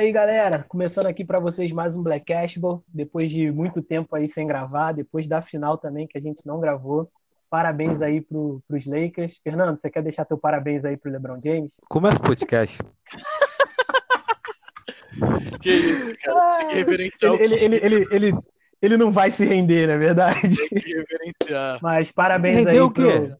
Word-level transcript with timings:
Aí, 0.00 0.10
galera. 0.12 0.64
Começando 0.66 1.04
aqui 1.04 1.22
para 1.26 1.38
vocês 1.38 1.70
mais 1.72 1.94
um 1.94 2.02
Black 2.02 2.24
Cashball. 2.24 2.82
Depois 2.88 3.30
de 3.30 3.52
muito 3.52 3.82
tempo 3.82 4.16
aí 4.16 4.26
sem 4.26 4.46
gravar, 4.46 4.92
depois 4.92 5.28
da 5.28 5.42
final 5.42 5.76
também 5.76 6.06
que 6.06 6.16
a 6.16 6.20
gente 6.22 6.46
não 6.46 6.58
gravou. 6.58 7.12
Parabéns 7.50 8.00
aí 8.00 8.22
pro, 8.22 8.62
pros 8.66 8.86
Lakers. 8.86 9.38
Fernando, 9.44 9.78
você 9.78 9.90
quer 9.90 10.02
deixar 10.02 10.24
teu 10.24 10.38
parabéns 10.38 10.86
aí 10.86 10.96
pro 10.96 11.12
LeBron 11.12 11.38
James? 11.44 11.76
Começa 11.86 12.16
o 12.16 12.22
podcast. 12.22 12.78
que 15.60 15.70
isso, 15.70 16.14
cara. 16.24 16.64
Que 16.64 16.74
reverenciar 16.76 17.34
ele, 17.34 17.54
ele, 17.56 17.64
ele, 17.64 17.76
ele, 17.84 18.06
ele, 18.10 18.32
ele 18.80 18.96
não 18.96 19.12
vai 19.12 19.30
se 19.30 19.44
render, 19.44 19.86
na 19.86 19.92
é 19.92 19.98
verdade. 19.98 20.56
Tem 20.70 20.80
que 20.80 20.94
reverenciar. 20.94 21.78
Mas 21.82 22.10
parabéns 22.10 22.64
Rendeu 22.64 22.72
aí. 22.72 22.80
o 22.80 22.90
quê? 22.90 23.02
Pro... 23.02 23.36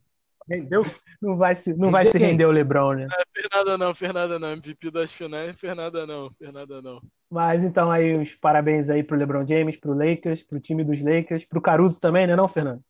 Rendeu? 0.51 0.83
Não 1.21 1.37
vai 1.37 1.55
se, 1.55 1.73
não 1.73 1.89
vai 1.89 2.05
se 2.05 2.17
render 2.17 2.45
o 2.45 2.51
LeBron, 2.51 2.93
né? 2.93 3.07
Não, 3.07 3.23
Fernanda 3.33 3.77
não, 3.77 3.95
Fernanda 3.95 4.39
não. 4.39 4.51
MVP 4.51 4.91
das 4.91 5.11
finais, 5.11 5.55
Fernanda 5.57 6.05
não, 6.05 6.29
Fernanda 6.33 6.81
não. 6.81 7.01
Mas 7.29 7.63
então 7.63 7.89
aí 7.89 8.11
os 8.11 8.35
parabéns 8.35 8.89
aí 8.89 9.01
pro 9.01 9.15
LeBron 9.15 9.47
James, 9.47 9.77
pro 9.77 9.93
Lakers, 9.93 10.43
pro 10.43 10.59
time 10.59 10.83
dos 10.83 11.01
Lakers, 11.01 11.45
pro 11.45 11.61
Caruso 11.61 11.99
também, 12.01 12.27
né 12.27 12.35
não, 12.35 12.49
Fernando? 12.49 12.83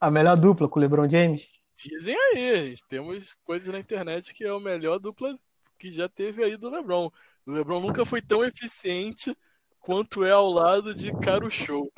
A 0.00 0.10
melhor 0.10 0.36
dupla 0.36 0.68
com 0.68 0.80
o 0.80 0.82
LeBron 0.82 1.08
James? 1.08 1.48
Dizem 1.76 2.16
aí, 2.16 2.74
temos 2.88 3.34
coisas 3.44 3.72
na 3.72 3.78
internet 3.78 4.34
que 4.34 4.44
é 4.44 4.48
a 4.48 4.58
melhor 4.58 4.98
dupla 4.98 5.32
que 5.78 5.92
já 5.92 6.08
teve 6.08 6.42
aí 6.42 6.56
do 6.56 6.70
LeBron. 6.70 7.10
O 7.46 7.52
LeBron 7.52 7.80
nunca 7.80 8.04
foi 8.04 8.20
tão 8.20 8.44
eficiente 8.44 9.36
quanto 9.78 10.24
é 10.24 10.32
ao 10.32 10.50
lado 10.50 10.92
de 10.92 11.12
Caro 11.20 11.50
Show. 11.50 11.90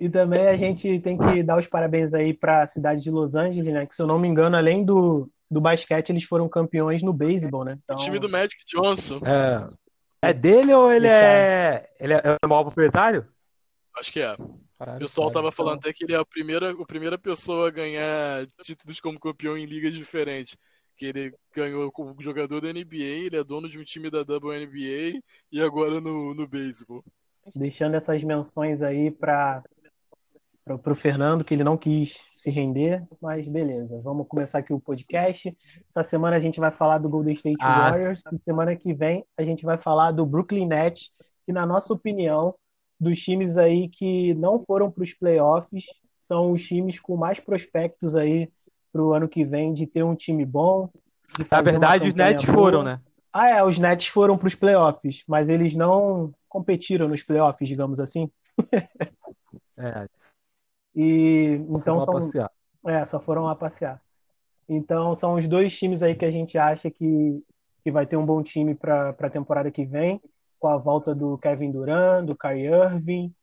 E 0.00 0.08
também 0.08 0.48
a 0.48 0.56
gente 0.56 0.98
tem 1.00 1.18
que 1.18 1.42
dar 1.42 1.58
os 1.58 1.66
parabéns 1.66 2.14
aí 2.14 2.32
para 2.32 2.62
a 2.62 2.66
cidade 2.66 3.02
de 3.02 3.10
Los 3.10 3.34
Angeles, 3.34 3.70
né? 3.70 3.84
Que 3.84 3.94
se 3.94 4.00
eu 4.00 4.06
não 4.06 4.18
me 4.18 4.26
engano, 4.26 4.56
além 4.56 4.82
do, 4.82 5.30
do 5.50 5.60
basquete, 5.60 6.08
eles 6.08 6.24
foram 6.24 6.48
campeões 6.48 7.02
no 7.02 7.12
beisebol, 7.12 7.64
né? 7.64 7.78
Então... 7.84 7.96
O 7.96 8.00
time 8.00 8.18
do 8.18 8.26
Magic 8.26 8.64
Johnson. 8.64 9.20
É, 9.26 10.30
é 10.30 10.32
dele 10.32 10.72
ou 10.72 10.90
ele 10.90 11.06
é, 11.06 11.90
ele 12.00 12.14
é, 12.14 12.22
é 12.24 12.46
o 12.46 12.48
maior 12.48 12.64
proprietário? 12.64 13.28
Acho 13.94 14.10
que 14.10 14.20
é. 14.20 14.34
Caralho, 14.78 14.96
o 14.96 15.00
pessoal 15.00 15.30
tava 15.30 15.52
falando 15.52 15.76
então... 15.76 15.90
até 15.90 15.92
que 15.92 16.04
ele 16.04 16.14
é 16.14 16.18
a 16.18 16.24
primeira, 16.24 16.70
a 16.70 16.86
primeira 16.86 17.18
pessoa 17.18 17.68
a 17.68 17.70
ganhar 17.70 18.46
títulos 18.62 19.00
como 19.00 19.20
campeão 19.20 19.58
em 19.58 19.66
ligas 19.66 19.92
diferentes. 19.92 20.56
Que 20.96 21.06
ele 21.06 21.34
ganhou 21.54 21.92
como 21.92 22.16
jogador 22.22 22.62
da 22.62 22.72
NBA, 22.72 23.26
ele 23.26 23.36
é 23.36 23.44
dono 23.44 23.68
de 23.68 23.78
um 23.78 23.84
time 23.84 24.10
da 24.10 24.20
WNBA 24.20 25.20
e 25.52 25.60
agora 25.60 26.00
no, 26.00 26.34
no 26.34 26.48
beisebol. 26.48 27.04
Deixando 27.54 27.96
essas 27.96 28.22
menções 28.24 28.82
aí 28.82 29.10
para 29.10 29.62
para 30.64 30.92
o 30.92 30.96
Fernando, 30.96 31.44
que 31.44 31.54
ele 31.54 31.64
não 31.64 31.76
quis 31.76 32.20
se 32.32 32.50
render, 32.50 33.02
mas 33.20 33.48
beleza, 33.48 34.00
vamos 34.02 34.26
começar 34.28 34.58
aqui 34.58 34.72
o 34.72 34.80
podcast. 34.80 35.56
Essa 35.88 36.02
semana 36.02 36.36
a 36.36 36.38
gente 36.38 36.60
vai 36.60 36.70
falar 36.70 36.98
do 36.98 37.08
Golden 37.08 37.34
State 37.34 37.58
ah, 37.62 37.90
Warriors 37.90 38.22
e 38.32 38.38
semana 38.38 38.76
que 38.76 38.92
vem 38.92 39.24
a 39.36 39.42
gente 39.42 39.64
vai 39.64 39.78
falar 39.78 40.12
do 40.12 40.24
Brooklyn 40.26 40.66
Nets, 40.66 41.10
que 41.44 41.52
na 41.52 41.66
nossa 41.66 41.92
opinião, 41.92 42.54
dos 42.98 43.18
times 43.18 43.56
aí 43.56 43.88
que 43.88 44.34
não 44.34 44.62
foram 44.64 44.90
para 44.90 45.02
os 45.02 45.14
playoffs, 45.14 45.86
são 46.18 46.52
os 46.52 46.64
times 46.64 47.00
com 47.00 47.16
mais 47.16 47.40
prospectos 47.40 48.14
aí 48.14 48.50
para 48.92 49.02
o 49.02 49.14
ano 49.14 49.28
que 49.28 49.44
vem 49.44 49.72
de 49.72 49.86
ter 49.86 50.02
um 50.02 50.14
time 50.14 50.44
bom. 50.44 50.90
Na 51.50 51.62
verdade, 51.62 52.08
os 52.08 52.14
Nets 52.14 52.44
boa. 52.44 52.56
foram, 52.56 52.82
né? 52.82 53.00
Ah, 53.32 53.48
é, 53.48 53.64
os 53.64 53.78
Nets 53.78 54.08
foram 54.08 54.36
para 54.36 54.48
os 54.48 54.54
playoffs, 54.54 55.22
mas 55.26 55.48
eles 55.48 55.74
não 55.74 56.32
competiram 56.48 57.08
nos 57.08 57.22
playoffs, 57.22 57.68
digamos 57.68 58.00
assim. 58.00 58.30
é, 59.78 60.06
e 60.94 61.60
então 61.68 62.00
são 62.00 62.14
passear. 62.14 62.50
É, 62.86 63.04
só 63.04 63.20
foram 63.20 63.44
lá 63.44 63.54
passear. 63.54 64.00
Então 64.68 65.14
são 65.14 65.34
os 65.34 65.48
dois 65.48 65.76
times 65.76 66.02
aí 66.02 66.14
que 66.14 66.24
a 66.24 66.30
gente 66.30 66.56
acha 66.56 66.90
que, 66.90 67.42
que 67.82 67.90
vai 67.90 68.06
ter 68.06 68.16
um 68.16 68.24
bom 68.24 68.42
time 68.42 68.74
para 68.74 69.10
a 69.10 69.30
temporada 69.30 69.70
que 69.70 69.84
vem, 69.84 70.20
com 70.58 70.68
a 70.68 70.78
volta 70.78 71.14
do 71.14 71.36
Kevin 71.38 71.70
Durant, 71.70 72.24
do 72.24 72.36
Kyrie 72.36 72.66
Irving. 72.66 73.34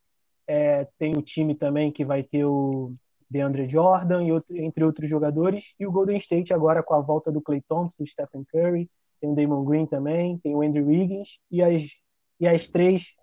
É, 0.46 0.86
tem 0.98 1.16
o 1.16 1.22
time 1.22 1.54
também 1.54 1.92
que 1.92 2.04
vai 2.04 2.22
ter 2.22 2.44
o 2.44 2.94
DeAndre 3.30 3.68
Jordan 3.68 4.24
e 4.24 4.32
outro, 4.32 4.56
entre 4.56 4.82
outros 4.82 5.08
jogadores. 5.08 5.74
E 5.78 5.86
o 5.86 5.92
Golden 5.92 6.16
State 6.16 6.54
agora 6.54 6.82
com 6.82 6.94
a 6.94 7.00
volta 7.00 7.30
do 7.30 7.42
Clay 7.42 7.62
Thompson, 7.68 8.06
Stephen 8.06 8.44
Curry, 8.50 8.90
tem 9.20 9.30
o 9.30 9.34
Damon 9.34 9.64
Green 9.64 9.86
também, 9.86 10.38
tem 10.38 10.54
o 10.54 10.62
Andrew 10.62 10.86
Wiggins 10.86 11.38
e 11.50 11.62
as, 11.62 11.84
e 12.40 12.46
as 12.48 12.68
três 12.68 13.14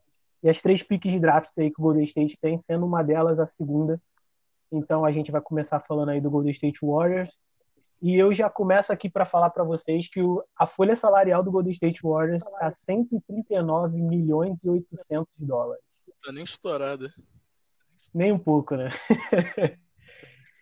e 0.43 0.49
as 0.49 0.61
três 0.61 0.83
piques 0.83 1.11
de 1.11 1.19
draft 1.19 1.49
aí 1.57 1.71
que 1.71 1.81
o 1.81 1.83
Golden 1.83 2.03
State 2.03 2.37
tem, 2.39 2.59
sendo 2.59 2.85
uma 2.85 3.01
delas 3.01 3.39
a 3.39 3.47
segunda 3.47 3.99
então 4.71 5.05
a 5.05 5.11
gente 5.11 5.31
vai 5.31 5.41
começar 5.41 5.79
falando 5.79 6.09
aí 6.09 6.21
do 6.21 6.29
Golden 6.29 6.51
State 6.51 6.79
Warriors. 6.83 7.29
E 8.01 8.15
eu 8.15 8.33
já 8.33 8.49
começo 8.49 8.91
aqui 8.91 9.09
para 9.09 9.25
falar 9.25 9.49
para 9.49 9.63
vocês 9.63 10.07
que 10.09 10.21
o, 10.21 10.43
a 10.57 10.67
folha 10.67 10.95
salarial 10.95 11.41
do 11.41 11.51
Golden 11.51 11.71
State 11.71 12.01
Warriors 12.03 12.43
está 12.43 12.71
139 12.71 14.01
milhões 14.01 14.63
e 14.63 14.69
800 14.69 15.27
dólares. 15.37 15.83
Tá 16.23 16.31
nem 16.31 16.43
estourada. 16.43 17.13
Nem 18.13 18.31
um 18.31 18.39
pouco, 18.39 18.75
né? 18.75 18.89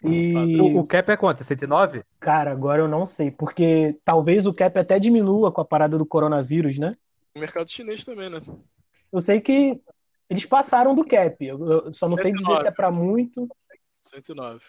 e... 0.03 0.59
o, 0.59 0.79
o 0.79 0.87
cap 0.87 1.11
é 1.11 1.17
quanto? 1.17 1.43
109? 1.43 2.03
Cara, 2.19 2.51
agora 2.51 2.81
eu 2.81 2.87
não 2.87 3.05
sei, 3.05 3.29
porque 3.31 3.99
talvez 4.05 4.45
o 4.45 4.53
cap 4.53 4.77
até 4.77 4.99
diminua 4.99 5.51
com 5.51 5.61
a 5.61 5.65
parada 5.65 5.97
do 5.97 6.05
coronavírus, 6.05 6.77
né? 6.77 6.93
O 7.35 7.39
mercado 7.39 7.71
chinês 7.71 8.03
também, 8.03 8.29
né? 8.29 8.41
Eu 9.11 9.21
sei 9.21 9.41
que 9.41 9.81
eles 10.29 10.45
passaram 10.45 10.95
do 10.95 11.05
cap. 11.05 11.45
Eu, 11.45 11.85
eu 11.85 11.93
só 11.93 12.07
não 12.07 12.15
109. 12.15 12.21
sei 12.21 12.33
dizer 12.33 12.61
se 12.61 12.67
é 12.67 12.71
para 12.71 12.91
muito 12.91 13.47
109. 14.03 14.65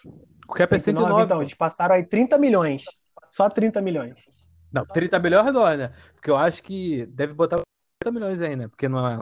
O 0.47 0.53
cap 0.53 0.73
é 0.73 0.79
109. 0.79 1.07
109 1.07 1.23
então, 1.23 1.41
eles 1.41 1.53
passaram 1.53 1.95
aí 1.95 2.05
30 2.05 2.37
milhões. 2.37 2.85
Só 3.29 3.49
30 3.49 3.81
milhões. 3.81 4.25
Não, 4.71 4.85
30 4.85 5.19
milhões 5.19 5.43
é 5.43 5.45
redor, 5.45 5.77
né? 5.77 5.95
Porque 6.13 6.29
eu 6.29 6.37
acho 6.37 6.61
que 6.63 7.05
deve 7.07 7.33
botar 7.33 7.61
30 8.01 8.19
milhões 8.19 8.41
aí, 8.41 8.55
né? 8.55 8.67
Porque 8.67 8.87
não 8.87 9.07
é, 9.07 9.17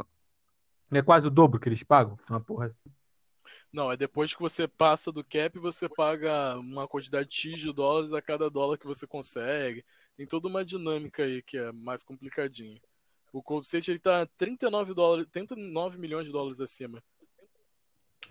não 0.89 0.99
é 0.99 1.01
quase 1.01 1.27
o 1.27 1.31
dobro 1.31 1.59
que 1.59 1.69
eles 1.69 1.83
pagam. 1.83 2.17
Uma 2.29 2.41
porra 2.41 2.67
assim. 2.67 2.89
Não, 3.71 3.91
é 3.91 3.97
depois 3.97 4.33
que 4.33 4.41
você 4.41 4.67
passa 4.67 5.11
do 5.11 5.23
cap, 5.23 5.57
você 5.57 5.89
paga 5.89 6.57
uma 6.57 6.87
quantidade 6.87 7.33
X 7.35 7.59
de 7.59 7.73
dólares 7.73 8.13
a 8.13 8.21
cada 8.21 8.49
dólar 8.49 8.77
que 8.77 8.85
você 8.85 9.07
consegue. 9.07 9.83
Tem 10.15 10.27
toda 10.27 10.47
uma 10.47 10.63
dinâmica 10.63 11.23
aí 11.23 11.41
que 11.41 11.57
é 11.57 11.71
mais 11.71 12.03
complicadinha. 12.03 12.79
O 13.31 13.41
Cold 13.41 13.65
State 13.65 13.89
ele 13.89 13.99
tá 13.99 14.27
39 14.37 14.93
dólares, 14.93 15.27
39 15.31 15.97
milhões 15.97 16.25
de 16.25 16.31
dólares 16.31 16.59
acima. 16.59 17.03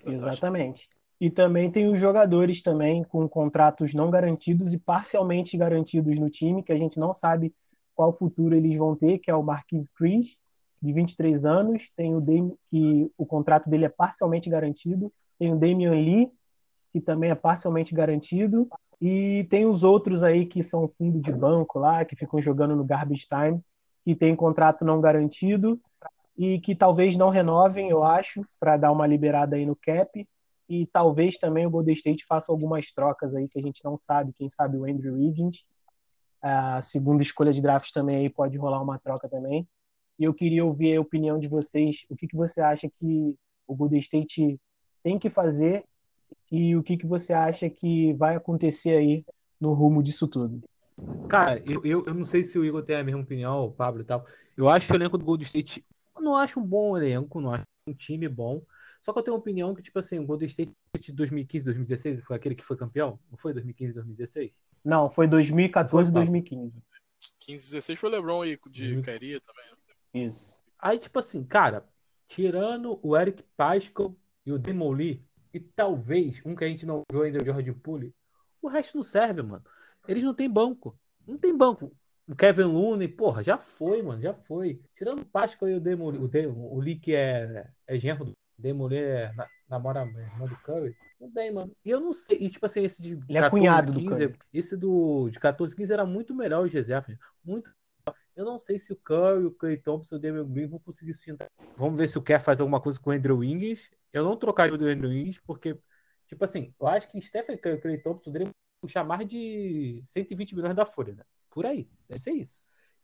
Exatamente. 0.06 0.88
E 1.22 1.31
também 1.31 1.71
tem 1.71 1.88
os 1.88 2.00
jogadores 2.00 2.62
também 2.62 3.05
com 3.05 3.28
contratos 3.28 3.94
não 3.94 4.10
garantidos 4.10 4.72
e 4.72 4.77
parcialmente 4.77 5.56
garantidos 5.56 6.19
no 6.19 6.28
time, 6.28 6.65
que 6.65 6.72
a 6.72 6.77
gente 6.77 6.99
não 6.99 7.15
sabe 7.15 7.55
qual 7.94 8.12
futuro 8.12 8.56
eles 8.56 8.77
vão 8.77 8.97
ter, 8.97 9.21
que 9.21 9.31
é 9.31 9.34
o 9.37 9.41
Marquis 9.41 9.88
Chris, 9.88 10.41
de 10.83 10.93
23 10.93 11.44
anos, 11.44 11.93
tem 11.94 12.16
o 12.16 12.59
que 12.69 13.09
o 13.16 13.25
contrato 13.25 13.71
dele 13.71 13.84
é 13.84 13.88
parcialmente 13.88 14.50
garantido, 14.50 15.12
tem 15.38 15.53
o 15.53 15.56
Damian 15.56 15.93
Lee, 15.93 16.28
que 16.93 17.00
também 17.00 17.31
é 17.31 17.37
parcialmente 17.37 17.94
garantido, 17.94 18.69
e 19.00 19.47
tem 19.49 19.65
os 19.65 19.84
outros 19.84 20.25
aí 20.25 20.44
que 20.44 20.60
são 20.60 20.89
fundo 20.89 21.21
de 21.21 21.31
banco 21.31 21.78
lá, 21.78 22.04
que 22.04 22.16
ficam 22.16 22.43
jogando 22.43 22.75
no 22.75 22.83
garbage 22.83 23.28
time, 23.28 23.60
que 24.04 24.16
tem 24.16 24.34
contrato 24.34 24.84
não 24.84 25.00
garantido 25.00 25.81
e 26.37 26.59
que 26.59 26.75
talvez 26.75 27.16
não 27.16 27.28
renovem, 27.28 27.91
eu 27.91 28.03
acho, 28.03 28.45
para 28.59 28.77
dar 28.77 28.91
uma 28.91 29.07
liberada 29.07 29.54
aí 29.54 29.65
no 29.65 29.77
cap 29.77 30.27
e 30.68 30.86
talvez 30.86 31.38
também 31.38 31.66
o 31.66 31.70
Golden 31.70 31.94
State 31.94 32.24
faça 32.24 32.50
algumas 32.50 32.91
trocas 32.92 33.34
aí 33.34 33.48
que 33.48 33.59
a 33.59 33.62
gente 33.62 33.84
não 33.84 33.97
sabe. 33.97 34.32
Quem 34.32 34.48
sabe 34.48 34.76
o 34.76 34.84
Andrew 34.84 35.14
Wiggins, 35.14 35.64
a 36.41 36.80
segunda 36.82 37.22
escolha 37.22 37.53
de 37.53 37.62
draft 37.62 37.92
também 37.92 38.16
aí 38.16 38.30
pode 38.30 38.56
rolar 38.56 38.82
uma 38.82 38.98
troca 38.98 39.28
também. 39.28 39.66
E 40.18 40.24
eu 40.24 40.34
queria 40.34 40.64
ouvir 40.64 40.97
a 40.97 41.00
opinião 41.00 41.38
de 41.38 41.48
vocês. 41.48 42.06
O 42.09 42.16
que, 42.16 42.26
que 42.26 42.36
você 42.36 42.60
acha 42.60 42.88
que 42.88 43.34
o 43.66 43.74
Golden 43.74 44.00
State 44.00 44.59
tem 45.03 45.18
que 45.18 45.30
fazer 45.30 45.84
e 46.50 46.76
o 46.76 46.82
que, 46.82 46.97
que 46.97 47.06
você 47.06 47.32
acha 47.32 47.68
que 47.68 48.12
vai 48.14 48.36
acontecer 48.36 48.97
aí 48.97 49.24
no 49.60 49.72
rumo 49.72 50.03
disso 50.03 50.28
tudo? 50.28 50.60
Cara, 51.28 51.62
eu, 51.66 51.84
eu, 51.84 52.04
eu 52.06 52.14
não 52.14 52.24
sei 52.24 52.44
se 52.44 52.59
o 52.59 52.64
Igor 52.64 52.82
tem 52.82 52.97
a 52.97 53.04
mesma 53.04 53.22
opinião, 53.22 53.64
o 53.64 53.72
Pablo 53.72 54.03
e 54.03 54.04
tal. 54.04 54.24
Eu 54.56 54.68
acho 54.68 54.92
o 54.92 54.97
elenco 54.97 55.16
do 55.16 55.24
Golden 55.24 55.44
State. 55.47 55.84
Não 56.18 56.36
acho 56.36 56.60
um 56.60 56.64
bom 56.64 56.97
elenco, 56.97 57.41
não 57.41 57.53
acho 57.53 57.64
um 57.86 57.94
time 57.94 58.28
bom. 58.28 58.62
Só 59.03 59.13
que 59.13 59.19
eu 59.19 59.22
tenho 59.22 59.34
uma 59.34 59.41
opinião 59.41 59.75
que, 59.75 59.83
tipo 59.83 59.99
assim, 59.99 60.19
o 60.19 60.25
Golden 60.25 60.47
State 60.47 60.72
de 60.99 61.13
2015, 61.13 61.65
2016 61.65 62.25
foi 62.25 62.37
aquele 62.37 62.54
que 62.54 62.65
foi 62.65 62.77
campeão? 62.77 63.19
Não 63.31 63.37
foi 63.37 63.53
2015, 63.53 63.95
2016? 63.95 64.53
Não, 64.84 65.10
foi 65.10 65.27
2014 65.27 66.10
e 66.10 66.15
2015. 66.15 66.83
15, 67.41 67.65
16 67.65 67.99
foi 67.99 68.10
o 68.10 68.13
LeBron 68.13 68.43
aí 68.43 68.59
de 68.71 68.95
uhum. 68.95 69.03
Caria 69.03 69.41
também. 69.41 69.65
Né? 69.65 70.27
Isso. 70.27 70.57
Aí, 70.78 70.99
tipo 70.99 71.19
assim, 71.19 71.45
cara, 71.45 71.84
tirando 72.28 72.99
o 73.03 73.16
Eric 73.16 73.45
Pascal 73.57 74.16
e 74.47 74.53
o 74.53 74.59
Demon 74.59 74.93
Lee, 74.93 75.25
e 75.53 75.60
talvez 75.60 76.41
um 76.45 76.55
que 76.55 76.65
a 76.65 76.69
gente 76.69 76.87
não 76.87 77.03
viu 77.10 77.22
ainda, 77.22 77.43
o 77.43 77.45
Jordan 77.45 77.75
Poole, 77.75 78.15
o 78.60 78.69
resto 78.69 78.97
não 78.97 79.03
serve, 79.03 79.43
mano. 79.43 79.65
Eles 80.07 80.22
não 80.22 80.34
têm 80.34 80.48
banco. 80.48 80.98
Não 81.27 81.37
tem 81.37 81.57
banco. 81.57 81.93
O 82.27 82.34
Kevin 82.34 82.63
Looney, 82.63 83.09
porra, 83.09 83.43
já 83.43 83.59
foi, 83.59 84.01
mano, 84.03 84.22
já 84.22 84.33
foi. 84.33 84.81
Tirando 84.97 85.22
o 85.22 85.27
Pascal 85.27 85.69
e 85.69 85.75
o 85.75 85.81
Demon, 85.81 86.09
o, 86.09 86.28
Demon, 86.28 86.72
o 86.72 86.81
Lee 86.81 86.98
que 86.98 87.15
é, 87.15 87.69
é 87.87 87.98
genro 87.98 88.25
do 88.25 88.33
Demolê 88.62 89.28
namora 89.68 90.03
a 90.03 90.06
irmã 90.06 90.47
do 90.47 90.56
Curry. 90.59 90.97
Não 91.20 91.30
tem, 91.30 91.53
mano. 91.53 91.74
E 91.84 91.91
eu 91.91 92.00
não 92.00 92.12
sei. 92.12 92.38
E 92.41 92.48
tipo 92.48 92.64
assim, 92.64 92.80
esse 92.80 93.03
de 93.03 93.12
Ele 93.12 93.41
14, 93.41 93.47
é 93.47 93.50
cunhado 93.50 93.92
15, 93.92 94.00
do 94.00 94.09
Curry. 94.09 94.38
Esse 94.53 94.76
do, 94.76 95.28
de 95.28 95.41
14, 95.41 95.74
15 95.74 95.92
era 95.92 96.06
muito 96.06 96.34
melhor 96.34 96.64
o 96.64 96.68
Joseph. 96.68 97.09
Muito. 97.44 97.74
Eu 98.34 98.44
não 98.44 98.59
sei 98.59 98.78
se 98.78 98.92
o 98.92 98.97
Curry, 98.97 99.47
o 99.47 99.50
Clay 99.50 99.76
Thompson 99.76 100.14
e 100.14 100.18
o 100.18 100.20
Damian 100.20 100.48
Green 100.48 100.66
vão 100.66 100.78
conseguir 100.78 101.12
sustentar. 101.12 101.50
Vamos 101.76 101.97
ver 101.97 102.09
se 102.09 102.16
o 102.16 102.22
Kerr 102.22 102.41
faz 102.41 102.60
alguma 102.60 102.80
coisa 102.80 102.98
com 102.98 103.10
o 103.10 103.12
Andrew 103.12 103.38
Wiggins. 103.38 103.91
Eu 104.12 104.24
não 104.24 104.36
trocaria 104.36 104.72
o 104.72 104.76
Andrew 104.76 105.10
Wiggins, 105.10 105.38
porque, 105.38 105.78
tipo 106.26 106.44
assim, 106.44 106.72
eu 106.80 106.86
acho 106.86 107.10
que 107.10 107.20
Stephen 107.20 107.59
Curry 107.59 107.76
e 107.76 107.80
Clay 107.80 107.98
Thompson 107.98 108.30
deveriam 108.30 108.54
puxar 108.80 109.04
mais 109.04 109.26
de 109.26 110.03
120 110.06 110.54
milhões 110.54 110.74
da 110.74 110.86
folha, 110.86 111.14
né? 111.14 111.24
Por 111.50 111.66
aí, 111.66 111.88
deve 112.09 112.20
ser 112.20 112.32
isso. 112.32 112.60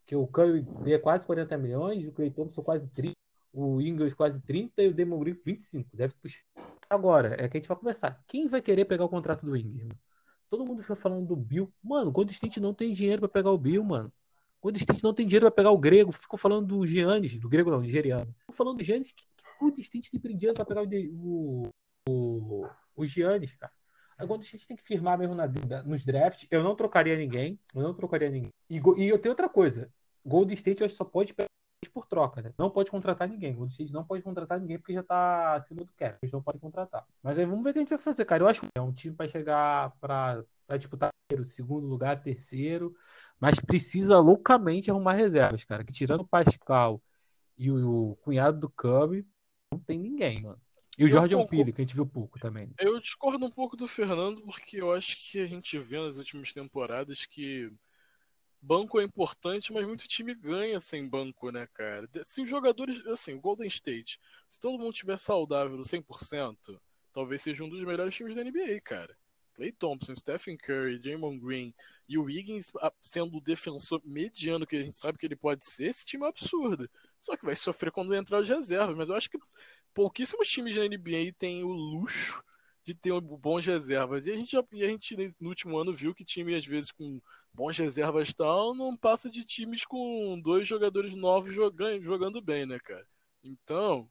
Que 0.07 0.17
o 0.17 0.27
Curry 0.27 0.63
ganha 0.63 0.99
quase 0.99 1.27
40 1.27 1.59
milhões, 1.59 2.07
o 2.07 2.13
Clay 2.13 2.31
Thompson 2.31 2.63
quase 2.63 2.89
30, 2.89 3.15
o 3.53 3.81
Ingles 3.81 4.15
quase 4.15 4.41
30 4.41 4.83
e 4.83 4.89
o 4.89 4.95
Damon 4.95 5.19
Green 5.21 5.37
25. 5.45 5.97
Deve 5.97 6.15
puxar. 6.15 6.43
Agora, 6.89 7.35
é 7.39 7.49
que 7.49 7.57
a 7.57 7.61
gente 7.61 7.69
vai 7.69 7.77
conversar. 7.77 8.23
Quem 8.27 8.47
vai 8.47 8.63
querer 8.63 8.85
pegar 8.85 9.05
o 9.05 9.09
contrato 9.09 9.45
do 9.45 9.57
Ingles? 9.57 9.89
Todo 10.49 10.65
mundo 10.65 10.81
fica 10.81 10.97
falando 10.97 11.27
do 11.27 11.37
Bill. 11.37 11.73
Mano, 11.83 12.09
o 12.09 12.13
Golden 12.13 12.33
State 12.33 12.61
não 12.61 12.73
tem 12.73 12.93
dinheiro 12.93 13.21
para 13.21 13.29
pegar 13.29 13.51
o 13.51 13.59
Bill, 13.59 13.85
mano. 13.85 14.13
O 14.61 14.63
Golden 14.63 14.81
State 14.81 15.05
não 15.05 15.13
tem 15.13 15.27
dinheiro 15.27 15.47
para 15.47 15.55
pegar 15.55 15.71
o 15.71 15.79
grego. 15.79 16.11
Ficou 16.11 16.39
falando 16.39 16.67
do 16.67 16.87
Giannis, 16.87 17.39
do 17.39 17.49
grego 17.49 17.71
não, 17.71 17.81
nigeriano. 17.81 18.35
Ficou 18.41 18.55
falando 18.55 18.79
do 18.79 18.85
Giannis. 18.85 19.13
Que, 19.13 19.23
o 19.57 19.65
Golden 19.65 19.83
State 19.83 20.11
tem 20.11 20.37
dinheiro 20.37 20.55
para 20.55 20.65
pegar 20.65 20.83
o, 20.83 21.69
o, 22.09 22.67
o 22.97 23.07
Giannis, 23.07 23.55
cara? 23.57 23.73
Agora 24.17 24.41
a 24.41 24.45
gente 24.45 24.67
tem 24.67 24.77
que 24.77 24.83
firmar 24.83 25.19
mesmo 25.19 25.35
na, 25.35 25.47
nos 25.85 26.05
drafts. 26.05 26.47
Eu 26.51 26.63
não 26.63 26.75
trocaria 26.75 27.17
ninguém. 27.17 27.59
Eu 27.75 27.83
não 27.83 27.95
trocaria 27.95 28.31
ninguém. 28.31 28.53
E, 28.69 28.77
e 28.77 29.09
eu 29.09 29.19
tenho 29.19 29.33
outra 29.33 29.49
coisa. 29.49 29.93
Golden 30.25 30.55
State 30.55 30.83
eu 30.83 30.89
só 30.89 31.05
pode 31.05 31.35
pegar 31.35 31.48
por 31.87 32.07
troca, 32.07 32.43
né? 32.43 32.53
Não 32.59 32.71
pode 32.71 32.91
contratar 32.91 33.29
ninguém. 33.29 33.55
Golden 33.55 33.71
State 33.71 33.93
não 33.93 34.05
pode 34.05 34.23
contratar 34.23 34.59
ninguém 34.59 34.79
porque 34.79 34.95
já 34.95 35.03
tá 35.03 35.55
acima 35.55 35.85
do 35.85 35.93
cap. 35.93 36.19
Eles 36.21 36.33
não 36.33 36.43
podem 36.43 36.61
contratar. 36.61 37.07
Mas 37.23 37.39
aí 37.39 37.45
vamos 37.45 37.63
ver 37.63 37.71
o 37.71 37.73
que 37.73 37.79
a 37.79 37.83
gente 37.83 37.91
vai 37.91 37.99
fazer, 37.99 38.25
cara. 38.25 38.43
Eu 38.43 38.49
acho 38.49 38.63
que 38.63 38.69
é 38.75 38.81
um 38.81 38.93
time 38.93 39.15
para 39.15 39.29
chegar 39.29 39.93
para 40.01 40.45
disputar 40.77 41.11
o 41.33 41.45
segundo 41.45 41.87
lugar, 41.87 42.21
terceiro. 42.21 42.95
Mas 43.39 43.61
precisa 43.61 44.19
loucamente 44.19 44.91
arrumar 44.91 45.13
reservas, 45.13 45.63
cara. 45.65 45.85
Que 45.85 45.93
tirando 45.93 46.23
o 46.23 46.29
Pascal 46.29 47.01
e 47.57 47.71
o, 47.71 48.11
o 48.11 48.17
cunhado 48.17 48.59
do 48.59 48.69
Cub, 48.69 49.25
não 49.73 49.79
tem 49.79 49.99
ninguém, 49.99 50.43
mano. 50.43 50.61
E 50.99 51.05
o 51.05 51.09
Jordan 51.09 51.47
Peele, 51.47 51.73
que 51.73 51.81
a 51.81 51.85
gente 51.85 51.95
viu 51.95 52.05
pouco 52.05 52.41
também. 52.41 52.73
Eu 52.77 53.01
discordo 53.01 53.47
um 53.47 53.51
pouco 53.51 53.77
do 53.77 53.87
Fernando, 53.87 54.43
porque 54.43 54.81
eu 54.81 54.93
acho 54.93 55.17
que 55.31 55.39
a 55.39 55.47
gente 55.47 55.79
vê 55.79 55.97
nas 55.97 56.19
últimas 56.19 56.53
temporadas 56.53 57.25
que 57.25 57.73
banco 58.61 59.01
é 59.01 59.05
importante, 59.05 59.73
mas 59.73 59.87
muito 59.87 60.09
time 60.09 60.35
ganha 60.35 60.81
sem 60.81 61.09
banco, 61.09 61.51
né, 61.51 61.67
cara? 61.75 62.09
Se 62.27 62.41
os 62.43 62.49
jogadores, 62.49 63.05
assim, 63.07 63.35
o 63.35 63.41
Golden 63.41 63.69
State, 63.69 64.21
se 64.49 64.59
todo 64.59 64.79
mundo 64.79 64.93
tiver 64.93 65.19
saudável 65.19 65.77
100%, 65.83 66.81
talvez 67.13 67.43
seja 67.43 67.65
um 67.65 67.69
dos 67.69 67.83
melhores 67.85 68.15
times 68.15 68.35
da 68.35 68.43
NBA, 68.43 68.81
cara. 68.83 69.17
Clay 69.55 69.73
Thompson, 69.73 70.15
Stephen 70.15 70.57
Curry, 70.57 71.01
Draymond 71.01 71.41
Green 71.41 71.75
e 72.09 72.17
o 72.17 72.23
Wiggins 72.23 72.71
sendo 73.03 73.39
o 73.39 73.41
defensor 73.41 74.01
mediano 74.05 74.65
que 74.65 74.77
a 74.77 74.83
gente 74.83 74.97
sabe 74.97 75.19
que 75.19 75.27
ele 75.27 75.35
pode 75.35 75.67
ser, 75.67 75.87
esse 75.87 76.07
time 76.07 76.25
é 76.25 76.29
absurdo. 76.29 76.89
Só 77.21 77.37
que 77.37 77.45
vai 77.45 77.57
sofrer 77.57 77.91
quando 77.91 78.15
entrar 78.15 78.41
os 78.41 78.49
reservas, 78.49 78.97
mas 78.97 79.09
eu 79.09 79.17
acho 79.17 79.29
que 79.29 79.39
pouquíssimos 79.93 80.49
times 80.49 80.77
da 80.77 80.85
NBA 80.85 81.33
têm 81.37 81.65
o 81.65 81.73
luxo 81.73 82.41
de 82.89 82.95
ter 82.95 83.21
bons 83.21 83.67
reservas. 83.67 84.27
E 84.27 84.33
a 84.33 84.35
gente, 84.35 84.57
e 84.73 84.83
a 84.83 84.89
gente 84.89 85.35
no 85.39 85.51
último 85.51 85.77
ano 85.77 85.93
viu 85.93 86.15
que 86.15 86.25
time, 86.25 86.55
às 86.55 86.65
vezes, 86.65 86.91
com 86.91 87.21
bons 87.53 87.77
reservas 87.77 88.33
tal, 88.33 88.75
não 88.75 88.97
passa 88.97 89.29
de 89.29 89.45
times 89.45 89.85
com 89.85 90.41
dois 90.43 90.67
jogadores 90.67 91.15
novos 91.15 91.55
jogando, 91.55 92.03
jogando 92.03 92.41
bem, 92.41 92.65
né, 92.65 92.79
cara? 92.79 93.05
Então, 93.45 94.09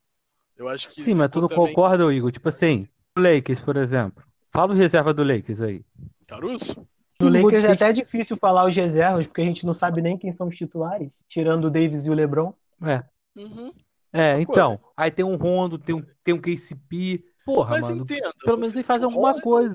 eu 0.56 0.70
acho 0.70 0.90
que. 0.90 1.02
Sim, 1.02 1.16
mas 1.16 1.32
tu 1.32 1.42
não 1.42 1.48
também... 1.48 1.68
concorda, 1.68 2.14
Igor? 2.14 2.32
Tipo 2.32 2.50
assim, 2.50 2.88
o 3.18 3.22
Lakers, 3.22 3.62
por 3.62 3.78
exemplo. 3.78 4.24
Fala 4.52 4.74
o 4.74 4.78
reserva 4.78 5.12
do 5.12 5.24
Lakers 5.24 5.62
aí. 5.62 5.84
Caruso? 6.28 6.88
No 7.20 7.30
Lakers 7.30 7.64
é 7.64 7.72
até 7.72 7.92
difícil 7.92 8.38
falar 8.38 8.70
os 8.70 8.76
reservas, 8.76 9.26
porque 9.26 9.42
a 9.42 9.46
gente 9.46 9.66
não 9.66 9.74
sabe 9.74 10.04
nem 10.04 10.18
quem 10.20 10.32
são 10.32 10.50
os 10.50 10.56
titulares, 10.56 11.20
tirando 11.28 11.66
o 11.66 11.72
Davis 11.72 12.06
e 12.06 12.12
o 12.12 12.14
LeBron. 12.14 12.54
É. 12.84 13.04
Uhum. 13.36 13.74
É, 14.14 14.40
então. 14.40 14.80
Aí 14.96 15.10
tem 15.10 15.26
um 15.26 15.36
Rondo, 15.36 15.80
tem 15.80 15.96
um, 15.96 16.06
tem 16.24 16.34
um 16.36 16.40
KCP. 16.40 17.26
Porra, 17.48 17.80
Mas 17.80 17.84
mano. 17.84 18.04
Entenda, 18.04 18.34
pelo 18.44 18.58
menos 18.58 18.76
ele 18.76 18.84
faz 18.84 19.02
alguma 19.02 19.40
coisa. 19.40 19.74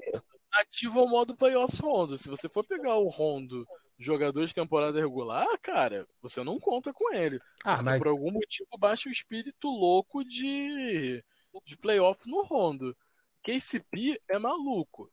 Ativa 0.52 1.00
o 1.00 1.08
modo 1.08 1.34
playoffs 1.34 1.80
Rondo. 1.80 2.18
Se 2.18 2.28
você 2.28 2.50
for 2.50 2.62
pegar 2.66 2.96
o 2.96 3.08
Rondo 3.08 3.66
jogador 3.98 4.44
de 4.44 4.54
temporada 4.54 5.00
regular, 5.00 5.46
cara, 5.62 6.06
você 6.20 6.44
não 6.44 6.60
conta 6.60 6.92
com 6.92 7.14
ele. 7.14 7.40
Ah, 7.64 7.82
mas... 7.82 7.96
Por 7.96 8.08
algum 8.08 8.30
motivo 8.30 8.68
baixa 8.78 9.08
o 9.08 9.12
espírito 9.12 9.70
louco 9.70 10.22
de, 10.22 11.24
de 11.64 11.76
playoff 11.78 12.28
no 12.28 12.42
Rondo. 12.42 12.94
KCP 13.42 14.20
é 14.28 14.38
maluco. 14.38 15.10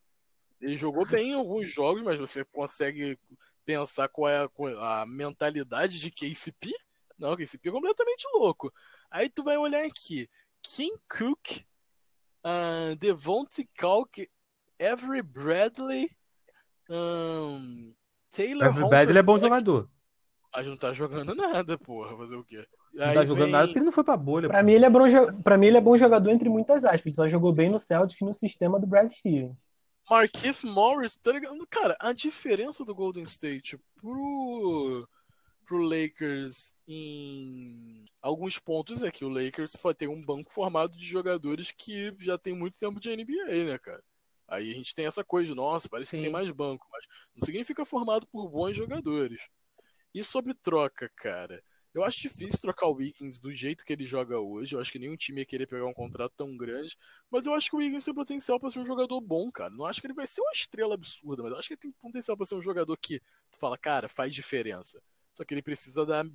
Ele 0.59 0.75
jogou 0.75 1.05
bem 1.05 1.29
em 1.29 1.35
alguns 1.35 1.71
jogos, 1.71 2.03
mas 2.03 2.19
você 2.19 2.43
consegue 2.43 3.17
pensar 3.63 4.09
qual 4.09 4.27
é 4.27 4.49
a, 4.77 5.01
a 5.01 5.05
mentalidade 5.05 5.97
de 5.97 6.11
KCP? 6.11 6.73
Não, 7.17 7.37
KCP 7.37 7.69
é 7.69 7.71
completamente 7.71 8.27
louco. 8.33 8.73
Aí 9.09 9.29
tu 9.29 9.45
vai 9.45 9.55
olhar 9.55 9.85
aqui. 9.85 10.29
Kim 10.61 10.91
Cook, 11.07 11.63
uh, 12.49 12.95
Devontae 12.95 13.67
Calk, 13.77 14.27
Avery 14.81 15.21
Bradley, 15.21 16.09
um, 16.89 17.93
Taylor 18.31 18.67
Avery 18.67 18.89
Bradley 18.89 19.17
é 19.19 19.23
bom 19.23 19.37
jogador. 19.37 19.89
Mas 20.53 20.65
não 20.65 20.77
tá 20.77 20.91
jogando 20.93 21.35
nada, 21.35 21.77
porra. 21.77 22.17
Fazer 22.17 22.35
o 22.35 22.43
quê? 22.43 22.65
Não 22.93 23.05
Aí 23.05 23.13
tá 23.13 23.23
jogando 23.23 23.43
vem... 23.43 23.51
nada 23.51 23.67
porque 23.67 23.79
ele 23.79 23.85
não 23.85 23.91
foi 23.91 24.03
pra 24.03 24.17
bolha. 24.17 24.47
Pra 24.49 24.63
mim, 24.63 24.71
ele 24.71 24.85
é 24.85 24.89
bom, 24.89 24.99
pra 25.43 25.57
mim, 25.57 25.67
ele 25.67 25.77
é 25.77 25.81
bom 25.81 25.95
jogador 25.95 26.31
entre 26.31 26.49
muitas 26.49 26.83
aspas. 26.83 27.05
Ele 27.05 27.15
só 27.15 27.27
jogou 27.27 27.53
bem 27.53 27.69
no 27.69 27.79
Celtics 27.79 28.27
no 28.27 28.33
sistema 28.33 28.79
do 28.79 28.87
Brad 28.87 29.09
Stevens. 29.11 29.55
Marquise 30.09 30.65
Morris, 30.65 31.15
tá 31.21 31.31
ligado? 31.31 31.55
Cara, 31.69 31.95
a 31.99 32.11
diferença 32.13 32.83
do 32.83 32.95
Golden 32.95 33.23
State 33.25 33.79
pro 34.01 35.07
pro 35.69 35.77
Lakers 35.77 36.73
em 36.87 38.03
alguns 38.19 38.57
pontos 38.57 39.03
é 39.03 39.11
que 39.11 39.23
o 39.23 39.29
Lakers 39.29 39.73
tem 39.95 40.07
um 40.07 40.19
banco 40.19 40.51
formado 40.51 40.97
de 40.97 41.05
jogadores 41.05 41.71
que 41.71 42.11
já 42.19 42.39
tem 42.39 42.55
muito 42.55 42.79
tempo 42.79 42.99
de 42.99 43.15
NBA, 43.15 43.65
né, 43.65 43.77
cara? 43.77 44.03
Aí 44.47 44.71
a 44.71 44.73
gente 44.73 44.95
tem 44.95 45.05
essa 45.05 45.23
coisa 45.23 45.53
nossa, 45.53 45.87
parece 45.87 46.09
Sim. 46.09 46.17
que 46.17 46.23
tem 46.23 46.31
mais 46.31 46.49
banco, 46.49 46.87
mas 46.91 47.05
não 47.35 47.45
significa 47.45 47.85
formado 47.85 48.25
por 48.25 48.49
bons 48.49 48.75
jogadores. 48.75 49.47
E 50.11 50.23
sobre 50.23 50.55
troca, 50.55 51.07
cara, 51.15 51.63
eu 51.93 52.03
acho 52.03 52.19
difícil 52.19 52.59
trocar 52.59 52.87
o 52.87 52.95
Wiggins 52.95 53.37
do 53.37 53.53
jeito 53.53 53.85
que 53.85 53.93
ele 53.93 54.07
joga 54.07 54.39
hoje. 54.39 54.75
Eu 54.75 54.81
acho 54.81 54.91
que 54.91 54.97
nenhum 54.97 55.15
time 55.15 55.41
ia 55.41 55.45
querer 55.45 55.67
pegar 55.67 55.85
um 55.85 55.93
contrato 55.93 56.33
tão 56.35 56.57
grande. 56.57 56.97
Mas 57.29 57.45
eu 57.45 57.53
acho 57.53 57.69
que 57.69 57.75
o 57.75 57.79
Wiggins 57.79 58.05
tem 58.05 58.13
potencial 58.13 58.59
para 58.59 58.71
ser 58.71 58.79
um 58.79 58.85
jogador 58.85 59.21
bom, 59.21 59.51
cara. 59.51 59.69
Não 59.69 59.85
acho 59.85 60.01
que 60.01 60.07
ele 60.07 60.15
vai 60.15 60.25
ser 60.25 60.41
uma 60.41 60.51
estrela 60.51 60.95
absurda, 60.95 61.43
mas 61.43 61.51
eu 61.51 61.59
acho 61.59 61.67
que 61.67 61.73
ele 61.75 61.81
tem 61.81 61.91
potencial 61.91 62.35
para 62.35 62.47
ser 62.47 62.55
um 62.55 62.61
jogador 62.61 62.97
que 62.97 63.19
tu 63.51 63.59
fala, 63.59 63.77
cara, 63.77 64.09
faz 64.09 64.33
diferença. 64.33 64.99
Só 65.39 65.45
que 65.45 65.53
ele 65.53 65.61
precisa 65.61 66.05
da, 66.05 66.25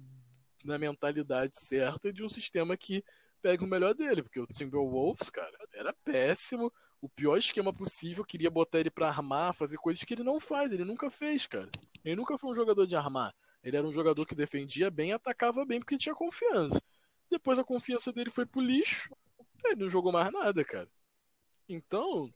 da 0.64 0.78
mentalidade 0.78 1.58
certa 1.60 2.10
de 2.10 2.24
um 2.24 2.28
sistema 2.28 2.74
que 2.74 3.04
pega 3.42 3.62
o 3.62 3.68
melhor 3.68 3.92
dele, 3.92 4.22
porque 4.22 4.40
o 4.40 4.46
Timberwolves, 4.46 5.28
cara, 5.28 5.54
era 5.74 5.92
péssimo, 5.92 6.72
o 7.02 7.08
pior 7.10 7.36
esquema 7.36 7.70
possível, 7.70 8.24
queria 8.24 8.50
botar 8.50 8.80
ele 8.80 8.90
para 8.90 9.06
armar, 9.06 9.52
fazer 9.52 9.76
coisas 9.76 10.02
que 10.02 10.14
ele 10.14 10.22
não 10.22 10.40
faz, 10.40 10.72
ele 10.72 10.86
nunca 10.86 11.10
fez, 11.10 11.46
cara. 11.46 11.68
Ele 12.02 12.16
nunca 12.16 12.38
foi 12.38 12.50
um 12.50 12.54
jogador 12.54 12.86
de 12.86 12.96
armar. 12.96 13.34
Ele 13.62 13.76
era 13.76 13.86
um 13.86 13.92
jogador 13.92 14.24
que 14.24 14.34
defendia 14.34 14.90
bem, 14.90 15.12
atacava 15.12 15.66
bem 15.66 15.80
porque 15.80 15.98
tinha 15.98 16.14
confiança. 16.14 16.82
Depois 17.30 17.58
a 17.58 17.64
confiança 17.64 18.10
dele 18.10 18.30
foi 18.30 18.46
pro 18.46 18.62
lixo, 18.62 19.14
ele 19.66 19.82
não 19.82 19.90
jogou 19.90 20.12
mais 20.12 20.32
nada, 20.32 20.64
cara. 20.64 20.88
Então, 21.68 22.32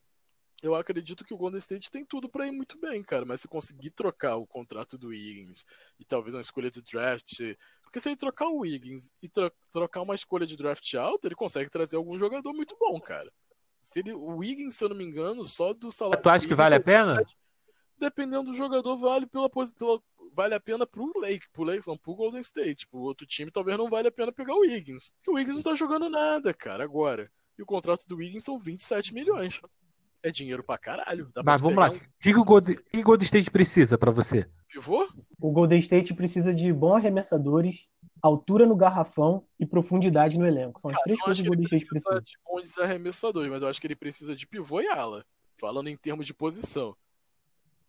eu 0.61 0.75
acredito 0.75 1.23
que 1.23 1.33
o 1.33 1.37
Golden 1.37 1.59
State 1.59 1.89
tem 1.89 2.03
tudo 2.03 2.27
para 2.27 2.45
ir 2.45 2.51
muito 2.51 2.77
bem, 2.77 3.01
cara. 3.01 3.25
Mas 3.25 3.41
se 3.41 3.47
conseguir 3.47 3.91
trocar 3.91 4.35
o 4.35 4.45
contrato 4.45 4.97
do 4.97 5.07
Wiggins 5.07 5.65
e 5.99 6.05
talvez 6.05 6.35
uma 6.35 6.41
escolha 6.41 6.69
de 6.69 6.81
draft. 6.81 7.39
Porque 7.83 7.99
se 7.99 8.09
ele 8.09 8.17
trocar 8.17 8.47
o 8.47 8.59
Wiggins 8.59 9.11
e 9.21 9.29
tro 9.29 9.51
trocar 9.71 10.01
uma 10.01 10.15
escolha 10.15 10.45
de 10.45 10.57
draft 10.57 10.93
alta, 10.95 11.27
ele 11.27 11.35
consegue 11.35 11.69
trazer 11.69 11.95
algum 11.95 12.19
jogador 12.19 12.53
muito 12.53 12.75
bom, 12.77 12.99
cara. 12.99 13.31
Se 13.83 13.99
ele, 13.99 14.13
o 14.13 14.37
Wiggins, 14.37 14.75
se 14.75 14.83
eu 14.83 14.89
não 14.89 14.95
me 14.95 15.03
engano, 15.03 15.45
só 15.45 15.73
do 15.73 15.91
salário. 15.91 16.21
Tu 16.21 16.29
acha 16.29 16.47
que 16.47 16.55
vale 16.55 16.75
a 16.75 16.81
pena? 16.81 17.23
Dependendo 17.97 18.51
do 18.51 18.53
jogador, 18.53 18.97
vale 18.97 19.25
pela, 19.25 19.49
pela 19.49 20.01
vale 20.33 20.55
a 20.55 20.59
pena 20.59 20.85
pro 20.85 21.11
Lake, 21.19 21.49
pro 21.51 21.63
Lakers, 21.63 21.87
não 21.87 21.97
pro 21.97 22.15
Golden 22.15 22.41
State. 22.41 22.85
Pro 22.87 22.99
outro 22.99 23.25
time, 23.25 23.49
talvez 23.49 23.77
não 23.77 23.89
vale 23.89 24.09
a 24.09 24.11
pena 24.11 24.31
pegar 24.31 24.53
o 24.53 24.59
Wiggins. 24.59 25.11
Porque 25.15 25.31
o 25.31 25.33
Wiggins 25.35 25.55
não 25.55 25.63
tá 25.63 25.73
jogando 25.73 26.09
nada, 26.09 26.53
cara, 26.53 26.83
agora. 26.83 27.31
E 27.57 27.61
o 27.61 27.65
contrato 27.65 28.05
do 28.05 28.17
Wiggins 28.17 28.43
são 28.43 28.59
27 28.59 29.13
milhões 29.13 29.59
é 30.23 30.31
dinheiro 30.31 30.63
pra 30.63 30.77
caralho. 30.77 31.29
Dá 31.33 31.41
Mas 31.43 31.61
vamos 31.61 31.77
lá. 31.77 31.89
O 31.89 31.95
um... 31.95 31.99
que, 32.19 32.35
o 32.35 32.43
Golden, 32.43 32.75
que 32.75 32.99
o 32.99 33.03
Golden 33.03 33.25
State 33.25 33.51
precisa 33.51 33.97
para 33.97 34.11
você? 34.11 34.47
Pivô? 34.67 35.07
O 35.39 35.51
Golden 35.51 35.79
State 35.79 36.13
precisa 36.13 36.53
de 36.53 36.71
bons 36.71 36.95
arremessadores, 36.95 37.87
altura 38.21 38.65
no 38.65 38.75
garrafão 38.75 39.45
e 39.59 39.65
profundidade 39.65 40.37
no 40.37 40.45
elenco. 40.45 40.79
São 40.79 40.91
Cara, 40.91 40.99
as 40.99 41.03
três 41.03 41.21
coisas 41.21 41.41
que 41.41 41.47
o 41.47 41.51
Golden 41.51 41.65
State 41.65 41.85
precisa. 41.85 42.21
De 42.21 42.37
bons 42.45 42.77
arremessadores, 42.77 43.49
mas 43.49 43.61
eu 43.61 43.67
acho 43.67 43.81
que 43.81 43.87
ele 43.87 43.95
precisa 43.95 44.35
de 44.35 44.45
pivô 44.45 44.81
e 44.81 44.87
ala. 44.87 45.25
Falando 45.57 45.89
em 45.89 45.97
termos 45.97 46.25
de 46.25 46.33
posição. 46.33 46.95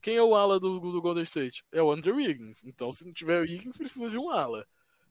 Quem 0.00 0.16
é 0.16 0.22
o 0.22 0.34
ala 0.34 0.58
do, 0.58 0.80
do 0.80 1.02
Golden 1.02 1.24
State? 1.24 1.64
É 1.70 1.82
o 1.82 1.92
Andrew 1.92 2.16
Wiggins. 2.16 2.62
Então, 2.64 2.90
se 2.90 3.04
não 3.04 3.12
tiver 3.12 3.40
o 3.40 3.42
Wiggins, 3.42 3.76
precisa 3.76 4.08
de 4.08 4.16
um 4.16 4.30
ala. 4.30 4.66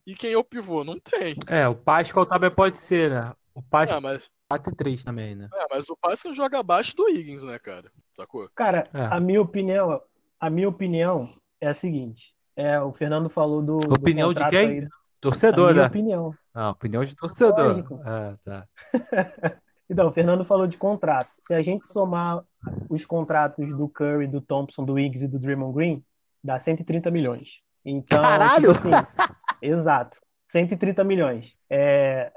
E 0.05 0.15
quem 0.15 0.33
é 0.33 0.37
o 0.37 0.43
pivô? 0.43 0.83
Não 0.83 0.99
tem. 0.99 1.35
É, 1.45 1.67
o 1.67 1.75
Pascal 1.75 2.25
também 2.25 2.49
pode 2.49 2.79
ser, 2.79 3.11
né? 3.11 3.33
O 3.59 3.63
Pascal. 3.69 3.97
Ah, 3.97 4.01
mas 4.01 4.29
4 4.49 4.73
e 4.73 4.75
3 4.75 5.03
também, 5.03 5.35
né? 5.35 5.49
É, 5.53 5.65
mas 5.69 5.89
o 5.89 5.97
Pascal 5.97 6.33
joga 6.33 6.59
abaixo 6.59 6.95
do 6.95 7.09
Higgins, 7.09 7.43
né, 7.43 7.59
cara? 7.59 7.91
Sacou? 8.15 8.49
Cara, 8.55 8.89
é. 8.93 9.05
a 9.05 9.19
minha 9.19 9.41
opinião, 9.41 10.01
a 10.39 10.49
minha 10.49 10.69
opinião 10.69 11.33
é 11.59 11.67
a 11.67 11.73
seguinte. 11.73 12.33
É, 12.55 12.79
o 12.79 12.91
Fernando 12.93 13.29
falou 13.29 13.61
do. 13.61 13.77
do 13.77 13.93
Opinião 13.93 14.29
de 14.29 14.35
contrato 14.35 14.51
quem? 14.51 14.69
aí. 14.81 14.87
Torcedor, 15.21 15.69
A 15.69 15.73
minha 15.73 15.83
né? 15.83 15.87
opinião. 15.87 16.33
Ah, 16.53 16.69
opinião 16.69 17.03
de 17.03 17.15
torcedor. 17.15 17.67
Lógico. 17.67 18.01
Ah, 18.05 18.35
tá. 18.43 18.67
Então, 19.91 20.07
o 20.07 20.11
Fernando 20.11 20.45
falou 20.45 20.67
de 20.67 20.77
contrato. 20.77 21.31
Se 21.39 21.51
a 21.51 21.63
gente 21.63 21.87
somar 21.87 22.43
os 22.87 23.05
contratos 23.05 23.75
do 23.75 23.89
Curry, 23.89 24.27
do 24.27 24.39
Thompson, 24.39 24.85
do 24.85 24.93
Wiggs 24.93 25.25
e 25.25 25.27
do 25.27 25.39
Draymond 25.39 25.73
Green, 25.73 26.05
dá 26.43 26.59
130 26.59 27.09
milhões. 27.09 27.61
Então, 27.83 28.21
Caralho! 28.21 28.73
tipo 28.75 28.87
assim, 28.89 29.07
exato. 29.63 30.15
130 30.49 31.03
milhões. 31.03 31.55
É, 31.67 32.31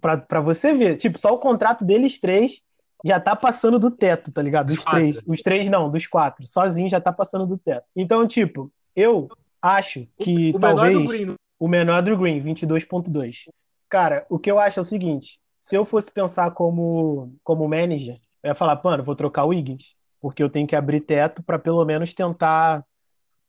pra, 0.00 0.16
pra 0.16 0.40
você 0.40 0.72
ver, 0.74 0.96
tipo, 0.96 1.18
só 1.18 1.32
o 1.34 1.38
contrato 1.38 1.84
deles 1.84 2.18
três 2.20 2.62
já 3.04 3.20
tá 3.20 3.36
passando 3.36 3.78
do 3.78 3.90
teto, 3.90 4.32
tá 4.32 4.42
ligado? 4.42 4.68
Dos 4.74 4.84
três. 4.84 5.20
Os 5.26 5.42
três 5.42 5.70
não, 5.70 5.90
dos 5.90 6.06
quatro. 6.06 6.46
Sozinho 6.46 6.88
já 6.88 7.00
tá 7.00 7.12
passando 7.12 7.46
do 7.46 7.56
teto. 7.58 7.84
Então, 7.94 8.26
tipo, 8.26 8.72
eu 8.96 9.28
acho 9.62 10.06
que 10.18 10.52
o 10.54 10.58
talvez 10.58 10.92
menor 10.96 11.02
do 11.02 11.08
Green. 11.08 11.34
o 11.60 11.68
menor 11.68 12.02
do 12.02 12.16
Green, 12.16 12.42
22.2. 12.42 13.48
Cara, 13.88 14.26
o 14.28 14.38
que 14.38 14.50
eu 14.50 14.58
acho 14.58 14.80
é 14.80 14.82
o 14.82 14.84
seguinte, 14.84 15.38
se 15.60 15.76
eu 15.76 15.84
fosse 15.84 16.10
pensar 16.10 16.50
como, 16.50 17.32
como 17.44 17.68
manager, 17.68 18.18
eu 18.42 18.48
ia 18.48 18.54
falar, 18.54 18.80
mano, 18.82 19.02
vou 19.04 19.14
trocar 19.16 19.44
o 19.44 19.48
Wiggins, 19.48 19.96
porque 20.20 20.42
eu 20.42 20.50
tenho 20.50 20.66
que 20.66 20.76
abrir 20.76 21.00
teto 21.00 21.42
para 21.42 21.58
pelo 21.58 21.84
menos 21.84 22.12
tentar 22.12 22.84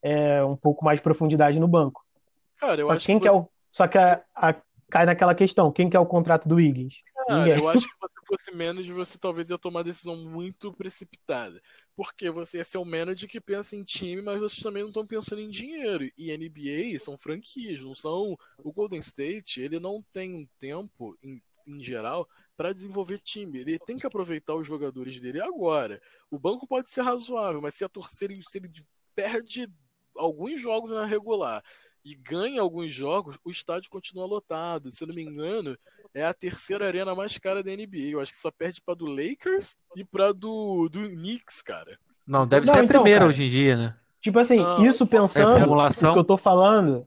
é, 0.02 0.42
um 0.44 0.56
pouco 0.56 0.84
mais 0.84 0.98
de 0.98 1.02
profundidade 1.02 1.58
no 1.60 1.68
banco. 1.68 2.02
Cara, 2.58 2.80
eu 2.80 2.86
Só 2.86 2.92
que 2.92 2.96
acho 2.96 3.06
quem 3.06 3.18
que 3.18 3.22
que 3.22 3.28
é 3.28 3.32
você- 3.32 3.38
o, 3.38 3.48
só 3.70 3.86
que 3.88 3.98
a- 3.98 4.22
a- 4.34 4.54
cai 4.90 5.06
naquela 5.06 5.34
questão, 5.34 5.72
quem 5.72 5.88
que 5.88 5.96
é 5.96 6.00
o 6.00 6.06
contrato 6.06 6.48
do? 6.48 6.56
Cara, 6.56 7.38
Ninguém. 7.38 7.58
eu 7.58 7.68
acho 7.68 7.86
que 7.86 7.94
se 7.94 8.00
você 8.00 8.26
fosse 8.26 8.50
manager, 8.54 8.94
você 8.94 9.18
talvez 9.18 9.48
ia 9.48 9.58
tomar 9.58 9.78
uma 9.78 9.84
decisão 9.84 10.16
muito 10.16 10.72
precipitada. 10.72 11.62
Porque 11.96 12.30
você 12.30 12.58
ia 12.58 12.64
ser 12.64 12.78
um 12.78 12.84
manager 12.84 13.28
que 13.28 13.40
pensa 13.40 13.76
em 13.76 13.84
time, 13.84 14.20
mas 14.20 14.40
vocês 14.40 14.62
também 14.62 14.82
não 14.82 14.90
estão 14.90 15.06
pensando 15.06 15.40
em 15.40 15.48
dinheiro. 15.48 16.10
E 16.18 16.36
NBA 16.36 16.98
são 16.98 17.16
franquias, 17.16 17.80
não 17.80 17.94
são. 17.94 18.36
O 18.58 18.72
Golden 18.72 19.00
State, 19.00 19.60
ele 19.60 19.78
não 19.78 20.02
tem 20.12 20.34
um 20.34 20.46
tempo, 20.58 21.16
em, 21.22 21.40
em 21.66 21.82
geral, 21.82 22.28
para 22.56 22.72
desenvolver 22.72 23.20
time. 23.20 23.60
Ele 23.60 23.78
tem 23.78 23.96
que 23.96 24.06
aproveitar 24.06 24.54
os 24.54 24.66
jogadores 24.66 25.20
dele 25.20 25.40
agora. 25.40 26.00
O 26.30 26.38
banco 26.38 26.66
pode 26.66 26.90
ser 26.90 27.02
razoável, 27.02 27.60
mas 27.60 27.74
se 27.74 27.84
a 27.84 27.88
torcida 27.88 28.34
se 28.48 28.58
ele 28.58 28.70
perde 29.14 29.68
alguns 30.16 30.60
jogos 30.60 30.90
na 30.90 31.04
regular 31.04 31.62
e 32.04 32.14
ganha 32.14 32.60
alguns 32.62 32.94
jogos, 32.94 33.36
o 33.44 33.50
estádio 33.50 33.90
continua 33.90 34.26
lotado. 34.26 34.90
Se 34.90 35.04
eu 35.04 35.08
não 35.08 35.14
me 35.14 35.22
engano, 35.22 35.76
é 36.14 36.24
a 36.24 36.32
terceira 36.34 36.86
arena 36.86 37.14
mais 37.14 37.36
cara 37.38 37.62
da 37.62 37.70
NBA. 37.70 38.10
Eu 38.12 38.20
acho 38.20 38.32
que 38.32 38.38
só 38.38 38.50
perde 38.50 38.80
pra 38.80 38.94
do 38.94 39.06
Lakers 39.06 39.76
e 39.96 40.04
pra 40.04 40.32
do, 40.32 40.88
do 40.88 41.00
Knicks, 41.10 41.60
cara. 41.62 41.98
Não, 42.26 42.46
deve 42.46 42.66
Não, 42.66 42.72
ser 42.74 42.80
a 42.80 42.84
então, 42.84 42.94
primeira 42.96 43.20
cara. 43.20 43.30
hoje 43.30 43.44
em 43.44 43.48
dia, 43.50 43.76
né? 43.76 43.96
Tipo 44.20 44.38
assim, 44.38 44.56
Não, 44.56 44.84
isso 44.84 45.04
É 45.04 45.06
pensando, 45.06 45.72
o 45.72 46.12
que 46.12 46.18
eu 46.18 46.24
tô 46.24 46.36
falando, 46.36 47.06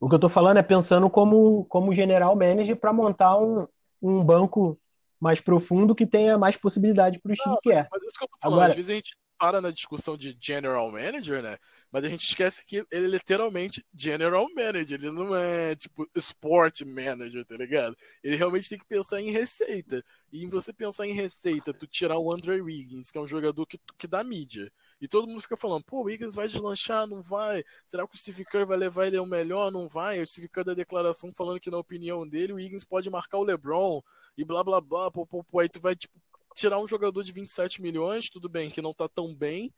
o 0.00 0.08
que 0.08 0.14
eu 0.14 0.18
tô 0.18 0.28
falando 0.28 0.56
é 0.58 0.62
pensando 0.62 1.08
como, 1.08 1.64
como 1.66 1.94
general 1.94 2.34
manager 2.36 2.76
para 2.76 2.92
montar 2.92 3.38
um, 3.38 3.66
um 4.02 4.24
banco 4.24 4.78
mais 5.20 5.40
profundo 5.40 5.94
que 5.94 6.06
tenha 6.06 6.38
mais 6.38 6.56
possibilidade 6.56 7.18
para 7.20 7.32
o 7.32 7.60
Kerr. 7.60 7.88
Mas 7.90 8.02
é 8.02 8.06
isso 8.06 8.18
que 8.18 8.24
eu 8.24 8.28
tô 8.28 8.36
falando. 8.40 8.54
Agora- 8.58 8.70
Às 8.70 8.76
vezes 8.76 8.90
a 8.90 8.94
gente 8.94 9.16
para 9.38 9.60
na 9.60 9.70
discussão 9.70 10.16
de 10.16 10.36
general 10.40 10.90
manager, 10.90 11.42
né? 11.42 11.58
Mas 11.90 12.04
a 12.04 12.08
gente 12.08 12.26
esquece 12.28 12.64
que 12.66 12.84
ele 12.90 13.06
é 13.06 13.08
literalmente 13.08 13.84
general 13.94 14.46
manager. 14.54 14.98
Ele 14.98 15.10
não 15.10 15.34
é, 15.34 15.74
tipo, 15.74 16.06
sport 16.16 16.82
manager, 16.82 17.44
tá 17.46 17.56
ligado? 17.56 17.96
Ele 18.22 18.36
realmente 18.36 18.68
tem 18.68 18.78
que 18.78 18.84
pensar 18.84 19.20
em 19.20 19.30
receita. 19.30 20.04
E 20.30 20.44
em 20.44 20.48
você 20.48 20.72
pensar 20.72 21.06
em 21.06 21.14
receita, 21.14 21.72
tu 21.72 21.86
tirar 21.86 22.18
o 22.18 22.30
Andre 22.32 22.60
Wiggins, 22.60 23.10
que 23.10 23.16
é 23.16 23.20
um 23.20 23.26
jogador 23.26 23.64
que, 23.66 23.80
que 23.96 24.06
dá 24.06 24.22
mídia. 24.22 24.70
E 25.00 25.08
todo 25.08 25.26
mundo 25.28 25.40
fica 25.40 25.56
falando, 25.56 25.84
pô, 25.84 26.00
o 26.00 26.04
Wiggins 26.04 26.34
vai 26.34 26.46
deslanchar, 26.46 27.06
não 27.06 27.22
vai? 27.22 27.64
Será 27.86 28.06
que 28.06 28.16
o 28.16 28.18
Steve 28.18 28.44
Kerr 28.44 28.66
vai 28.66 28.76
levar 28.76 29.06
ele 29.06 29.16
ao 29.16 29.24
melhor? 29.24 29.70
Não 29.70 29.88
vai? 29.88 30.20
O 30.20 30.26
Steve 30.26 30.48
Kerr 30.48 30.64
da 30.64 30.74
declaração 30.74 31.32
falando 31.32 31.60
que, 31.60 31.70
na 31.70 31.78
opinião 31.78 32.28
dele, 32.28 32.52
o 32.52 32.56
Wiggins 32.56 32.84
pode 32.84 33.08
marcar 33.08 33.38
o 33.38 33.44
LeBron 33.44 34.02
e 34.36 34.44
blá 34.44 34.62
blá 34.62 34.80
blá. 34.80 35.10
Pô, 35.10 35.24
pô, 35.24 35.42
pô. 35.44 35.60
Aí 35.60 35.68
tu 35.68 35.80
vai, 35.80 35.94
tipo, 35.94 36.20
tirar 36.58 36.78
um 36.80 36.88
jogador 36.88 37.22
de 37.22 37.32
27 37.32 37.80
milhões, 37.80 38.28
tudo 38.28 38.48
bem, 38.48 38.70
que 38.70 38.82
não 38.82 38.92
tá 38.92 39.08
tão 39.08 39.34
bem, 39.34 39.72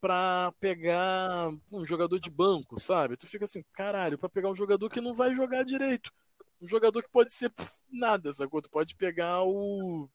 pra 0.00 0.52
pegar 0.60 1.50
um 1.72 1.84
jogador 1.84 2.20
de 2.20 2.30
banco, 2.30 2.78
sabe? 2.78 3.16
Tu 3.16 3.26
fica 3.26 3.44
assim, 3.44 3.64
caralho, 3.72 4.18
pra 4.18 4.28
pegar 4.28 4.50
um 4.50 4.54
jogador 4.54 4.88
que 4.88 5.00
não 5.00 5.14
vai 5.14 5.34
jogar 5.34 5.64
direito. 5.64 6.12
Um 6.60 6.68
jogador 6.68 7.02
que 7.02 7.10
pode 7.10 7.32
ser 7.32 7.50
pff, 7.50 7.70
nada, 7.90 8.32
sacou? 8.32 8.60
Tu 8.60 8.70
pode 8.70 8.94
pegar 8.94 9.42
o. 9.42 10.08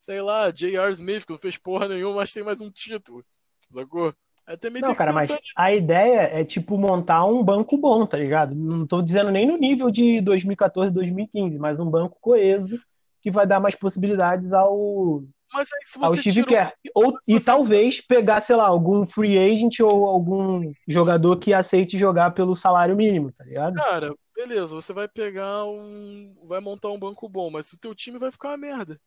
sei 0.00 0.20
lá, 0.20 0.50
J.R. 0.50 0.92
Smith, 0.92 1.24
que 1.24 1.32
não 1.32 1.38
fez 1.38 1.56
porra 1.56 1.88
nenhuma, 1.88 2.16
mas 2.16 2.32
tem 2.32 2.42
mais 2.42 2.60
um 2.60 2.70
título, 2.70 3.24
sacou? 3.72 4.14
Também 4.60 4.80
Não, 4.80 4.94
cara, 4.94 5.12
mas 5.12 5.30
a 5.54 5.74
ideia 5.74 6.22
é, 6.22 6.42
tipo, 6.42 6.78
montar 6.78 7.26
um 7.26 7.44
banco 7.44 7.76
bom, 7.76 8.06
tá 8.06 8.16
ligado? 8.16 8.54
Não 8.54 8.86
tô 8.86 9.02
dizendo 9.02 9.30
nem 9.30 9.46
no 9.46 9.58
nível 9.58 9.90
de 9.90 10.22
2014, 10.22 10.90
2015, 10.90 11.58
mas 11.58 11.78
um 11.78 11.90
banco 11.90 12.16
coeso 12.18 12.80
que 13.20 13.30
vai 13.30 13.46
dar 13.46 13.60
mais 13.60 13.74
possibilidades 13.74 14.54
ao, 14.54 15.22
Mas 15.52 15.68
aí 15.72 15.80
se 15.84 15.98
você 15.98 16.20
Steve 16.20 16.32
tira 16.32 16.46
o- 16.46 16.48
Kerr. 16.48 16.72
Ou, 16.94 17.18
e 17.26 17.34
você- 17.34 17.44
talvez 17.46 18.00
pegar, 18.00 18.40
sei 18.40 18.56
lá, 18.56 18.66
algum 18.66 19.06
free 19.06 19.38
agent 19.38 19.80
ou 19.80 20.06
algum 20.06 20.72
jogador 20.86 21.38
que 21.38 21.52
aceite 21.54 21.98
jogar 21.98 22.32
pelo 22.32 22.54
salário 22.54 22.94
mínimo, 22.96 23.32
tá 23.32 23.44
ligado? 23.44 23.74
Cara, 23.74 24.14
beleza, 24.36 24.74
você 24.74 24.92
vai 24.92 25.08
pegar 25.08 25.64
um. 25.64 26.36
Vai 26.44 26.60
montar 26.60 26.90
um 26.90 26.98
banco 26.98 27.28
bom, 27.28 27.50
mas 27.50 27.72
o 27.72 27.78
teu 27.78 27.94
time 27.94 28.18
vai 28.18 28.30
ficar 28.30 28.48
uma 28.48 28.56
merda. 28.58 29.00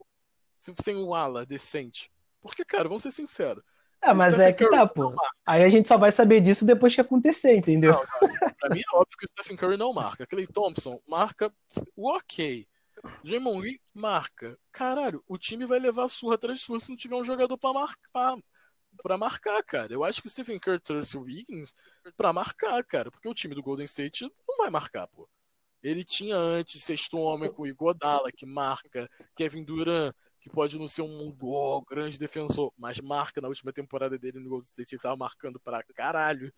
Se 0.60 0.74
sem 0.84 0.96
um 0.96 1.14
ala 1.14 1.46
decente. 1.46 2.10
Porque, 2.42 2.66
cara, 2.66 2.88
vamos 2.88 3.04
ser 3.04 3.12
sinceros. 3.12 3.64
É, 4.04 4.12
mas 4.14 4.34
Stephen 4.34 4.48
é 4.50 4.54
que 4.54 4.66
Curry 4.66 4.78
tá, 4.80 4.88
pô. 4.88 5.14
Aí 5.46 5.64
a 5.64 5.70
gente 5.70 5.88
só 5.88 5.96
vai 5.96 6.12
saber 6.12 6.42
disso 6.42 6.66
depois 6.66 6.96
que 6.96 7.02
acontecer, 7.02 7.56
entendeu? 7.56 7.94
Pra 8.60 8.70
mim 8.72 8.80
é 8.80 8.96
óbvio 8.98 9.16
que 9.18 9.26
o 9.26 9.30
Stephen 9.30 9.56
Curry 9.56 9.78
não 9.78 9.94
marca. 9.94 10.26
Clay 10.26 10.48
Thompson 10.48 11.00
marca 11.08 11.54
o 11.96 12.10
ok. 12.10 12.68
Draymond 13.24 13.62
Green 13.62 13.80
marca. 13.94 14.58
Caralho, 14.72 15.24
o 15.28 15.38
time 15.38 15.66
vai 15.66 15.80
levar 15.80 16.08
surra 16.10 16.36
atrás 16.36 16.60
de 16.60 16.66
surra 16.66 16.80
se 16.80 16.90
não 16.90 16.98
tiver 16.98 17.16
um 17.16 17.26
jogador 17.26 17.58
pra 17.58 17.74
marcar. 17.74 18.38
Pra 19.02 19.18
marcar, 19.18 19.64
cara. 19.64 19.94
Eu 19.94 20.04
acho 20.04 20.22
que 20.22 20.28
o 20.28 20.30
Stephen 20.30 20.60
Curry 20.60 20.80
trouxe 20.80 21.18
o 21.18 21.22
Wiggins 21.22 21.74
pra 22.18 22.34
marcar, 22.34 22.84
cara. 22.84 23.10
Porque 23.10 23.28
o 23.28 23.34
time 23.34 23.56
do 23.56 23.64
Golden 23.64 23.86
State 23.86 24.30
não 24.48 24.58
vai 24.58 24.70
marcar, 24.70 25.08
pô. 25.08 25.30
Ele 25.82 26.04
tinha 26.04 26.36
antes 26.36 26.84
sexto 26.84 27.18
homem 27.18 27.52
com 27.52 27.64
o 27.64 27.68
Igodala, 27.68 28.32
que 28.32 28.46
marca. 28.46 29.10
Kevin 29.36 29.64
Durant, 29.64 30.14
que 30.40 30.50
pode 30.50 30.78
não 30.78 30.88
ser 30.88 31.02
um 31.02 31.36
oh, 31.42 31.82
grande 31.82 32.20
defensor, 32.20 32.72
mas 32.78 33.00
marca 33.00 33.42
na 33.42 33.48
última 33.48 33.74
temporada 33.74 34.18
dele 34.18 34.40
no 34.40 34.50
Golden 34.50 34.68
State. 34.68 34.96
Ele 34.96 35.02
tava 35.02 35.16
marcando 35.16 35.60
pra 35.60 35.84
caralho 35.96 36.54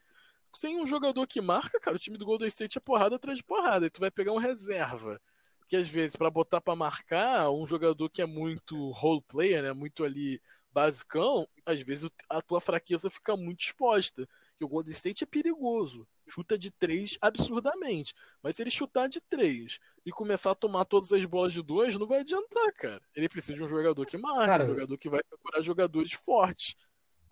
sem 0.56 0.80
um 0.80 0.86
jogador 0.86 1.26
que 1.28 1.42
marca, 1.42 1.80
cara, 1.80 1.96
o 1.96 2.00
time 2.00 2.18
do 2.18 2.26
Golden 2.26 2.48
State 2.48 2.78
é 2.78 2.82
porrada 2.82 3.16
atrás 3.16 3.38
de 3.38 3.44
porrada. 3.44 3.86
E 3.86 3.90
tu 3.90 4.00
vai 4.00 4.12
pegar 4.12 4.32
um 4.32 4.38
reserva. 4.38 5.20
Que 5.68 5.76
às 5.76 5.90
vezes, 5.90 6.16
pra 6.16 6.30
botar 6.30 6.62
pra 6.62 6.76
marcar, 6.76 7.50
um 7.52 7.66
jogador 7.66 8.10
que 8.10 8.22
é 8.22 8.26
muito 8.26 8.92
role 8.92 9.22
player, 9.28 9.64
né? 9.64 9.74
Muito 9.74 10.04
ali 10.04 10.42
basicão, 10.72 11.48
às 11.66 11.82
vezes 11.82 12.10
a 12.28 12.42
tua 12.42 12.60
fraqueza 12.60 13.10
fica 13.10 13.38
muito 13.38 13.62
exposta. 13.62 14.28
Que 14.58 14.66
o 14.66 14.68
Golden 14.68 14.92
State 14.92 15.24
é 15.24 15.28
perigoso. 15.28 16.08
Chuta 16.28 16.58
de 16.58 16.72
três 16.72 17.18
absurdamente. 17.22 18.14
Mas 18.42 18.56
se 18.56 18.64
ele 18.64 18.72
chutar 18.72 19.08
de 19.08 19.22
três 19.22 19.78
e 20.06 20.12
começar 20.12 20.52
a 20.52 20.56
tomar 20.56 20.86
todas 20.86 21.12
as 21.12 21.24
bolas 21.26 21.54
de 21.54 21.62
dois, 21.62 21.98
não 21.98 22.08
vai 22.08 22.22
adiantar, 22.22 22.72
cara. 22.74 23.02
Ele 23.16 23.30
precisa 23.30 23.56
de 23.56 23.64
um 23.64 23.68
jogador 23.68 24.06
que 24.06 24.18
marca, 24.18 24.46
Cara, 24.46 24.64
um 24.64 24.68
jogador 24.68 24.98
que 24.98 25.10
vai 25.10 25.22
procurar 25.24 25.62
jogadores 25.62 26.14
fortes 26.14 26.76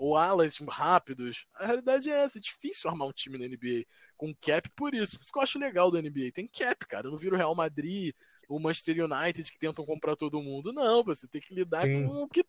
ou 0.01 0.17
alas 0.17 0.57
rápidos. 0.67 1.45
A 1.53 1.67
realidade 1.67 2.09
é 2.09 2.23
essa, 2.23 2.39
é 2.39 2.41
difícil 2.41 2.89
armar 2.89 3.07
um 3.07 3.11
time 3.11 3.37
na 3.37 3.45
NBA 3.45 3.85
com 4.17 4.33
cap 4.33 4.67
por 4.75 4.95
isso. 4.95 5.15
Por 5.15 5.23
isso 5.23 5.31
que 5.31 5.37
eu 5.37 5.43
acho 5.43 5.59
legal 5.59 5.91
da 5.91 5.99
NBA. 6.01 6.31
Tem 6.33 6.47
cap, 6.47 6.87
cara. 6.87 7.05
Eu 7.05 7.11
não 7.11 7.19
viro 7.19 7.35
o 7.35 7.37
Real 7.37 7.53
Madrid, 7.53 8.11
o 8.49 8.59
Manchester 8.59 9.05
United 9.05 9.51
que 9.51 9.59
tentam 9.59 9.85
comprar 9.85 10.15
todo 10.15 10.41
mundo. 10.41 10.73
Não, 10.73 11.03
você 11.03 11.27
tem 11.27 11.39
que 11.39 11.53
lidar 11.53 11.83
Sim. 11.83 12.07
com 12.07 12.23
o 12.23 12.27
que 12.27 12.43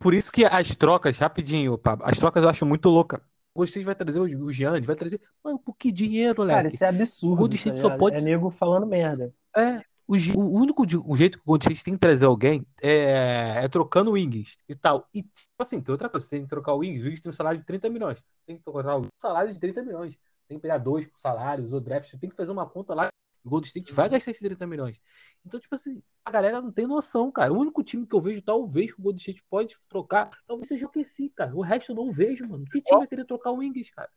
Por 0.00 0.14
isso 0.14 0.32
que 0.32 0.46
as 0.46 0.74
trocas, 0.74 1.18
rapidinho, 1.18 1.76
Pablo, 1.76 2.06
as 2.08 2.16
trocas 2.18 2.42
eu 2.42 2.48
acho 2.48 2.64
muito 2.64 2.88
louca. 2.88 3.22
O 3.54 3.58
Golden 3.58 3.82
vai 3.82 3.94
trazer 3.94 4.20
o 4.20 4.50
Giannis, 4.50 4.86
vai 4.86 4.96
trazer. 4.96 5.20
Mano, 5.44 5.58
por 5.58 5.76
que 5.76 5.92
dinheiro, 5.92 6.36
Cara, 6.36 6.56
moleque? 6.60 6.74
isso 6.74 6.84
é 6.84 6.88
absurdo. 6.88 7.34
O 7.34 7.36
Golden 7.36 7.58
tá 7.58 7.76
só 7.76 7.98
pode- 7.98 8.16
É 8.16 8.20
nego 8.22 8.50
falando 8.50 8.86
merda. 8.86 9.34
É, 9.54 9.82
o, 10.08 10.14
o 10.40 10.50
único 10.52 10.86
di- 10.86 10.96
o 10.96 11.14
jeito 11.16 11.38
que 11.38 11.44
o 11.44 11.46
Golden 11.46 11.66
State 11.72 11.84
tem 11.84 11.94
que 11.94 12.00
trazer 12.00 12.24
alguém 12.26 12.66
é, 12.82 13.64
é 13.64 13.68
trocando 13.68 14.10
o 14.10 14.14
Wings 14.14 14.56
e 14.68 14.74
tal. 14.74 15.08
E, 15.14 15.22
tipo 15.22 15.60
assim, 15.60 15.80
tem 15.80 15.92
outra 15.92 16.08
coisa, 16.08 16.26
você 16.26 16.36
tem 16.36 16.44
que 16.44 16.48
trocar 16.50 16.72
o 16.74 16.78
Wings, 16.78 17.02
o 17.02 17.06
Wings 17.06 17.20
tem 17.20 17.30
um 17.30 17.32
salário 17.34 17.60
de 17.60 17.66
30 17.66 17.90
milhões. 17.90 18.22
Tem 18.46 18.56
que 18.56 18.64
trocar 18.64 18.98
o 18.98 19.06
salário 19.20 19.52
de 19.52 19.60
30 19.60 19.82
milhões. 19.82 20.16
Tem 20.48 20.56
que 20.58 20.62
pegar 20.62 20.78
dois 20.78 21.08
salários 21.18 21.72
ou 21.72 21.80
draft, 21.80 22.10
você 22.10 22.18
tem 22.18 22.30
que 22.30 22.36
fazer 22.36 22.50
uma 22.50 22.66
conta 22.68 22.94
lá. 22.94 23.08
O 23.44 23.50
Golden 23.50 23.66
State 23.68 23.92
vai 23.92 24.08
gastar 24.08 24.30
esses 24.30 24.42
30 24.42 24.66
milhões. 24.66 25.00
Então, 25.44 25.60
tipo 25.60 25.74
assim, 25.74 26.02
a 26.24 26.30
galera 26.30 26.60
não 26.60 26.72
tem 26.72 26.86
noção, 26.86 27.30
cara. 27.30 27.52
O 27.52 27.58
único 27.58 27.82
time 27.84 28.06
que 28.06 28.14
eu 28.14 28.20
vejo, 28.20 28.42
talvez, 28.42 28.92
que 28.92 29.00
o 29.00 29.02
Golden 29.02 29.18
State 29.20 29.42
pode 29.48 29.76
trocar, 29.88 30.30
talvez 30.46 30.68
seja 30.68 30.86
o 30.86 30.90
QC, 30.90 31.30
cara. 31.34 31.54
O 31.54 31.60
resto 31.62 31.92
eu 31.92 31.96
não 31.96 32.10
vejo, 32.12 32.46
mano. 32.46 32.64
Que 32.66 32.80
time 32.82 32.98
vai 32.98 33.06
querer 33.06 33.24
trocar 33.24 33.50
o 33.52 33.58
Wings, 33.58 33.90
cara? 33.90 34.10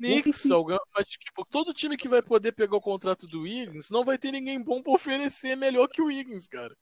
Knicks, 0.00 0.36
sim. 0.42 0.52
alguém- 0.52 0.78
mas 0.94 1.06
tipo, 1.08 1.44
todo 1.46 1.74
time 1.74 1.96
que 1.96 2.08
vai 2.08 2.22
poder 2.22 2.52
pegar 2.52 2.76
o 2.76 2.80
contrato 2.80 3.26
do 3.26 3.42
Wiggins 3.42 3.90
não 3.90 4.04
vai 4.04 4.16
ter 4.18 4.30
ninguém 4.32 4.62
bom 4.62 4.82
pra 4.82 4.92
oferecer 4.92 5.56
melhor 5.56 5.88
que 5.88 6.00
o 6.02 6.06
Wiggins, 6.06 6.46
cara. 6.46 6.76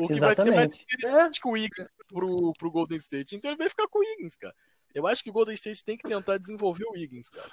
O 0.00 0.08
que 0.08 0.18
vai 0.18 0.34
ser 0.34 0.50
mais 0.54 0.68
interessante 0.68 1.40
que 1.40 1.48
o 1.48 1.52
Wiggins 1.52 1.86
pro, 2.08 2.52
pro 2.58 2.70
Golden 2.70 2.96
State. 2.98 3.36
Então 3.36 3.50
ele 3.50 3.58
vai 3.58 3.68
ficar 3.68 3.86
com 3.88 3.98
o 3.98 4.02
Wiggins, 4.02 4.36
cara. 4.36 4.54
Eu 4.94 5.06
acho 5.06 5.22
que 5.22 5.30
o 5.30 5.32
Golden 5.32 5.54
State 5.54 5.84
tem 5.84 5.96
que 5.96 6.08
tentar 6.08 6.38
desenvolver 6.38 6.84
o 6.84 6.92
Wiggins, 6.92 7.28
cara. 7.28 7.50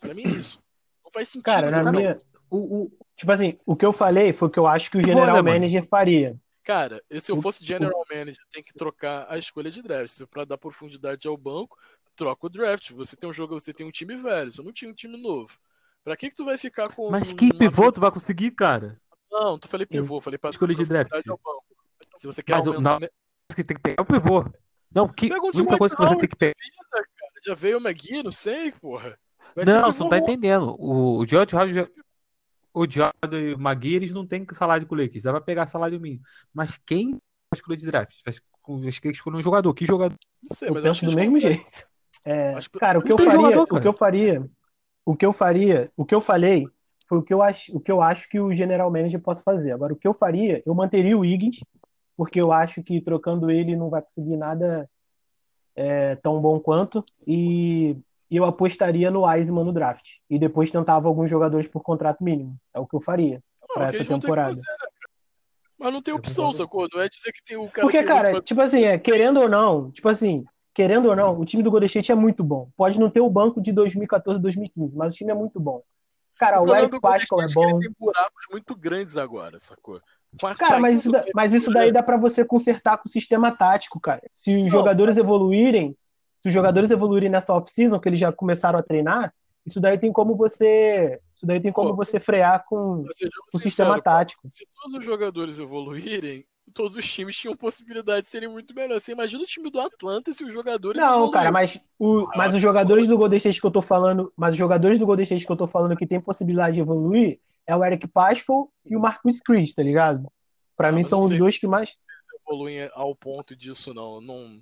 Pra 0.00 0.12
mim 0.14 0.24
é 0.24 0.28
isso. 0.30 0.58
Não 1.04 1.10
faz 1.10 1.28
sentido. 1.28 1.44
Cara, 1.44 1.70
na 1.82 1.92
minha. 1.92 2.18
O, 2.50 2.82
o, 2.84 2.98
Tipo 3.16 3.32
assim, 3.32 3.58
o 3.64 3.74
que 3.74 3.84
eu 3.86 3.92
falei 3.92 4.32
foi 4.32 4.48
o 4.48 4.50
que 4.50 4.58
eu 4.58 4.66
acho 4.66 4.90
que 4.90 4.98
o 4.98 5.04
general 5.04 5.34
Olha, 5.36 5.42
mano. 5.42 5.54
manager 5.58 5.84
faria. 5.86 6.36
Cara, 6.62 7.00
se 7.20 7.30
eu 7.30 7.40
fosse 7.40 7.64
general 7.64 8.04
manager, 8.10 8.42
tem 8.52 8.62
que 8.62 8.74
trocar 8.74 9.24
a 9.28 9.38
escolha 9.38 9.70
de 9.70 9.80
draft. 9.82 10.20
Pra 10.28 10.44
dar 10.44 10.58
profundidade 10.58 11.26
ao 11.28 11.36
banco, 11.36 11.78
troca 12.16 12.46
o 12.46 12.50
draft. 12.50 12.90
Você 12.92 13.14
tem 13.14 13.28
um 13.28 13.32
jogo, 13.32 13.58
você 13.60 13.72
tem 13.72 13.86
um 13.86 13.90
time 13.90 14.16
velho, 14.16 14.52
você 14.52 14.62
não 14.62 14.72
tinha 14.72 14.90
um 14.90 14.94
time 14.94 15.16
novo. 15.20 15.56
Pra 16.02 16.16
que 16.16 16.30
que 16.30 16.36
tu 16.36 16.44
vai 16.44 16.56
ficar 16.56 16.88
com 16.92 17.10
mas 17.10 17.32
que 17.32 17.46
uma- 17.46 17.58
pivô 17.58 17.92
tu 17.92 18.00
vai 18.00 18.10
conseguir, 18.10 18.50
cara? 18.52 19.00
Não, 19.30 19.58
tu 19.58 19.68
falei 19.68 19.84
pivô, 19.86 20.20
falei 20.20 20.38
pra 20.38 20.50
Escolha 20.50 20.74
de 20.74 20.84
draft. 20.84 21.10
Se 22.16 22.26
você 22.26 22.42
quer 22.42 22.56
Mas 22.56 22.66
o- 22.66 22.70
aumentar, 22.70 23.00
não. 23.00 23.08
Que 23.54 23.62
tem 23.64 23.76
que 23.76 23.82
pegar 23.82 24.02
o 24.02 24.06
pivô. 24.06 24.44
Não, 24.94 25.08
que 25.08 25.28
Pega 25.28 25.40
um 25.40 25.46
única 25.46 25.76
coisa 25.78 25.94
que 25.94 26.02
você 26.02 26.16
tem 26.16 26.28
que 26.28 26.36
pegar. 26.36 26.54
já 27.44 27.54
veio 27.54 27.78
o 27.78 27.80
McGee, 27.80 28.22
não 28.22 28.32
sei, 28.32 28.72
porra. 28.72 29.18
Vai 29.54 29.64
Não, 29.64 29.92
você 29.92 30.02
não 30.02 30.10
tá 30.10 30.18
entendendo. 30.18 30.74
O, 30.78 31.18
o 31.18 31.26
George 31.26 31.54
o 32.74 32.84
Jordan 32.90 33.40
e 33.40 33.54
o 33.54 33.58
Magui, 33.58 33.94
eles 33.94 34.10
não 34.10 34.26
têm 34.26 34.46
salário 34.54 34.86
com 34.86 34.94
o 34.94 34.98
Lakers. 34.98 35.24
Ela 35.24 35.38
vai 35.38 35.42
pegar 35.46 35.66
salário 35.66 35.98
mínimo. 35.98 36.22
Mas 36.52 36.76
quem 36.84 37.12
vai 37.12 37.20
escolher 37.54 37.76
de 37.78 37.86
draft? 37.86 38.14
Vai 38.24 38.34
escolher 38.34 39.10
escolher 39.12 39.36
um 39.38 39.42
jogador. 39.42 39.72
Que 39.74 39.86
jogador? 39.86 40.16
Não 40.42 40.54
sei, 40.54 40.68
Eu 40.68 40.74
mas 40.74 40.82
penso 40.82 40.90
acho 40.92 41.00
que 41.00 41.06
do 41.06 41.16
mesmo 41.16 41.40
jeito. 41.40 41.64
É, 42.26 42.54
Acho 42.54 42.68
que- 42.68 42.78
cara, 42.78 42.98
o 42.98 43.02
que 43.02 43.12
faria, 43.12 43.30
jogador, 43.30 43.62
o 43.62 43.66
cara. 43.68 43.80
que 43.80 43.88
eu 43.88 43.92
faria, 43.92 44.50
o 45.04 45.16
que 45.16 45.24
eu 45.24 45.32
faria, 45.32 45.92
o 45.96 46.04
que 46.04 46.14
eu 46.14 46.20
falei 46.20 46.66
foi 47.08 47.18
o 47.18 47.22
que 47.22 47.32
eu 47.32 47.40
acho, 47.40 47.76
o 47.76 47.78
que 47.80 47.92
eu 47.92 48.02
acho 48.02 48.28
que 48.28 48.40
o 48.40 48.52
general 48.52 48.90
manager 48.90 49.20
possa 49.20 49.42
fazer. 49.44 49.70
Agora, 49.70 49.92
o 49.92 49.96
que 49.96 50.08
eu 50.08 50.12
faria, 50.12 50.60
eu 50.66 50.74
manteria 50.74 51.16
o 51.16 51.24
Higgins, 51.24 51.60
porque 52.16 52.40
eu 52.40 52.50
acho 52.52 52.82
que 52.82 53.00
trocando 53.00 53.48
ele 53.48 53.76
não 53.76 53.88
vai 53.88 54.02
conseguir 54.02 54.36
nada 54.36 54.90
é, 55.76 56.16
tão 56.16 56.40
bom 56.40 56.58
quanto, 56.58 57.04
e 57.24 57.96
eu 58.28 58.44
apostaria 58.44 59.08
no 59.08 59.24
Wiseman 59.24 59.64
no 59.64 59.72
draft. 59.72 60.16
E 60.28 60.36
depois 60.36 60.70
tentava 60.70 61.06
alguns 61.06 61.30
jogadores 61.30 61.68
por 61.68 61.82
contrato 61.82 62.24
mínimo. 62.24 62.56
É 62.74 62.80
o 62.80 62.86
que 62.86 62.96
eu 62.96 63.00
faria 63.00 63.40
o 63.62 63.74
que 63.74 63.82
essa 63.82 64.04
temporada. 64.04 64.56
né? 64.56 64.62
Mas 65.78 65.92
não 65.92 66.02
tem 66.02 66.12
Eu 66.12 66.18
opção, 66.18 66.52
sacou? 66.52 66.88
Não 66.92 67.00
é 67.00 67.08
dizer 67.08 67.30
que 67.30 67.44
tem 67.44 67.56
o 67.56 67.68
cara 67.70 67.86
Porque, 67.86 67.98
que 67.98 68.04
cara, 68.04 68.40
tipo 68.40 68.60
assim, 68.60 68.82
é, 68.82 68.98
querendo 68.98 69.40
ou 69.40 69.48
não, 69.48 69.92
tipo 69.92 70.08
assim, 70.08 70.44
querendo 70.76 71.08
ou 71.08 71.16
não, 71.16 71.40
o 71.40 71.44
time 71.46 71.62
do 71.62 71.70
Golden 71.70 71.86
State 71.86 72.12
é 72.12 72.14
muito 72.14 72.44
bom. 72.44 72.68
Pode 72.76 73.00
não 73.00 73.08
ter 73.08 73.22
o 73.22 73.30
banco 73.30 73.62
de 73.62 73.72
2014, 73.72 74.38
2015, 74.38 74.94
mas 74.94 75.14
o 75.14 75.16
time 75.16 75.32
é 75.32 75.34
muito 75.34 75.58
bom. 75.58 75.82
Cara, 76.38 76.60
o, 76.60 76.64
problema 76.64 76.82
Eric 76.86 77.00
Pascal 77.00 77.40
é 77.40 77.46
que 77.46 77.54
bom. 77.54 77.78
tem 77.80 77.90
buracos 77.98 78.44
muito 78.52 78.76
grandes 78.76 79.16
agora, 79.16 79.58
sacou? 79.58 80.02
Com 80.38 80.46
a 80.46 80.54
Cara, 80.54 80.78
mas 80.78 80.98
isso, 80.98 81.10
da- 81.10 81.24
mas 81.34 81.54
isso 81.54 81.72
daí 81.72 81.90
dá 81.90 82.02
pra 82.02 82.18
você 82.18 82.44
consertar 82.44 82.98
com 82.98 83.08
o 83.08 83.10
sistema 83.10 83.50
tático, 83.50 83.98
cara. 83.98 84.20
Se 84.34 84.54
os 84.54 84.62
Não. 84.64 84.68
jogadores 84.68 85.16
evoluírem, 85.16 85.96
se 86.42 86.48
os 86.48 86.52
jogadores 86.54 86.90
evoluírem 86.90 87.30
nessa 87.30 87.54
off-season, 87.54 87.98
que 87.98 88.10
eles 88.10 88.18
já 88.18 88.30
começaram 88.30 88.78
a 88.78 88.82
treinar, 88.82 89.32
isso 89.64 89.80
daí 89.80 89.96
tem 89.96 90.12
como 90.12 90.36
você, 90.36 91.18
isso 91.34 91.46
daí 91.46 91.58
tem 91.58 91.72
como 91.72 91.88
Pô. 91.90 91.96
você 91.96 92.20
frear 92.20 92.66
com 92.68 93.02
Mas 93.06 93.16
sejamos 93.16 93.46
o 93.54 93.58
sistema 93.58 93.98
cara, 93.98 94.02
tático. 94.02 94.42
Se 94.50 94.66
todos 94.82 94.98
os 94.98 95.04
jogadores 95.06 95.58
evoluírem, 95.58 96.44
todos 96.74 96.96
os 96.96 97.10
times 97.10 97.36
tinham 97.36 97.56
possibilidade 97.56 98.22
de 98.24 98.28
serem 98.28 98.48
muito 98.48 98.74
melhores. 98.74 99.02
Você 99.02 99.12
imagina 99.12 99.42
o 99.42 99.46
time 99.46 99.70
do 99.70 99.80
Atlanta 99.80 100.32
se 100.32 100.44
os 100.44 100.52
jogadores 100.52 101.00
Não, 101.00 101.30
cara, 101.30 101.50
mas, 101.50 101.78
o, 101.98 102.26
mas 102.36 102.54
os 102.54 102.60
jogadores 102.60 103.06
do 103.06 103.16
Golden 103.16 103.36
State 103.38 103.60
que 103.60 103.66
eu 103.66 103.70
tô 103.70 103.82
falando, 103.82 104.32
mas 104.36 104.52
os 104.52 104.58
jogadores 104.58 104.98
do 104.98 105.06
Golden 105.06 105.22
State 105.24 105.46
que 105.46 105.52
eu 105.52 105.56
tô 105.56 105.66
falando 105.66 105.96
que 105.96 106.06
tem 106.06 106.20
possibilidade 106.20 106.74
de 106.74 106.80
evoluir 106.80 107.38
é 107.66 107.74
o 107.74 107.84
Eric 107.84 108.06
Pascal 108.08 108.70
e 108.84 108.96
o 108.96 109.00
Marcus 109.00 109.40
Chris, 109.40 109.74
tá 109.74 109.82
ligado? 109.82 110.26
Pra 110.76 110.88
Ah, 110.88 110.92
mim 110.92 111.02
são 111.04 111.20
os 111.20 111.28
sei. 111.28 111.38
dois 111.38 111.58
que 111.58 111.66
mais. 111.66 111.88
evoluem 112.46 112.88
ao 112.94 113.14
ponto 113.14 113.56
disso, 113.56 113.92
não. 113.94 114.20
não 114.20 114.60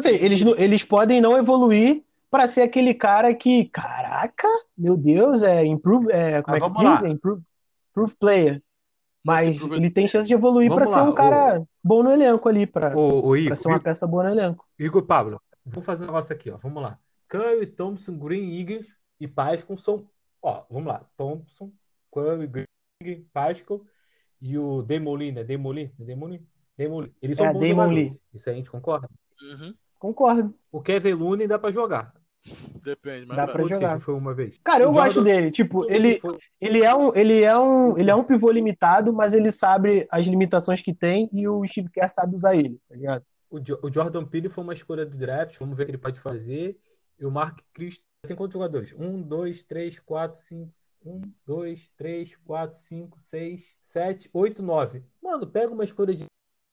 seja, 0.00 0.24
eles, 0.24 0.42
eles 0.58 0.84
podem 0.84 1.20
não 1.20 1.36
evoluir 1.36 2.02
pra 2.30 2.46
ser 2.48 2.62
aquele 2.62 2.94
cara 2.94 3.34
que, 3.34 3.64
caraca, 3.66 4.48
meu 4.76 4.96
Deus, 4.96 5.42
é 5.42 5.64
improve, 5.64 6.12
é, 6.12 6.42
como 6.42 6.56
Ah, 6.56 6.58
é 6.58 6.60
que 6.60 6.72
diz? 6.72 7.02
É 7.02 7.12
improve, 7.12 7.42
improve 7.90 8.14
player. 8.18 8.62
Mas 9.26 9.56
improve- 9.56 9.76
ele 9.76 9.90
tem 9.90 10.06
chance 10.08 10.28
de 10.28 10.34
evoluir 10.34 10.68
Vamos 10.68 10.88
ser 10.88 11.00
um 11.00 11.14
cara 11.14 11.62
bom 11.82 12.02
no 12.02 12.12
elenco 12.12 12.48
ali, 12.48 12.66
Igor, 13.46 13.56
ser 13.56 13.68
uma 13.68 13.80
peça 13.80 14.06
boa 14.06 14.24
no 14.24 14.30
elenco. 14.30 14.64
Igor 14.78 15.02
e 15.02 15.06
Pablo, 15.06 15.40
vamos 15.64 15.84
fazer 15.84 16.04
um 16.04 16.06
negócio 16.06 16.32
aqui, 16.34 16.50
ó. 16.50 16.56
Vamos 16.58 16.82
lá. 16.82 16.98
Curry, 17.28 17.66
Thompson, 17.66 18.16
Green, 18.18 18.54
Higgins 18.54 18.94
e 19.18 19.26
Pascal 19.26 19.76
são. 19.78 20.08
Ó, 20.40 20.64
vamos 20.70 20.86
lá. 20.86 21.04
Thompson, 21.16 21.72
Curry, 22.10 22.46
Green, 22.46 23.22
Pascal 23.32 23.80
e 24.40 24.56
o 24.56 24.82
Demoli, 24.82 25.32
né? 25.32 25.42
Demoli, 25.42 25.92
né? 25.98 26.04
Demoli? 26.06 26.46
Demoli. 26.76 27.12
Eles 27.20 27.36
são 27.36 27.46
É, 27.46 27.52
bons. 27.52 28.18
Isso 28.32 28.48
aí 28.48 28.54
a 28.54 28.58
gente 28.58 28.70
concorda? 28.70 29.08
Uhum, 29.42 29.74
Concordo. 29.98 30.54
O 30.70 30.80
Kevin 30.80 31.14
Looney 31.14 31.48
dá 31.48 31.58
pra 31.58 31.70
jogar. 31.70 32.14
Depende, 32.82 33.26
mas 33.26 33.36
Dá 33.36 33.46
pra 33.46 33.64
jogar. 33.64 34.00
foi 34.00 34.14
uma 34.14 34.34
vez. 34.34 34.58
Cara, 34.64 34.84
eu 34.84 34.92
gosto 34.92 35.22
dele. 35.22 35.50
Tipo, 35.50 35.84
ele, 35.90 36.20
ele 36.60 36.82
é 36.82 36.94
um, 36.94 37.14
ele 37.14 37.42
é 37.42 37.58
um, 37.58 37.98
ele 37.98 38.10
é 38.10 38.14
um 38.14 38.24
pivô 38.24 38.50
limitado, 38.50 39.12
mas 39.12 39.32
ele 39.34 39.50
sabe 39.52 40.06
as 40.10 40.26
limitações 40.26 40.82
que 40.82 40.94
tem 40.94 41.28
e 41.32 41.46
o 41.48 41.66
Steve 41.66 41.90
Kerr 41.90 42.08
sabe 42.08 42.34
usar 42.34 42.54
ele, 42.56 42.80
tá 42.88 42.94
ligado? 42.94 43.24
O, 43.50 43.60
Jo- 43.60 43.78
o 43.82 43.92
Jordan 43.92 44.24
Peele 44.24 44.48
foi 44.48 44.64
uma 44.64 44.74
escolha 44.74 45.06
do 45.06 45.16
draft, 45.16 45.56
vamos 45.58 45.76
ver 45.76 45.84
o 45.84 45.86
que 45.86 45.90
ele 45.92 45.98
pode 45.98 46.20
fazer. 46.20 46.78
E 47.18 47.24
o 47.24 47.30
Mark 47.30 47.60
Christian 47.72 48.04
tem 48.26 48.36
quantos 48.36 48.52
jogadores? 48.54 48.92
Um, 48.98 49.22
dois, 49.22 49.62
três, 49.64 49.98
quatro, 49.98 50.40
cinco. 50.42 50.72
Um, 51.04 51.20
dois, 51.46 51.88
três, 51.96 52.34
quatro, 52.44 52.76
cinco, 52.78 53.18
seis, 53.20 53.62
sete, 53.82 54.28
oito, 54.32 54.62
nove. 54.62 55.04
Mano, 55.22 55.46
pega 55.46 55.72
uma 55.72 55.84
escolha 55.84 56.14
de 56.14 56.24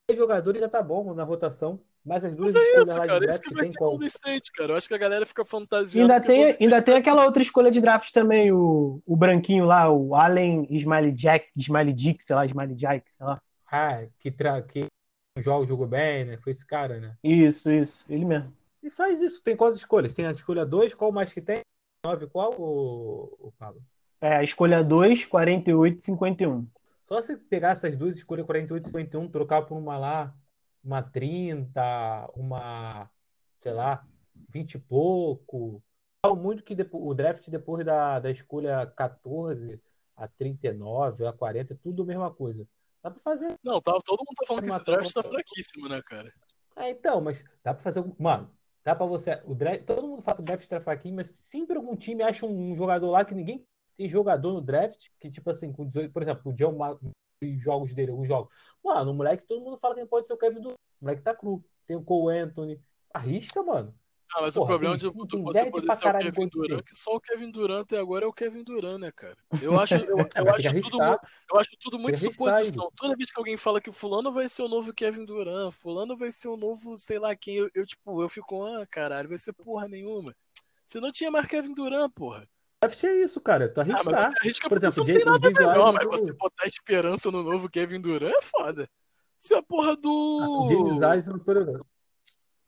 10 0.10 0.20
jogadores 0.20 0.60
já 0.60 0.68
tá 0.68 0.82
bom 0.82 1.14
na 1.14 1.24
rotação. 1.24 1.80
Mas 2.06 2.24
as 2.26 2.36
duas 2.36 2.54
Mas 2.54 2.64
é 2.64 2.68
escolhas 2.68 2.88
isso, 2.90 2.98
lá 2.98 3.04
de 3.04 3.08
cara. 3.08 3.30
Isso 3.30 3.42
que 3.42 3.54
vai 3.54 3.64
tem 3.64 3.72
ser? 3.72 3.78
Golden 3.80 4.08
State, 4.08 4.52
cara. 4.52 4.74
Eu 4.74 4.78
acho 4.78 4.88
que 4.88 4.94
a 4.94 4.98
galera 4.98 5.26
fica 5.26 5.42
E 5.44 5.46
fantasiando. 5.46 6.12
ainda 6.14 6.26
tem, 6.26 6.44
ainda 6.44 6.58
State- 6.66 6.86
tem 6.86 6.96
aquela 6.96 7.26
outra 7.26 7.42
escolha 7.42 7.72
de 7.72 7.80
draft 7.80 8.12
também, 8.12 8.52
o, 8.52 9.02
o 9.06 9.16
branquinho 9.16 9.66
lá, 9.66 9.90
o 9.90 10.16
Allen 10.16 10.68
Smiley 10.70 11.14
Jack, 11.14 11.50
Smiley 11.56 11.94
Dick, 11.94 12.24
sei 12.24 12.36
lá, 12.36 12.46
Smiley 12.46 12.76
Jack, 12.76 13.10
sei 13.12 13.26
lá. 13.26 13.42
Ah, 13.72 14.06
que, 14.20 14.32
tra... 14.32 14.62
que 14.62 14.86
joga, 15.40 15.66
jogou 15.66 15.88
bem, 15.88 16.26
né? 16.26 16.38
Foi 16.38 16.52
esse 16.52 16.66
cara, 16.66 17.00
né? 17.00 17.16
Isso, 17.24 17.72
isso, 17.72 18.06
ele 18.10 18.26
mesmo. 18.26 18.54
E 18.82 18.90
faz 18.90 19.22
isso. 19.22 19.42
Tem 19.42 19.56
quais 19.56 19.76
escolhas? 19.78 20.14
Tem 20.14 20.26
a 20.26 20.32
escolha 20.32 20.66
2, 20.66 20.94
qual 20.94 21.12
mais 21.12 21.32
que 21.32 21.42
tem? 21.42 21.62
9, 22.06 22.28
qual, 22.28 22.54
o, 22.60 23.34
o 23.40 23.52
Pablo? 23.58 23.82
É, 24.22 24.38
a 24.38 24.44
escolha 24.44 24.84
2, 24.84 25.26
48 25.26 26.00
e 26.00 26.02
51. 26.04 26.68
Só 27.04 27.22
se 27.22 27.36
pegar 27.36 27.72
essas 27.72 27.96
duas, 27.96 28.16
escolha 28.16 28.44
48 28.44 28.84
e 28.84 28.88
51, 28.88 29.28
trocar 29.30 29.62
por 29.64 29.78
uma 29.78 29.98
lá, 29.98 30.34
uma 30.84 31.02
30, 31.02 32.30
uma, 32.36 33.10
sei 33.62 33.72
lá, 33.72 34.06
20 34.50 34.76
e 34.76 34.80
pouco. 34.80 35.82
Falo 36.26 36.36
muito 36.36 36.64
que 36.64 36.76
depo- 36.76 37.06
o 37.06 37.14
draft 37.14 37.48
depois 37.50 37.86
da, 37.86 38.20
da 38.20 38.32
escolha 38.32 38.86
14 38.96 39.82
a 40.16 40.28
39, 40.28 41.26
a 41.26 41.34
40, 41.34 41.74
é 41.74 41.78
tudo 41.78 42.04
a 42.04 42.06
mesma 42.06 42.32
coisa. 42.32 42.68
Dá 43.02 43.12
pra 43.12 43.20
fazer. 43.22 43.58
Não, 43.64 43.82
tá, 43.82 43.92
todo 44.06 44.20
mundo 44.20 44.36
tá 44.36 44.46
falando 44.46 44.64
que 44.64 44.70
esse 44.70 44.86
draft 44.86 45.14
tá 45.14 45.24
fraquíssimo, 45.24 45.90
né, 45.90 46.02
cara? 46.06 46.34
É, 46.76 46.90
então, 46.90 47.22
mas 47.22 47.44
dá 47.64 47.74
pra 47.74 47.84
fazer. 47.84 48.04
Mano, 48.18 48.50
dá 48.84 48.96
pra 48.96 49.06
você. 49.06 49.42
O 49.46 49.54
draft, 49.54 49.84
todo 49.84 50.08
mundo 50.08 50.22
fala 50.22 50.38
que 50.38 50.42
o 50.42 50.46
draft 50.46 50.68
tá 50.68 50.82
fraquinho, 50.82 51.16
mas 51.16 51.34
sempre 51.42 51.76
algum 51.76 51.96
time 51.96 52.24
acha 52.24 52.46
um, 52.46 52.76
jogador 52.76 53.10
lá 53.12 53.26
que 53.26 53.36
ninguém 53.36 53.66
tem 53.98 54.10
jogador 54.10 54.54
no 54.54 54.62
draft, 54.62 55.10
que 55.20 55.30
tipo 55.30 55.50
assim, 55.50 55.72
com 55.72 55.86
18, 55.86 56.12
por 56.12 56.22
exemplo, 56.22 56.52
o 56.52 56.56
John 56.56 56.74
jogos 57.58 57.94
dele, 57.94 58.12
alguns 58.12 58.28
jogos. 58.28 58.54
Mano, 58.84 59.12
o 59.12 59.14
moleque, 59.14 59.48
todo 59.48 59.64
mundo 59.64 59.78
fala 59.78 59.96
que 59.96 60.06
pode 60.06 60.28
ser 60.28 60.34
o 60.34 60.38
Kevin 60.38 60.62
Durant. 60.62 60.78
O 61.02 61.06
moleque 61.06 61.22
tá 61.22 61.34
cru. 61.34 61.64
Tem 61.86 61.96
o 61.96 62.04
Cole 62.04 62.38
Anthony. 62.38 62.82
Arrisca, 63.14 63.62
mano. 63.64 63.94
Ah, 64.36 64.42
mas 64.42 64.56
Porra, 64.56 64.66
o 64.66 64.68
problema 64.68 64.98
de 64.98 65.06
você 65.06 65.70
poder 65.70 65.96
ser 65.96 66.08
o 66.08 66.18
Kevin 66.18 66.48
Durant, 66.48 66.84
que 66.84 67.00
só 67.00 67.16
o 67.16 67.22
Kevin 67.22 67.52
Durant 67.52 67.82
até 67.82 68.00
agora 68.00 68.26
é 68.26 68.28
o 68.28 68.34
Kevin 68.34 68.64
Durant, 68.64 69.00
né, 69.00 69.12
cara? 69.12 69.38
Eu 69.62 69.78
acho, 69.80 69.94
eu, 69.96 70.18
eu 70.18 70.54
acho 70.56 70.90
tudo, 70.90 71.04
eu 71.52 71.60
acho 71.60 71.78
tudo 71.80 72.00
muito 72.00 72.18
suposição. 72.18 72.90
Toda 72.96 73.16
vez 73.16 73.30
que 73.30 73.40
alguém 73.40 73.58
fala 73.58 73.80
que 73.80 73.92
fulano 73.92 74.32
vai 74.32 74.50
ser 74.50 74.64
o 74.64 74.68
novo 74.68 74.92
Kevin 74.92 75.26
Durant, 75.26 75.72
fulano 75.72 76.18
vai 76.18 76.32
ser 76.32 76.48
o 76.48 76.58
novo, 76.58 76.98
sei 76.98 77.20
lá 77.20 77.36
quem, 77.36 77.56
eu, 77.56 77.70
eu, 77.76 77.86
tipo, 77.86 78.24
eu 78.24 78.28
fico, 78.28 78.66
ah, 78.66 78.88
caralho, 78.88 79.30
vai 79.30 79.38
ser 79.38 79.54
porra 79.54 79.88
nenhuma. 79.88 80.36
Você 80.88 81.00
não 81.00 81.12
tinha 81.12 81.30
mais 81.30 81.46
Kevin 81.46 81.76
Durant, 81.76 82.12
porra. 82.12 82.50
Draft 82.88 83.04
é 83.04 83.24
isso, 83.24 83.42
cara. 83.42 83.70
Tu 83.70 83.80
Ah, 83.80 83.84
arriscar. 83.84 84.04
você 84.32 84.38
arrisca 84.40 84.70
Por 84.70 84.78
exemplo, 84.78 84.98
não 85.00 85.06
tem 85.06 85.26
nada 85.26 85.38
o 85.38 85.42
James 85.44 85.58
melhor, 85.68 85.94
Harden 85.94 86.10
mas 86.10 86.20
você 86.20 86.34
botar 86.34 86.68
esperança 86.68 87.32
no 87.32 87.44
novo 87.44 87.70
Kevin 87.70 88.02
Durant 88.02 88.34
é 88.34 88.42
foda. 88.42 88.90
Se 89.40 89.54
a 89.54 89.62
porra 89.62 89.96
do. 89.96 90.10
O 90.12 90.68
James 90.70 91.02
Wiseman, 91.02 91.40
por 91.40 91.58
exemplo. 91.58 91.86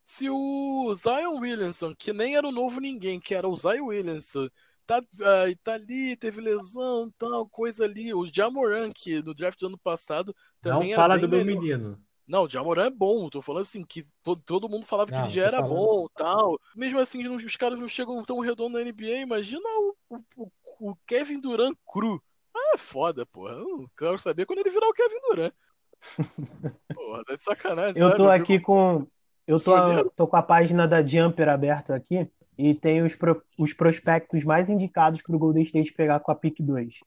Se 0.03 0.29
o 0.29 0.93
Zion 0.95 1.39
Williamson, 1.39 1.95
que 1.97 2.13
nem 2.13 2.35
era 2.35 2.47
o 2.47 2.51
novo 2.51 2.79
ninguém, 2.79 3.19
que 3.19 3.33
era 3.33 3.47
o 3.47 3.55
Zion 3.55 3.87
Williamson, 3.87 4.47
tá, 4.85 5.01
ah, 5.21 5.45
tá 5.63 5.73
ali, 5.73 6.15
teve 6.15 6.39
lesão, 6.41 7.11
tal, 7.17 7.47
coisa 7.49 7.85
ali. 7.85 8.13
O 8.13 8.27
Jamoran, 8.31 8.91
que 8.91 9.21
no 9.23 9.33
draft 9.33 9.59
do 9.59 9.67
ano 9.67 9.77
passado 9.79 10.35
Não 10.63 10.73
também 10.73 10.93
era 10.93 11.01
fala 11.01 11.17
do 11.17 11.27
meu 11.27 11.43
melhor. 11.43 11.59
menino. 11.61 11.99
Não, 12.27 12.43
o 12.43 12.49
Jamoran 12.49 12.85
é 12.87 12.89
bom, 12.91 13.29
tô 13.29 13.41
falando 13.41 13.63
assim, 13.63 13.83
que 13.83 14.03
todo, 14.23 14.41
todo 14.41 14.69
mundo 14.69 14.85
falava 14.85 15.11
que 15.11 15.17
Não, 15.17 15.25
ele 15.25 15.33
já 15.33 15.43
era 15.43 15.57
falando- 15.59 15.75
bom 15.75 16.07
tal. 16.15 16.59
Mesmo 16.75 16.99
assim, 16.99 17.23
não- 17.23 17.35
os 17.37 17.55
caras 17.55 17.79
não 17.79 17.87
chegam 17.87 18.23
tão 18.23 18.39
redondo 18.39 18.77
na 18.77 18.81
NBA. 18.83 19.21
Imagina 19.21 19.61
o, 19.79 19.94
o- 20.35 20.51
o 20.79 20.95
Kevin 21.07 21.39
Durant 21.39 21.75
cru. 21.91 22.21
Ah, 22.55 22.73
é 22.75 22.77
foda, 22.77 23.25
porra. 23.25 23.53
Eu 23.53 23.89
quero 23.97 24.17
saber 24.19 24.45
quando 24.45 24.59
ele 24.59 24.69
virar 24.69 24.87
o 24.87 24.93
Kevin 24.93 25.19
Durant. 25.29 25.53
Porra, 26.93 27.23
tá 27.25 27.35
de 27.35 27.43
sacanagem. 27.43 28.01
Eu 28.01 28.15
tô 28.15 28.29
aqui 28.29 28.59
com. 28.59 29.07
Eu 29.47 29.57
tô, 29.59 30.09
tô 30.11 30.27
com 30.27 30.35
a 30.37 30.41
página 30.41 30.87
da 30.87 31.05
Jumper 31.05 31.49
aberta 31.49 31.95
aqui. 31.95 32.29
e 32.57 32.73
tem 32.73 33.01
os, 33.03 33.15
pro, 33.15 33.41
os 33.57 33.73
prospectos 33.73 34.43
mais 34.43 34.69
indicados 34.69 35.21
para 35.21 35.35
o 35.35 35.39
Golden 35.39 35.63
State 35.63 35.93
pegar 35.93 36.19
com 36.19 36.31
a 36.31 36.35
pick 36.35 36.59
2. 36.61 36.99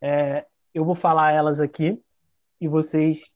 É, 0.00 0.46
eu 0.74 0.84
vou 0.84 0.94
falar 0.94 1.32
elas 1.32 1.60
aqui 1.60 2.00
e 2.60 2.68
vocês 2.68 3.30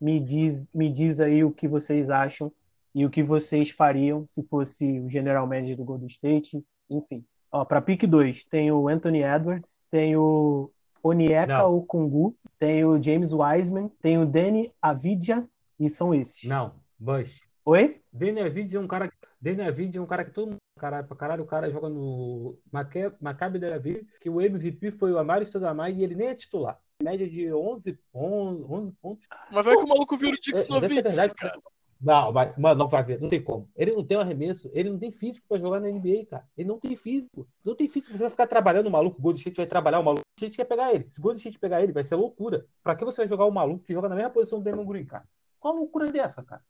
me 0.00 0.20
diz, 0.20 0.68
me 0.74 0.90
diz 0.90 1.20
aí 1.20 1.42
o 1.42 1.50
que 1.52 1.66
vocês 1.66 2.10
acham 2.10 2.52
e 2.94 3.04
o 3.04 3.10
que 3.10 3.22
vocês 3.22 3.70
fariam 3.70 4.26
se 4.28 4.42
fosse 4.44 5.00
o 5.00 5.10
general 5.10 5.46
manager 5.46 5.76
do 5.76 5.84
Golden 5.84 6.08
State, 6.08 6.62
enfim. 6.90 7.24
Ó, 7.50 7.64
para 7.64 7.80
pick 7.80 8.06
2 8.06 8.44
tem 8.44 8.70
o 8.70 8.88
Anthony 8.88 9.22
Edwards, 9.22 9.76
tem 9.90 10.16
o 10.16 10.70
Onyeka 11.02 11.64
Okongu, 11.64 12.36
tem 12.58 12.84
o 12.84 13.02
James 13.02 13.32
Wiseman, 13.32 13.90
tem 14.02 14.18
o 14.18 14.26
Danny 14.26 14.72
Avidia 14.82 15.48
e 15.78 15.88
são 15.88 16.14
esses. 16.14 16.44
Não, 16.44 16.74
Bush. 16.98 17.40
Oi? 17.64 18.00
Danny 18.12 18.40
Avidia 18.40 18.78
é 18.78 18.82
um 18.82 18.86
cara, 18.86 19.10
Danny 19.40 19.62
Avidia 19.62 19.98
é 19.98 20.02
um 20.02 20.06
cara 20.06 20.24
que 20.24 20.30
todo 20.30 20.48
mundo 20.48 20.58
caralho 20.78 21.06
pra 21.06 21.16
caralho, 21.16 21.42
o 21.42 21.46
cara 21.46 21.70
joga 21.70 21.88
no 21.88 22.56
Maccabi 22.72 23.58
Tel 23.58 23.74
Aviv, 23.74 24.06
que 24.20 24.30
o 24.30 24.40
MVP 24.40 24.92
foi 24.92 25.12
o 25.12 25.18
Amaro 25.18 25.44
Stoudamire 25.44 25.98
e 25.98 26.04
ele 26.04 26.14
nem 26.14 26.28
é 26.28 26.34
titular. 26.34 26.78
Média 27.02 27.28
de 27.28 27.52
11, 27.52 27.98
11, 28.14 28.64
11 28.64 28.92
pontos. 29.00 29.26
Mas 29.52 29.64
vai 29.64 29.76
que 29.76 29.82
o 29.82 29.88
maluco 29.88 30.16
vira 30.16 30.34
o 30.34 30.40
Dix 30.40 30.64
É, 30.64 30.80
deve 30.80 30.94
ser 30.94 31.02
verdade, 31.02 31.34
cara. 31.34 31.60
Não, 32.00 32.32
vai, 32.32 32.54
mano, 32.56 32.78
não 32.78 32.88
vai 32.88 33.02
ver, 33.02 33.20
não 33.20 33.28
tem 33.28 33.42
como. 33.42 33.68
Ele 33.74 33.90
não 33.92 34.04
tem 34.04 34.16
um 34.16 34.20
arremesso, 34.20 34.70
ele 34.72 34.88
não 34.88 34.98
tem 34.98 35.10
físico 35.10 35.44
pra 35.48 35.58
jogar 35.58 35.80
na 35.80 35.88
NBA, 35.88 36.26
cara. 36.26 36.48
Ele 36.56 36.68
não 36.68 36.78
tem 36.78 36.94
físico. 36.94 37.48
Não 37.64 37.74
tem 37.74 37.88
físico. 37.88 38.16
Você 38.16 38.22
vai 38.22 38.30
ficar 38.30 38.46
trabalhando 38.46 38.86
o 38.86 38.90
maluco, 38.90 39.18
o 39.18 39.22
Golden 39.22 39.38
State 39.38 39.56
vai 39.56 39.66
trabalhar 39.66 39.98
o 39.98 40.04
maluco. 40.04 40.22
O 40.22 40.38
State 40.38 40.56
quer 40.56 40.64
pegar 40.64 40.94
ele. 40.94 41.10
Se 41.10 41.18
o 41.18 41.22
Golden 41.22 41.38
State 41.38 41.58
pegar 41.58 41.82
ele, 41.82 41.92
vai 41.92 42.04
ser 42.04 42.14
loucura. 42.14 42.66
Pra 42.84 42.94
que 42.94 43.04
você 43.04 43.22
vai 43.22 43.28
jogar 43.28 43.46
o 43.46 43.50
maluco 43.50 43.84
que 43.84 43.92
joga 43.92 44.08
na 44.08 44.14
mesma 44.14 44.30
posição 44.30 44.60
do 44.60 44.64
Damon 44.64 44.86
Green, 44.86 45.06
cara? 45.06 45.24
Qual 45.58 45.74
loucura 45.74 46.08
é 46.08 46.12
dessa, 46.12 46.40
cara? 46.42 46.62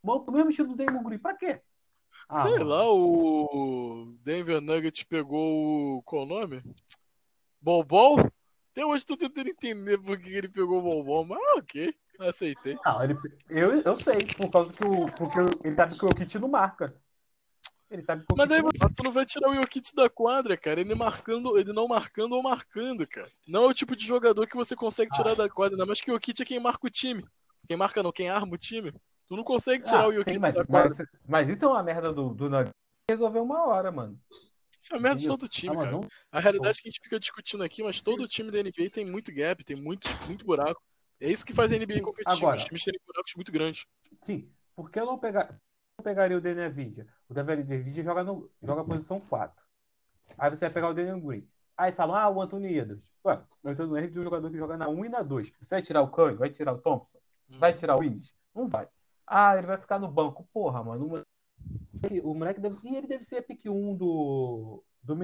O 0.00 0.06
maluco, 0.06 0.30
mesmo 0.30 0.50
estilo 0.50 0.68
do 0.68 0.76
Damon 0.76 1.02
Green, 1.02 1.18
pra 1.18 1.34
quê? 1.34 1.60
Ah, 2.28 2.42
Sei 2.42 2.52
mano. 2.52 2.64
lá, 2.66 2.92
o 2.92 4.14
Denver 4.22 4.60
Nuggets 4.60 5.02
pegou 5.02 5.96
o. 5.98 6.02
Qual 6.02 6.22
o 6.22 6.26
nome? 6.26 6.62
Bobol? 7.60 8.18
Até 8.70 8.86
hoje 8.86 9.04
tô 9.04 9.16
tentando 9.16 9.48
entender 9.48 9.98
por 9.98 10.16
que 10.18 10.30
ele 10.30 10.48
pegou 10.48 10.78
o 10.78 10.82
Bobol, 10.82 11.24
mas 11.24 11.38
ok, 11.56 11.92
aceitei. 12.26 12.76
Não, 12.84 13.02
ele, 13.02 13.16
eu, 13.48 13.80
eu 13.82 13.96
sei, 13.96 14.18
por 14.36 14.50
causa 14.50 14.72
que 14.72 14.84
o. 14.84 15.06
Porque 15.12 15.38
ele 15.66 15.76
sabe 15.76 15.98
que 15.98 16.04
o 16.04 16.14
Kit 16.14 16.38
não 16.38 16.48
marca. 16.48 16.94
Ele 17.90 18.02
sabe 18.02 18.24
que 18.26 18.32
o 18.32 18.36
Mas 18.36 18.48
daí 18.48 18.62
não 18.62 18.70
tu 18.70 19.02
não 19.02 19.12
vai 19.12 19.24
tirar 19.24 19.48
o 19.48 19.54
Jokic 19.54 19.94
da 19.94 20.10
quadra, 20.10 20.56
cara. 20.56 20.80
Ele 20.80 20.94
marcando, 20.94 21.56
ele 21.58 21.72
não 21.72 21.88
marcando 21.88 22.32
ou 22.32 22.42
marcando, 22.42 23.06
cara. 23.06 23.28
Não 23.46 23.64
é 23.64 23.66
o 23.68 23.74
tipo 23.74 23.96
de 23.96 24.06
jogador 24.06 24.46
que 24.46 24.56
você 24.56 24.76
consegue 24.76 25.10
tirar 25.10 25.34
da 25.34 25.48
quadra, 25.48 25.74
ainda 25.74 25.86
mais 25.86 26.00
que 26.00 26.10
o 26.10 26.14
Jokic 26.14 26.42
é 26.42 26.44
quem 26.44 26.60
marca 26.60 26.86
o 26.86 26.90
time. 26.90 27.24
Quem 27.66 27.76
marca 27.76 28.02
não, 28.02 28.12
quem 28.12 28.28
arma 28.28 28.54
o 28.54 28.58
time. 28.58 28.92
Tu 29.26 29.36
não 29.36 29.44
consegue 29.44 29.84
tirar 29.84 30.04
Ah, 30.04 30.08
o 30.08 30.14
Jokic 30.14 30.32
sim, 30.32 30.38
mas, 30.38 30.56
da 30.56 30.66
quadra. 30.66 30.94
mas, 30.98 31.08
mas 31.26 31.48
isso 31.48 31.64
é 31.64 31.68
uma 31.68 31.82
merda 31.82 32.12
do, 32.12 32.34
do. 32.34 32.48
Resolveu 33.10 33.42
uma 33.42 33.66
hora, 33.66 33.90
mano. 33.90 34.20
Isso 34.82 34.94
é 34.94 34.98
merda 34.98 35.20
de 35.20 35.26
todo 35.26 35.48
time, 35.48 35.76
Ah, 35.76 35.80
cara. 35.80 35.92
não- 35.92 36.08
A 36.30 36.40
realidade 36.40 36.78
é 36.78 36.82
que 36.82 36.88
a 36.88 36.90
gente 36.90 37.00
fica 37.02 37.18
discutindo 37.18 37.62
aqui, 37.62 37.82
mas 37.82 38.00
todo 38.00 38.28
time 38.28 38.50
da 38.50 38.58
NBA 38.58 38.90
tem 38.90 39.06
muito 39.06 39.32
gap, 39.32 39.64
tem 39.64 39.76
muito, 39.76 40.06
muito 40.26 40.44
buraco. 40.44 40.82
É 41.20 41.28
isso 41.30 41.44
que 41.44 41.52
faz 41.54 41.72
a 41.72 41.76
NBA 41.76 42.00
competir. 42.02 42.30
Agora- 42.32 42.56
Os 42.56 42.64
times 42.64 42.84
terem 42.84 43.00
buracos 43.06 43.34
muito 43.34 43.50
grandes. 43.52 43.86
Sim, 44.22 44.48
por 44.76 44.90
que 44.90 45.00
eu 45.00 45.06
não, 45.06 45.18
pegar, 45.18 45.48
não 45.98 46.04
pegaria 46.04 46.36
o 46.36 46.40
Daniel 46.40 46.70
Vidia? 46.72 47.06
O 47.28 47.34
Daniel 47.34 47.64
Vidia 47.64 48.04
joga, 48.04 48.22
no, 48.24 48.50
joga 48.62 48.84
posição 48.84 49.20
4. 49.20 49.64
Aí 50.36 50.50
você 50.50 50.66
vai 50.66 50.74
pegar 50.74 50.90
o 50.90 50.94
Daniel 50.94 51.20
Green. 51.20 51.46
Aí 51.76 51.92
falam, 51.92 52.16
ah, 52.16 52.28
o 52.28 52.40
Anthony 52.42 52.76
Edwards. 52.78 53.10
Ué, 53.24 53.40
o 53.62 53.68
Anthony 53.68 53.88
Edwards 53.98 54.16
é 54.16 54.20
um 54.20 54.24
jogador 54.24 54.50
que 54.50 54.58
joga 54.58 54.76
na 54.76 54.88
1 54.88 55.04
e 55.04 55.08
na 55.08 55.22
2. 55.22 55.52
Você 55.60 55.74
vai 55.76 55.82
tirar 55.82 56.02
o 56.02 56.08
Curry? 56.10 56.34
Vai 56.36 56.50
tirar 56.50 56.72
o 56.72 56.78
Thompson? 56.78 57.18
Vai 57.48 57.72
tirar 57.72 57.96
o 57.96 58.00
Willis? 58.00 58.32
Não 58.54 58.68
vai. 58.68 58.88
Ah, 59.26 59.56
ele 59.56 59.66
vai 59.66 59.78
ficar 59.78 59.98
no 59.98 60.08
banco. 60.08 60.46
Porra, 60.52 60.82
mano. 60.82 61.24
O 62.22 62.34
moleque, 62.34 62.60
deve. 62.60 62.78
E 62.84 62.96
ele 62.96 63.06
deve 63.06 63.24
ser 63.24 63.38
a 63.38 63.42
pick 63.42 63.66
1 63.66 63.96
do. 63.96 64.82
do 65.02 65.16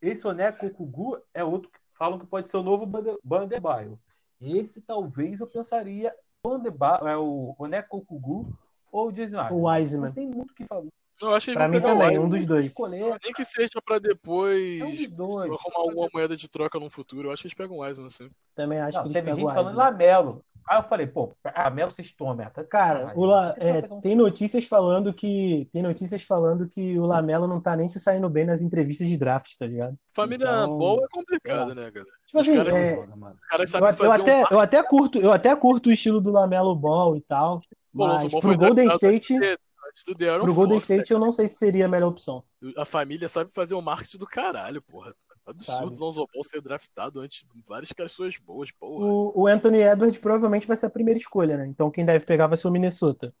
esse 0.00 0.26
Oneco 0.26 0.68
Kugu 0.70 1.18
é 1.32 1.42
outro 1.42 1.70
que 1.70 1.78
falam 1.94 2.18
que 2.18 2.26
pode 2.26 2.50
ser 2.50 2.56
o 2.58 2.62
novo 2.62 2.84
Bande- 2.86 3.18
Bandebaio. 3.24 3.98
Esse 4.44 4.80
talvez 4.80 5.40
eu 5.40 5.46
pensaria 5.46 6.14
Bandebaio, 6.42 7.08
é 7.08 7.16
o 7.16 7.54
Oneco 7.58 8.04
Kugu 8.04 8.46
ou 8.92 9.08
o 9.08 9.12
Jason 9.12 9.36
Wiseman. 9.38 9.52
O 9.58 9.62
Wiseman. 9.68 10.06
Não 10.08 10.12
tem 10.14 10.26
muito 10.28 10.50
o 10.50 10.54
que 10.54 10.66
falar. 10.66 10.84
Não, 11.22 11.30
eu 11.30 11.34
acho 11.36 11.46
que 11.46 11.52
Pra 11.54 11.68
mim 11.68 11.80
também, 11.80 12.18
um 12.18 12.28
dos 12.28 12.44
dois. 12.44 12.66
Escolher. 12.66 13.16
Nem 13.22 13.32
que 13.32 13.44
seja 13.44 13.80
pra 13.84 13.98
depois 13.98 14.80
É 14.80 14.84
um 14.84 14.90
dos 14.90 15.10
dois. 15.12 15.50
arrumar 15.50 15.78
alguma 15.88 16.08
moeda 16.12 16.36
de 16.36 16.48
troca 16.48 16.78
no 16.78 16.90
futuro. 16.90 17.28
Eu 17.28 17.32
acho 17.32 17.42
que 17.42 17.46
eles 17.46 17.54
pegam 17.54 17.76
o 17.76 17.80
Wiseman, 17.82 18.08
assim. 18.08 18.28
Também 18.54 18.80
acho 18.80 18.96
Não, 18.98 19.02
que 19.04 19.08
eles 19.08 19.14
teve 19.14 19.24
pegam 19.26 19.40
gente 19.40 19.50
o 19.50 19.54
falando 19.54 19.78
Wiseman. 19.78 19.90
Lamelo. 19.90 20.44
Aí 20.68 20.78
eu 20.78 20.84
falei, 20.84 21.06
pô, 21.06 21.32
Lamelo 21.56 21.90
vocês 21.90 22.12
tomam. 22.12 22.36
Tá 22.50 22.64
Cara, 22.64 23.12
o 23.14 23.24
La- 23.24 23.54
é, 23.58 23.86
um- 23.90 24.00
tem 24.00 24.16
notícias 24.16 24.64
falando 24.64 25.12
que 25.12 25.68
tem 25.72 25.82
notícias 25.82 26.22
falando 26.22 26.68
que 26.68 26.98
o 26.98 27.04
Lamelo 27.04 27.46
não 27.46 27.60
tá 27.60 27.76
nem 27.76 27.86
se 27.86 28.00
saindo 28.00 28.28
bem 28.30 28.46
nas 28.46 28.62
entrevistas 28.62 29.06
de 29.06 29.16
draft, 29.16 29.52
tá 29.58 29.66
ligado? 29.66 29.96
Família 30.14 30.46
Então, 30.46 30.78
Ball 30.78 31.04
é 31.04 31.08
complicado, 31.10 31.74
né, 31.74 31.90
cara? 31.90 32.06
Tipo 32.26 32.40
Os 32.40 32.48
assim, 32.48 32.56
caras- 32.56 32.74
é. 32.74 32.94
Os 32.98 33.70
caras 33.70 34.00
eu, 34.00 34.10
até, 34.10 34.42
um 34.42 34.46
eu 34.50 34.60
até 34.60 34.82
curto, 34.82 35.18
eu 35.18 35.32
até 35.32 35.54
curto 35.56 35.88
o 35.88 35.92
estilo 35.92 36.20
do 36.20 36.30
Lamelo 36.32 36.74
Ball 36.74 37.16
e 37.16 37.20
tal, 37.20 37.60
Pô, 37.92 38.06
mas 38.06 38.24
Ball 38.24 38.40
pro 38.40 38.56
Golden 38.56 38.88
State, 38.88 39.38
do 39.38 40.40
pro 40.44 40.54
Golden? 40.54 40.78
State 40.78 41.12
eu 41.12 41.18
não 41.18 41.30
sei 41.30 41.48
se 41.48 41.56
seria 41.56 41.84
a 41.84 41.88
melhor 41.88 42.08
opção. 42.08 42.42
A 42.76 42.84
família 42.84 43.28
sabe 43.28 43.50
fazer 43.52 43.74
o 43.74 43.82
marketing 43.82 44.18
do 44.18 44.26
caralho, 44.26 44.80
porra. 44.82 45.14
Absurdo 45.46 45.80
Sabe. 45.80 45.94
o 45.94 45.98
Lonzo 45.98 46.26
Ball 46.32 46.44
ser 46.44 46.60
draftado 46.62 47.20
antes 47.20 47.44
de 47.54 47.62
várias 47.66 47.92
pessoas 47.92 48.36
boas, 48.38 48.70
porra. 48.70 49.04
O, 49.04 49.42
o 49.42 49.46
Anthony 49.46 49.82
Edwards 49.82 50.18
provavelmente 50.18 50.66
vai 50.66 50.76
ser 50.76 50.86
a 50.86 50.90
primeira 50.90 51.18
escolha, 51.18 51.56
né? 51.56 51.66
Então 51.66 51.90
quem 51.90 52.04
deve 52.04 52.24
pegar 52.24 52.46
vai 52.46 52.56
ser 52.56 52.68
o 52.68 52.70
Minnesota. 52.70 53.32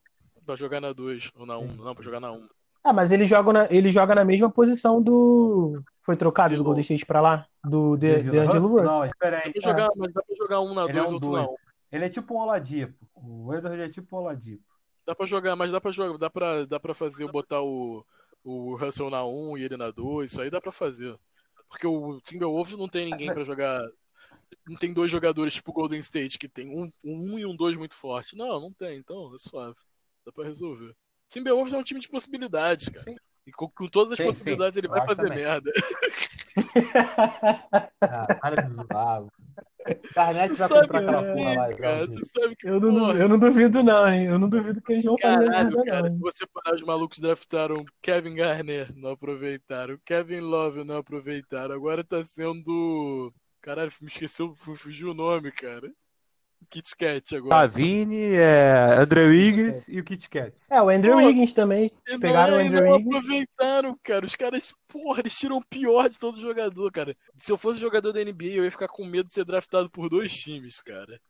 Pra 0.44 0.56
jogar 0.56 0.80
na 0.80 0.92
2 0.92 1.30
ou 1.36 1.46
na 1.46 1.58
1. 1.58 1.62
Um. 1.62 1.64
É. 1.64 1.76
Não, 1.76 1.94
pra 1.94 2.04
jogar 2.04 2.20
na 2.20 2.30
1. 2.32 2.36
Um. 2.36 2.48
Ah, 2.82 2.92
mas 2.92 3.10
ele 3.12 3.24
joga 3.24 3.50
na, 3.50 3.66
ele 3.70 3.90
joga 3.90 4.14
na 4.14 4.24
mesma 4.24 4.50
posição 4.50 5.00
do. 5.02 5.82
Foi 6.02 6.16
trocado 6.16 6.54
do. 6.54 6.62
Golden 6.62 6.82
State 6.82 7.06
pra 7.06 7.22
lá? 7.22 7.46
Do 7.64 7.96
de, 7.96 8.12
D'Angelo 8.12 8.32
DeAngelo 8.32 8.68
Russell? 8.68 8.82
Russell. 8.82 8.98
Não, 8.98 9.06
espera 9.06 9.36
Dá 9.38 9.42
aí. 9.46 9.52
pra 9.52 9.62
jogar, 9.62 9.90
mas 9.96 10.12
dá 10.12 10.22
pra 10.22 10.36
jogar 10.36 10.60
um 10.60 10.74
na 10.74 10.84
Ele 10.84 10.92
2 10.92 10.98
é 11.06 11.08
um 11.08 11.14
outro 11.14 11.30
dois. 11.30 11.42
na 11.42 11.48
1. 11.48 11.52
Um. 11.52 11.56
Ele 11.90 12.04
é 12.04 12.08
tipo 12.10 12.34
um 12.34 12.38
Oladipo. 12.38 13.06
O 13.14 13.54
Edward 13.54 13.80
é 13.80 13.88
tipo 13.88 14.14
um 14.14 14.18
Oladipo. 14.20 14.62
Dá 15.06 15.14
pra 15.14 15.26
jogar, 15.26 15.56
mas 15.56 15.72
dá 15.72 15.80
pra 15.80 15.90
jogar, 15.90 16.18
dá 16.18 16.28
pra, 16.28 16.64
dá 16.66 16.78
pra 16.80 16.92
fazer, 16.94 17.26
botar 17.30 17.62
o, 17.62 18.04
o 18.42 18.76
Russell 18.76 19.08
na 19.08 19.24
1 19.24 19.50
um 19.50 19.56
e 19.56 19.64
ele 19.64 19.76
na 19.78 19.90
2, 19.90 20.30
isso 20.30 20.42
aí 20.42 20.50
dá 20.50 20.60
pra 20.60 20.72
fazer. 20.72 21.16
Porque 21.74 21.88
o 21.88 22.20
Timberwolves 22.20 22.76
não 22.76 22.88
tem 22.88 23.06
ninguém 23.06 23.26
pra 23.34 23.42
jogar. 23.42 23.84
Não 24.66 24.76
tem 24.76 24.92
dois 24.92 25.10
jogadores 25.10 25.54
tipo 25.54 25.72
o 25.72 25.74
Golden 25.74 25.98
State, 25.98 26.38
que 26.38 26.48
tem 26.48 26.68
um, 26.68 26.90
um 27.02 27.38
e 27.38 27.44
um 27.44 27.56
dois 27.56 27.76
muito 27.76 27.94
forte. 27.94 28.36
Não, 28.36 28.60
não 28.60 28.72
tem, 28.72 28.98
então 28.98 29.34
é 29.34 29.38
suave. 29.38 29.76
Dá 30.24 30.32
pra 30.32 30.44
resolver. 30.44 30.94
Timberwolves 31.28 31.74
é 31.74 31.76
um 31.76 31.82
time 31.82 31.98
de 31.98 32.08
possibilidades, 32.08 32.88
cara. 32.88 33.02
Sim. 33.02 33.16
E 33.44 33.50
com, 33.50 33.68
com 33.68 33.88
todas 33.88 34.12
as 34.12 34.18
Sim, 34.18 34.24
possibilidades 34.24 34.74
sim, 34.74 34.80
ele 34.80 34.88
vai 34.88 35.04
fazer 35.04 35.22
também. 35.22 35.38
merda. 35.38 35.70
Ah, 38.06 38.28
para 38.40 38.56
de 38.56 38.68
zoar. 38.74 39.20
mano. 39.22 39.32
Vai 40.14 40.34
Sabe 40.56 40.74
comprar 40.74 41.00
aquela 41.00 41.24
que 41.24 41.32
porra 41.32 41.54
lá. 41.54 41.68
sim, 41.68 41.76
cara, 41.76 42.08
tu 42.08 42.24
sabe 42.26 42.56
que 42.56 42.66
Eu 42.68 42.80
não, 42.80 43.12
eu 43.16 43.28
não 43.28 43.38
duvido, 43.38 43.82
não, 43.82 44.08
hein? 44.08 44.26
Eu 44.26 44.38
não 44.38 44.48
duvido 44.48 44.82
que 44.82 44.92
eles 44.92 45.04
vão 45.04 45.18
fazer 45.18 45.50
Caralho, 45.50 45.50
merda, 45.50 45.84
cara, 45.84 46.10
não. 46.10 46.10
se 46.10 46.20
você 46.20 46.46
parar, 46.46 46.74
os 46.74 46.82
malucos 46.82 47.18
draftaram 47.18 47.84
Kevin 48.02 48.34
Garnett, 48.34 48.92
não 48.94 49.10
aproveitaram. 49.12 49.98
Kevin 50.04 50.40
Love, 50.40 50.84
não 50.84 50.96
aproveitaram. 50.98 51.74
Agora 51.74 52.02
tá 52.04 52.24
sendo. 52.26 53.32
Caralho, 53.60 53.90
me 54.00 54.08
esqueceu, 54.08 54.54
fugiu 54.56 55.10
o 55.10 55.14
nome, 55.14 55.50
cara. 55.52 55.90
Kit 56.70 56.96
Kat 56.96 57.36
agora. 57.36 57.54
Lavine, 57.54 58.32
é, 58.34 58.96
André 58.98 59.24
Wiggins 59.26 59.88
e 59.88 60.00
o 60.00 60.04
Kit 60.04 60.28
Kat. 60.28 60.52
É, 60.68 60.82
o 60.82 60.88
Andrew 60.88 61.12
Pô, 61.12 61.18
Wiggins 61.18 61.52
também. 61.52 61.90
E 62.08 62.18
pegaram 62.18 62.52
não, 62.52 62.58
o 62.58 62.66
Andrew 62.66 62.82
não 62.82 62.92
Wiggins. 62.92 63.06
aproveitaram, 63.06 63.98
cara. 64.02 64.26
Os 64.26 64.34
caras, 64.34 64.74
porra, 64.88 65.20
eles 65.20 65.36
tiram 65.36 65.56
o 65.56 65.64
pior 65.64 66.08
de 66.08 66.18
todo 66.18 66.40
jogador, 66.40 66.90
cara. 66.90 67.16
Se 67.36 67.52
eu 67.52 67.58
fosse 67.58 67.78
jogador 67.78 68.12
da 68.12 68.24
NBA, 68.24 68.46
eu 68.46 68.64
ia 68.64 68.70
ficar 68.70 68.88
com 68.88 69.04
medo 69.04 69.28
de 69.28 69.34
ser 69.34 69.44
draftado 69.44 69.90
por 69.90 70.08
dois 70.08 70.32
times, 70.32 70.80
cara. 70.80 71.20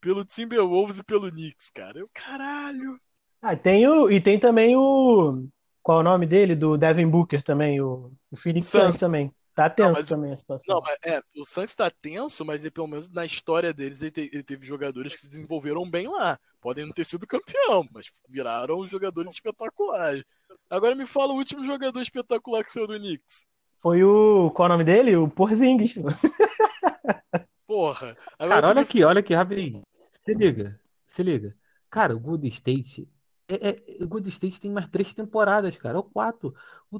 Pelo 0.00 0.24
Timberwolves 0.24 0.98
e 0.98 1.02
pelo 1.04 1.30
Knicks, 1.30 1.70
cara. 1.70 1.98
Eu, 1.98 2.10
caralho. 2.12 3.00
Ah, 3.40 3.56
tem 3.56 3.86
o, 3.88 4.10
e 4.10 4.20
tem 4.20 4.38
também 4.38 4.76
o. 4.76 5.46
Qual 5.82 5.98
é 5.98 6.00
o 6.00 6.04
nome 6.04 6.26
dele? 6.26 6.54
Do 6.54 6.76
Devin 6.76 7.08
Booker 7.08 7.42
também, 7.42 7.80
o, 7.80 8.12
o 8.30 8.36
Phoenix. 8.36 8.66
Suns 8.68 8.98
também. 8.98 9.32
Tá 9.54 9.68
tenso 9.68 9.92
mas- 9.92 10.08
também 10.08 10.32
a 10.32 10.36
situação. 10.36 10.74
Não, 10.76 10.82
mas 10.82 10.96
é, 11.04 11.22
o 11.36 11.44
Suns 11.44 11.74
tá 11.74 11.90
tenso, 11.90 12.44
mas 12.44 12.58
ele, 12.60 12.70
pelo 12.70 12.86
menos 12.86 13.08
na 13.10 13.24
história 13.26 13.72
deles 13.72 14.00
ele, 14.00 14.10
te- 14.10 14.30
ele 14.32 14.42
teve 14.42 14.66
jogadores 14.66 15.14
que 15.14 15.20
se 15.20 15.28
desenvolveram 15.28 15.88
bem 15.90 16.08
lá. 16.08 16.38
Podem 16.60 16.86
não 16.86 16.92
ter 16.92 17.04
sido 17.04 17.26
campeão, 17.26 17.86
mas 17.92 18.10
viraram 18.28 18.86
jogadores 18.86 19.32
espetaculares. 19.34 20.24
Agora 20.70 20.94
me 20.94 21.04
fala 21.06 21.32
o 21.34 21.36
último 21.36 21.64
jogador 21.66 22.00
espetacular 22.00 22.64
que 22.64 22.72
saiu 22.72 22.86
do 22.86 22.98
Knicks. 22.98 23.46
Foi 23.78 24.02
o. 24.04 24.50
Qual 24.52 24.66
é 24.66 24.70
o 24.70 24.72
nome 24.72 24.84
dele? 24.84 25.16
O 25.16 25.28
Porzingis. 25.28 25.94
Porra. 27.66 28.16
Agora 28.38 28.60
Cara, 28.60 28.66
olha 28.68 28.74
me- 28.76 28.80
aqui, 28.82 29.04
olha 29.04 29.20
aqui, 29.20 29.34
rapidinho. 29.34 29.82
Se 30.24 30.34
liga, 30.34 30.80
se 31.06 31.22
liga. 31.22 31.56
Cara, 31.90 32.14
o 32.14 32.20
Golden 32.20 32.50
State. 32.50 33.08
É, 33.48 33.70
é- 33.70 34.04
o 34.04 34.08
Golden 34.08 34.30
State 34.30 34.60
tem 34.60 34.70
mais 34.70 34.88
três 34.88 35.12
temporadas, 35.12 35.76
cara. 35.76 35.98
Ou 35.98 36.04
quatro. 36.04 36.54
O 36.90 36.98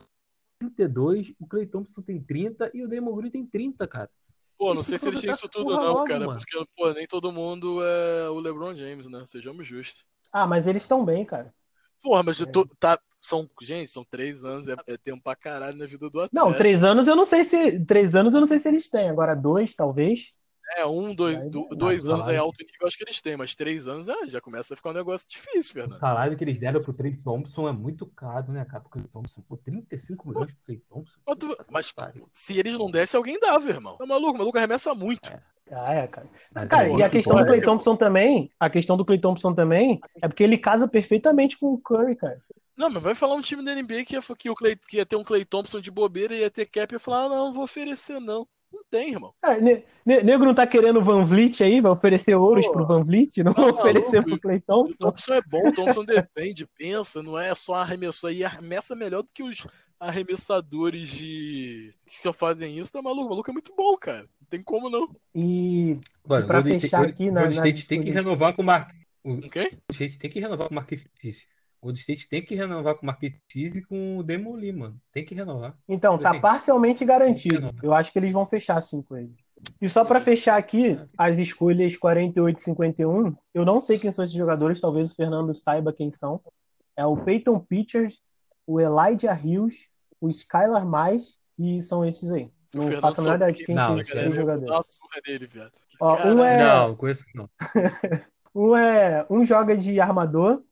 32, 0.71 1.35
o 1.41 1.47
Clay 1.47 1.67
Thompson 1.67 2.03
tem 2.03 2.21
30 2.21 2.71
e 2.75 2.83
o 2.85 2.89
Damon 2.89 3.17
Green 3.17 3.31
tem 3.31 3.47
30, 3.47 3.87
cara. 3.87 4.11
Pô, 4.59 4.73
não 4.73 4.83
Isso 4.83 4.91
sei 4.91 4.99
se 4.99 5.09
eles 5.09 5.21
têm 5.21 5.31
isso 5.31 5.47
aproveitar 5.47 5.75
tudo 5.75 5.85
não, 5.85 5.93
logo, 5.93 6.07
cara. 6.07 6.27
mano. 6.27 6.39
Porque, 6.39 6.67
pô, 6.77 6.93
nem 6.93 7.07
todo 7.07 7.33
mundo 7.33 7.83
é 7.83 8.31
o 8.31 8.39
LeBron 8.39 8.75
James, 8.75 9.07
né? 9.09 9.25
Sejamos 9.27 9.67
justos. 9.67 10.05
Ah, 10.33 10.47
mas 10.47 10.67
eles 10.67 10.83
estão 10.83 11.05
bem, 11.05 11.25
cara. 11.25 11.53
Porra, 12.01 12.23
mas 12.23 12.39
eu 12.39 12.47
tô, 12.47 12.67
tá, 12.79 12.99
São, 13.21 13.49
gente, 13.61 13.91
são 13.91 14.05
três 14.05 14.45
anos, 14.45 14.69
é, 14.69 14.77
é 14.87 14.97
tempo 14.97 15.23
pra 15.23 15.37
caralho 15.37 15.77
na 15.77 15.87
vida 15.87 16.09
do 16.09 16.21
atleta. 16.21 16.31
Não, 16.33 16.53
três 16.53 16.85
anos 16.85 17.09
eu 17.09 17.17
não 17.17 17.25
sei 17.25 17.45
se. 17.45 17.85
Três 17.85 18.15
anos 18.15 18.35
eu 18.35 18.41
não 18.41 18.47
sei 18.47 18.59
se 18.59 18.69
eles 18.69 18.89
têm. 18.89 19.09
Agora, 19.09 19.35
dois, 19.35 19.75
talvez. 19.75 20.35
É, 20.77 20.87
um, 20.87 21.15
dois, 21.15 21.41
Aí, 21.41 21.51
do- 21.51 21.69
dois 21.77 22.09
anos 22.09 22.29
é 22.29 22.37
alto 22.37 22.57
nível, 22.65 22.87
acho 22.87 22.97
que 22.97 23.05
eles 23.05 23.21
têm, 23.21 23.37
mas 23.37 23.55
três 23.55 23.87
anos 23.87 24.09
é, 24.09 24.27
já 24.29 24.41
começa 24.41 24.73
a 24.73 24.77
ficar 24.77 24.91
um 24.91 24.95
negócio 24.95 25.29
difícil, 25.29 25.71
O 25.71 25.75
Fernando. 25.75 26.01
salário 26.01 26.37
que 26.37 26.45
eles 26.45 26.59
deram 26.59 26.83
pro 26.83 26.93
Trey 26.93 27.17
Thompson 27.17 27.69
é 27.69 27.73
muito 27.73 28.07
caro, 28.07 28.51
né, 28.53 28.65
cara? 28.65 28.83
Porque 28.83 28.99
o 28.99 29.09
Thompson, 29.09 29.43
pô, 29.43 29.57
35 29.57 30.29
milhões 30.29 30.47
pro 30.53 30.65
Trey 30.65 30.79
Thompson. 30.89 31.19
Mas, 31.27 31.39
tu- 31.39 31.57
mas 31.71 31.95
se 32.33 32.59
eles 32.59 32.75
não 32.79 32.91
dessem, 32.91 33.19
alguém 33.19 33.39
dava, 33.39 33.69
irmão. 33.69 33.97
Tá 33.97 34.07
maluco? 34.07 34.35
O 34.35 34.39
maluco 34.39 34.57
arremessa 34.59 34.95
muito. 34.95 35.21
Ah, 35.71 35.95
é, 35.95 36.07
cara. 36.07 36.29
Mas, 36.55 36.69
Cara, 36.69 36.89
e 36.89 37.03
a 37.03 37.09
questão 37.09 37.37
do 37.37 37.47
Clay 37.47 37.61
Thompson 37.63 37.97
também, 37.97 38.51
a 38.61 38.69
questão 38.69 38.97
do 38.97 39.05
Clay 39.05 39.19
Thompson 39.19 39.55
também, 39.55 40.01
é 40.21 40.29
porque 40.29 40.43
ele 40.43 40.59
casa 40.59 40.87
perfeitamente 40.89 41.59
com 41.59 41.73
o 41.73 41.79
Curry, 41.79 42.17
cara. 42.17 42.41
Não, 42.77 42.91
mas 42.91 43.03
vai 43.03 43.15
falar 43.15 43.35
um 43.35 43.41
time 43.41 43.65
da 43.65 43.73
NBA 43.75 44.05
que 44.05 44.15
ia, 44.15 44.23
que 44.37 44.51
o 44.51 44.55
Clay, 44.55 44.77
que 44.77 44.97
ia 44.97 45.07
ter 45.07 45.17
um 45.17 45.25
Clay 45.25 45.45
Thompson 45.45 45.81
de 45.81 45.91
bobeira 45.91 46.35
e 46.35 46.41
ia 46.41 46.51
ter 46.51 46.67
cap 46.67 46.93
e 46.93 46.97
ia 46.97 46.99
falar, 47.01 47.25
ah, 47.25 47.29
não, 47.29 47.47
não 47.47 47.53
vou 47.53 47.65
oferecer, 47.65 48.19
não. 48.21 48.47
Não 48.73 48.83
tem, 48.91 49.11
irmão. 49.13 49.35
Cara, 49.43 49.61
ne- 49.61 49.85
ne- 50.05 50.23
nego 50.23 50.45
não 50.45 50.55
tá 50.55 50.67
querendo 50.67 50.99
o 50.99 51.05
Van 51.05 51.25
Vliet 51.25 51.63
aí, 51.63 51.81
vai 51.81 51.93
oferecer 51.93 52.35
ouros 52.35 52.67
Pô, 52.67 52.73
pro 52.73 52.87
Van 52.87 53.05
Vliet, 53.05 53.43
não 53.43 53.53
tá 53.53 53.63
vai 53.63 53.71
oferecer 53.73 54.21
maluco? 54.21 54.31
pro 54.31 54.41
Clay 54.41 54.57
O 54.59 54.63
Thompson. 54.63 55.05
Thompson 55.11 55.35
é 55.35 55.43
bom, 55.43 55.69
o 55.69 55.73
Thompson 55.75 56.05
defende, 56.05 56.67
pensa, 56.79 57.23
não 57.23 57.39
é 57.39 57.55
só 57.55 57.75
arremessar 57.75 58.31
aí, 58.31 58.45
arremessa 58.45 58.95
melhor 58.97 59.23
do 59.23 59.33
que 59.33 59.43
os 59.43 59.65
arremessadores 60.01 61.09
de 61.11 61.95
que 62.07 62.21
só 62.23 62.33
fazem 62.33 62.79
isso, 62.79 62.93
tá 62.93 63.01
maluco? 63.03 63.27
O 63.27 63.31
maluco 63.31 63.51
é 63.51 63.53
muito 63.53 63.75
bom, 63.77 63.97
cara. 63.97 64.23
Não 64.41 64.49
tem 64.49 64.63
como 64.63 64.89
não. 64.91 65.09
E 65.35 65.99
Agora, 66.25 66.45
E 66.45 66.47
pra 66.47 66.61
o 66.61 66.63
fechar 66.63 66.87
State- 66.87 67.11
aqui 67.11 67.29
o 67.29 67.33
na- 67.33 67.43
nas 67.47 67.55
State 67.57 67.89
tem 67.89 68.03
que 68.03 68.11
renovar 68.11 68.55
com 68.55 68.63
o 68.63 68.65
Mar... 68.65 68.89
O? 69.25 69.37
Golden 69.37 69.71
State 69.91 70.19
tem 70.19 70.31
que 70.31 70.41
renovar 70.41 70.67
com 70.69 70.73
o 70.73 70.77
Marquinhos. 70.77 71.05
O 71.05 71.09
Golden 71.83 72.01
State 72.01 72.29
tem 72.29 72.45
que 72.45 72.55
renovar 72.55 72.95
com 72.95 73.07
o 73.09 73.11
e 73.21 73.83
com 73.83 74.19
o 74.19 74.23
Demoli, 74.23 74.73
mano. 74.73 74.97
Tem 75.11 75.25
que 75.25 75.35
renovar. 75.35 75.77
então, 75.89 76.17
tá 76.17 76.31
Assim, 76.31 76.41
parcialmente 76.41 77.05
garantido. 77.05 77.75
Eu 77.83 77.93
acho 77.93 78.13
que 78.13 78.19
eles 78.21 78.33
vão 78.33 78.47
fechar 78.47 78.77
assim 78.79 79.03
com 79.03 79.17
ele. 79.17 79.35
E 79.81 79.89
só 79.89 80.05
pra 80.05 80.21
fechar 80.21 80.57
aqui, 80.57 80.99
as 81.19 81.39
escolhas 81.39 81.97
48 81.97 82.59
e 82.59 82.63
51, 82.63 83.35
eu 83.53 83.65
não 83.65 83.81
sei 83.81 83.99
quem 83.99 84.13
são 84.13 84.25
esses 84.25 84.37
jogadores, 84.37 84.81
talvez 84.81 85.11
o 85.11 85.15
Fernando 85.15 85.53
saiba 85.55 85.93
quem 85.93 86.11
são. 86.11 86.41
É 86.97 87.05
o 87.05 87.17
Peyton 87.17 87.59
Pitchers, 87.59 88.23
o 88.67 88.81
Elijah 88.81 89.35
Hills, 89.43 89.89
o 90.21 90.29
Skylar 90.29 90.87
Mais 90.87 91.41
e 91.59 91.83
são 91.83 92.05
esses 92.05 92.31
aí. 92.31 92.49
O 92.75 92.79
Não 92.79 93.01
faço 93.01 93.21
a 93.21 93.25
menor 93.25 93.37
ideia 93.37 93.53
de 93.53 93.65
quem 93.65 93.75
Não, 93.75 93.89
são 93.89 93.99
esses 93.99 94.15
dar 94.15 94.33
jogadores. 94.35 94.71
uma 94.71 94.83
surra 94.83 95.21
velho. 95.25 95.49
Que 95.49 95.61
Ó, 96.01 96.27
um 96.29 96.45
é- 96.45 96.59
Não, 96.65 96.89
não 96.89 96.97
conheço 96.97 97.25
não. 97.35 97.51
Um 98.55 98.77
é 98.77 99.27
um 99.31 99.45
joga 99.47 99.75
de 99.77 99.99
armador, 99.99 100.63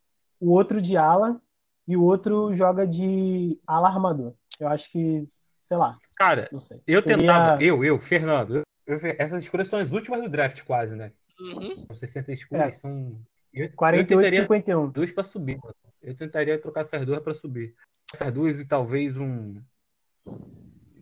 o 0.40 0.50
outro 0.50 0.80
de 0.80 0.96
ala 0.96 1.40
e 1.86 1.96
o 1.96 2.02
outro 2.02 2.52
joga 2.54 2.86
de 2.86 3.58
ala 3.66 3.88
armador. 3.88 4.34
Eu 4.58 4.68
acho 4.68 4.90
que, 4.90 5.28
sei 5.60 5.76
lá, 5.76 5.96
Cara, 6.16 6.48
não 6.52 6.60
sei. 6.60 6.80
eu 6.86 7.00
Seria- 7.02 7.18
tentava, 7.18 7.62
eu, 7.62 7.84
eu, 7.84 7.98
Fernando, 7.98 8.56
eu- 8.86 8.96
eu- 8.98 9.16
essas 9.18 9.42
escolhas 9.42 9.68
são 9.68 9.78
as 9.78 9.90
últimas 9.92 10.20
do 10.22 10.28
draft 10.28 10.62
quase, 10.64 10.94
né? 10.94 11.12
Uhum. 11.38 11.84
São 11.86 11.96
60 11.96 12.32
escolhas, 12.32 12.74
É. 12.76 12.78
são... 12.78 13.20
Eu, 13.52 13.66
eu 13.66 13.72
48 13.74 14.12
e 14.12 14.16
tentaria 14.16 14.42
51. 14.42 14.90
duas 14.90 15.10
pra 15.12 15.24
subir, 15.24 15.58
mano. 15.62 15.74
Eu 16.02 16.14
tentaria 16.14 16.58
trocar 16.60 16.82
essas 16.82 17.04
duas 17.04 17.20
pra 17.22 17.34
subir. 17.34 17.74
Essas 18.14 18.32
duas 18.32 18.58
e 18.58 18.64
talvez 18.64 19.16
um... 19.16 19.56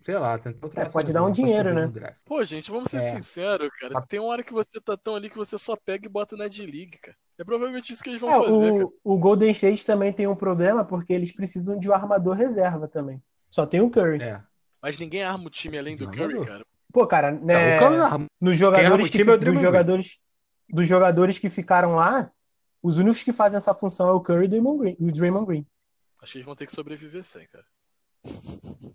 Sei 0.05 0.16
lá, 0.16 0.40
É, 0.77 0.85
pode 0.87 1.12
dar 1.12 1.22
um 1.24 1.31
dinheiro, 1.31 1.74
né? 1.74 2.14
Pô, 2.24 2.42
gente, 2.42 2.70
vamos 2.70 2.90
ser 2.90 2.96
É. 2.98 3.14
sinceros, 3.16 3.68
cara. 3.79 4.01
Tem 4.03 4.18
uma 4.18 4.31
hora 4.31 4.42
que 4.42 4.53
você 4.55 4.81
tá 4.81 4.96
tão 4.96 5.14
ali 5.14 5.29
que 5.29 5.37
você 5.37 5.59
só 5.59 5.77
pega 5.77 6.07
e 6.07 6.09
bota 6.09 6.35
na 6.37 6.48
D-League, 6.48 6.96
cara. 6.98 7.16
É 7.38 7.44
provavelmente 7.44 7.92
isso 7.92 8.03
que 8.03 8.11
eles 8.11 8.20
vão 8.20 8.31
É, 8.31 8.33
fazer, 8.33 8.72
cara. 8.72 8.85
o, 8.85 9.14
o 9.14 9.18
Golden 9.18 9.51
State 9.53 9.87
também 9.87 10.12
tem 10.12 10.27
um 10.27 10.35
problema 10.35 10.85
porque 10.85 11.12
eles 11.12 11.31
precisam 11.33 11.79
de 11.79 11.88
um 11.88 11.94
armador 11.94 12.35
reserva 12.35 12.88
também. 12.88 13.22
Só 13.51 13.64
tem 13.64 13.81
o 13.81 13.88
Curry. 13.90 14.20
É. 14.22 14.42
Mas 14.83 14.98
ninguém 14.98 15.22
arma 15.22 15.46
o 15.46 15.51
time 15.51 15.79
além 15.79 15.96
do 15.96 16.05
Não, 16.07 16.11
Curry, 16.12 16.35
não. 16.35 16.44
cara. 16.44 16.64
Pô, 16.92 17.07
cara, 17.07 17.31
Não, 17.31 17.44
né, 17.44 17.77
o 17.77 17.81
Curry 17.81 18.01
arma. 18.01 18.27
nos 18.40 18.59
jogadores 18.59 19.09
o 19.09 19.11
que, 19.11 19.22
é 19.22 19.24
o 19.24 19.38
dos 19.38 19.61
jogadores 19.61 20.20
dos 20.70 20.87
jogadores 20.87 21.38
que 21.38 21.48
ficaram 21.48 21.94
lá, 21.94 22.31
os 22.83 22.98
únicos 22.98 23.22
que 23.22 23.33
fazem 23.33 23.57
essa 23.57 23.74
função 23.74 24.09
é 24.09 24.12
o 24.12 24.20
Curry 24.20 24.46
e 24.46 25.05
o 25.05 25.12
Draymond 25.12 25.46
Green. 25.46 25.66
Acho 26.20 26.33
que 26.33 26.38
eles 26.38 26.46
vão 26.46 26.57
ter 26.57 26.66
que 26.66 26.72
sobreviver 26.72 27.22
sem, 27.22 27.46
cara. 27.46 27.64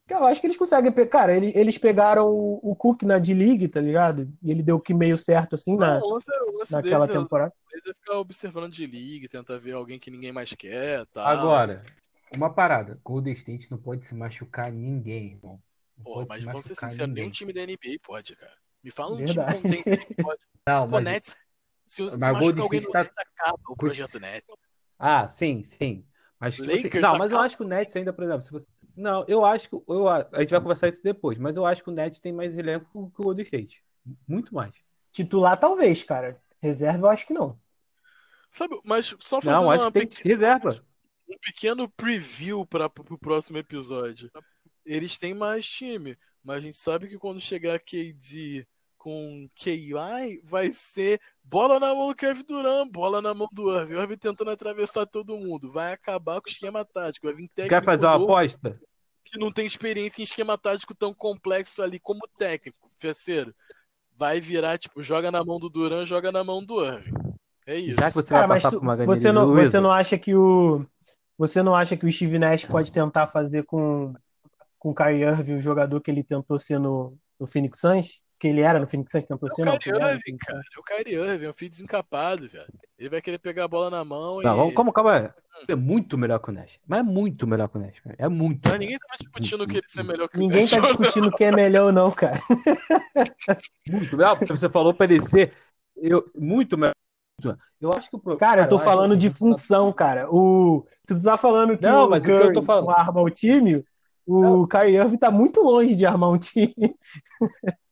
Eu 0.10 0.26
acho 0.26 0.39
que 0.39 0.48
eles 0.48 0.58
conseguem. 0.58 0.91
Cara, 1.08 1.36
ele- 1.36 1.52
eles 1.56 1.78
pegaram 1.78 2.30
o, 2.30 2.60
o 2.72 2.76
Cook 2.76 3.04
na 3.04 3.17
D-League, 3.17 3.67
tá 3.67 3.82
ligado? 3.82 4.32
E 4.43 4.52
ele 4.52 4.62
deu 4.62 4.80
que 4.80 4.93
meio 4.93 5.17
certo 5.17 5.56
assim 5.56 5.76
na, 5.76 6.00
Não, 6.00 6.08
lance, 6.10 6.26
lance 6.58 6.72
naquela 6.72 7.08
deles, 7.08 7.19
é, 7.19 7.24
temporada. 7.24 7.54
deles 7.72 7.88
é 7.88 7.93
ficar 7.93 8.19
observando 8.19 8.72
de 8.72 8.86
liga, 8.86 9.28
tentar 9.28 9.58
ver 9.58 9.72
alguém 9.74 9.98
que 10.00 10.12
ninguém 10.12 10.32
mais 10.32 10.54
quer, 10.54 11.06
tá? 11.08 11.26
Agora, 11.26 11.84
uma 12.32 12.54
parada. 12.54 13.00
Golden 13.04 13.34
State 13.34 13.72
não 13.72 13.78
pode 13.78 14.06
se 14.06 14.13
machucar 14.13 14.72
ninguém, 14.72 15.32
irmão. 15.32 15.60
Não 15.98 16.04
Pô, 16.04 16.13
pode 16.15 16.28
mas 16.30 16.39
se 16.39 16.46
vamos 16.46 16.65
ser 16.67 16.76
sinceros, 16.76 17.13
nenhum 17.13 17.30
time 17.32 17.52
da 17.54 17.62
NBA 17.62 17.98
pode, 18.04 18.36
cara. 18.36 18.54
Me 18.84 18.91
fala 18.91 19.15
um 19.15 19.17
Verdade. 19.17 19.62
time 19.62 19.98
que 19.98 20.13
pode. 20.22 20.39
Não, 20.67 20.86
Pô, 20.86 20.91
mas... 20.96 21.04
Nets, 21.06 21.38
se, 21.88 21.96
se 21.96 22.02
Mas 22.04 22.19
machucar 22.19 22.39
Golden 22.41 22.63
alguém 22.63 22.80
State 22.82 22.93
tá- 22.93 23.00
Nets, 23.04 23.15
acaba 23.39 23.60
o 23.67 23.76
projeto 23.76 24.19
Nets. 24.19 24.54
Ah, 25.00 25.28
sim, 25.28 25.63
sim. 25.63 26.06
Mas 26.39 26.56
tipo 26.56 26.69
assim- 26.69 27.00
não, 27.00 27.17
mas 27.17 27.32
eu 27.32 27.39
acho 27.39 27.58
que 27.58 27.63
o 27.63 27.67
Nets 27.67 27.96
ainda, 27.96 28.13
por 28.13 28.24
exemplo, 28.26 28.43
se 28.43 28.52
você... 28.52 28.65
Não, 28.95 29.25
eu 29.27 29.43
acho 29.43 29.69
que 29.69 29.75
eu, 29.88 30.08
a 30.08 30.27
gente 30.41 30.51
vai 30.51 30.62
conversar 30.62 30.88
isso 30.89 31.03
depois, 31.03 31.38
mas 31.38 31.58
eu 31.58 31.65
acho 31.65 31.84
que 31.84 31.89
o 31.89 31.93
Nets 31.93 32.19
tem 32.19 32.32
mais 32.32 32.58
elenco 32.58 32.86
que 32.91 32.97
o 33.21 33.23
Golden 33.23 33.43
State. 33.45 33.84
Muito 34.27 34.53
mais. 34.53 34.73
Titular, 35.12 35.60
talvez, 35.60 36.03
cara. 36.03 36.39
Reserva, 36.62 37.08
eu 37.08 37.10
acho 37.12 37.25
que 37.27 37.34
não. 37.34 37.60
Sabe, 38.51 38.79
mas 38.84 39.15
só 39.21 39.41
fazendo 39.41 39.62
Não, 39.63 39.71
acho 39.71 39.84
uma 39.84 39.91
que 39.91 39.99
tem 39.99 40.08
pequena- 40.08 40.29
reserva. 40.29 40.86
um 41.27 41.38
pequeno 41.39 41.89
preview 41.89 42.65
para 42.65 42.86
o 42.86 43.17
próximo 43.17 43.58
episódio. 43.58 44.29
Eles 44.86 45.17
têm 45.17 45.34
mais 45.34 45.65
time, 45.67 46.17
mas 46.43 46.58
a 46.58 46.60
gente 46.60 46.77
sabe 46.77 47.08
que 47.08 47.17
quando 47.17 47.39
chegar 47.39 47.79
KD 47.79 48.67
com 49.04 49.50
KI, 49.54 49.92
vai 50.46 50.72
ser 50.72 51.20
bola 51.44 51.78
na 51.78 51.94
mão 51.94 52.08
do 52.08 52.16
Kevin 52.16 52.44
Durant, 52.48 52.89
bola 52.89 53.22
na 53.22 53.34
mão 53.34 53.50
do 53.52 53.70
Irving. 53.78 53.96
Irving 53.96 54.16
tentando 54.18 54.50
atravessar 54.50 55.06
todo 55.06 55.38
mundo. 55.38 55.70
Vai 55.70 55.92
acabar 55.92 56.39
com 56.39 56.48
o 56.48 56.52
esquema 56.52 56.86
tático. 56.86 57.28
Vai 57.28 57.36
vir 57.36 57.50
técnico 57.50 57.76
Quer 57.76 57.84
fazer 57.84 58.06
uma 58.06 58.16
aposta? 58.16 58.80
que 59.26 59.38
não 59.38 59.52
tem 59.52 59.66
experiência 59.66 60.22
em 60.22 60.24
esquema 60.24 60.58
tático 60.58 60.96
tão 60.96 61.13
complexo 61.13 61.82
ali 61.82 62.00
como 62.00 62.22
técnico, 62.38 62.89
terceiro. 62.98 63.54
Vai 64.18 64.39
virar, 64.39 64.78
tipo, 64.78 65.04
joga 65.04 65.30
na 65.32 65.44
mão 65.44 65.60
do 65.60 65.70
Durant, 65.70 66.08
joga 66.08 66.32
na 66.32 66.44
mão 66.44 66.63
do 66.63 66.82
Irving. 66.86 67.12
É 67.68 67.76
isso. 67.78 68.00
Já 68.00 68.08
que 68.10 68.16
você 68.16 68.30
Cara, 68.30 68.48
vai 68.48 68.58
passar 68.58 68.70
tu- 68.72 68.78
por 68.80 68.84
uma 68.84 68.96
você 69.06 69.32
não, 69.34 69.46
Luiza, 69.46 69.72
você 69.72 69.80
não 69.82 69.92
acha 69.92 70.18
que 70.18 70.34
o 70.34 70.86
você 71.38 71.62
não 71.62 71.76
acha 71.76 71.98
que 71.98 72.06
o 72.06 72.12
Steve 72.12 72.39
Nash 72.39 72.63
pode 72.63 72.92
tentar 72.94 73.28
fazer 73.28 73.63
com 73.63 74.13
com 74.80 74.92
o 74.92 74.96
Kyrie 74.96 75.24
Irving 75.24 75.56
o 75.56 75.60
jogador 75.62 76.00
que 76.02 76.12
ele 76.12 76.24
tentou 76.24 76.60
ser 76.60 76.78
no, 76.80 77.18
no 77.39 77.48
Phoenix 77.48 77.80
Suns? 77.80 78.22
Que 78.43 78.49
ele 78.49 78.60
era 78.60 78.77
no 78.77 78.86
Phoenix 78.86 79.10
Suns, 79.10 79.23
tentou 79.23 79.47
É 79.47 79.51
ser, 79.53 79.62
o 79.62 79.65
não? 79.65 79.77
que 79.77 79.89
Kyrie 79.89 79.95
ele 79.95 80.03
era 80.03 80.13
no 80.13 80.19
Irving, 80.19 80.38
cara. 80.38 80.60
É 80.60 80.79
o 80.79 80.84
Kyrie 80.84 81.15
Irving, 81.15 81.45
é 81.45 81.49
um 81.49 81.53
filho 81.53 81.71
desencapado, 81.71 82.49
velho. 82.49 82.65
Ele 82.99 83.08
vai 83.10 83.21
querer 83.21 83.38
pegar 83.38 83.63
a 83.63 83.67
bola 83.69 83.89
na 83.89 84.03
mão 84.03 84.41
Não, 84.41 84.69
e. 84.69 84.73
vamos, 84.73 84.93
calma 84.93 85.13
aí. 85.17 85.29
É 85.69 85.75
muito 85.75 86.17
melhor 86.17 86.39
que 86.39 86.49
o 86.49 86.53
Nash. 86.53 86.77
Mas 86.86 86.99
é 86.99 87.03
muito 87.03 87.47
melhor 87.47 87.69
que 87.69 87.77
o 87.77 87.79
Nash. 87.79 88.01
cara. 88.01 88.15
É 88.19 88.27
muito. 88.27 88.67
Mas 88.67 88.79
ninguém 88.79 88.97
tá 88.99 89.15
discutindo 89.17 89.65
que 89.65 89.77
ele 89.77 89.88
ser 89.88 90.03
melhor 90.03 90.27
que 90.27 90.36
o 90.36 90.39
Ninguém 90.41 90.60
Nash. 90.60 90.71
tá 90.71 90.82
discutindo 90.82 91.32
quem 91.32 91.47
é 91.47 91.51
melhor 91.56 91.86
ou 91.86 91.91
não, 91.93 92.12
cara. 92.12 92.41
Muito 93.89 94.17
melhor. 94.17 94.38
Porque 94.38 94.53
você 94.56 94.69
falou 94.69 94.93
pra 94.93 95.06
ele 95.06 95.21
ser 95.21 95.53
eu, 95.95 96.29
muito 96.38 96.77
melhor. 96.77 96.93
Eu 97.79 97.91
acho 97.93 98.10
que 98.10 98.15
o 98.15 98.19
pro- 98.19 98.38
Cara, 98.38 98.63
eu 98.63 98.67
tô 98.69 98.79
falando 98.79 99.12
que- 99.13 99.29
de 99.29 99.29
função, 99.38 99.91
cara. 99.91 100.27
O, 100.29 100.86
se 101.03 101.15
tu 101.17 101.23
tá 101.23 101.38
falando 101.38 101.77
que 101.77 101.84
Não, 101.84 102.08
o 102.08 102.10
mas 102.10 102.23
o 102.23 102.25
que 102.27 102.32
eu 102.34 102.38
Curry 102.41 102.53
tô 102.53 102.62
falando- 102.62 102.89
arma 102.91 103.21
o 103.21 103.29
time, 103.29 103.84
o 104.26 104.68
Kyrie 104.68 104.98
Irving 104.98 105.18
tá 105.18 105.30
muito 105.32 105.62
longe 105.62 105.96
de 105.96 106.06
armar 106.06 106.30
um 106.32 106.38
time. 106.38 106.74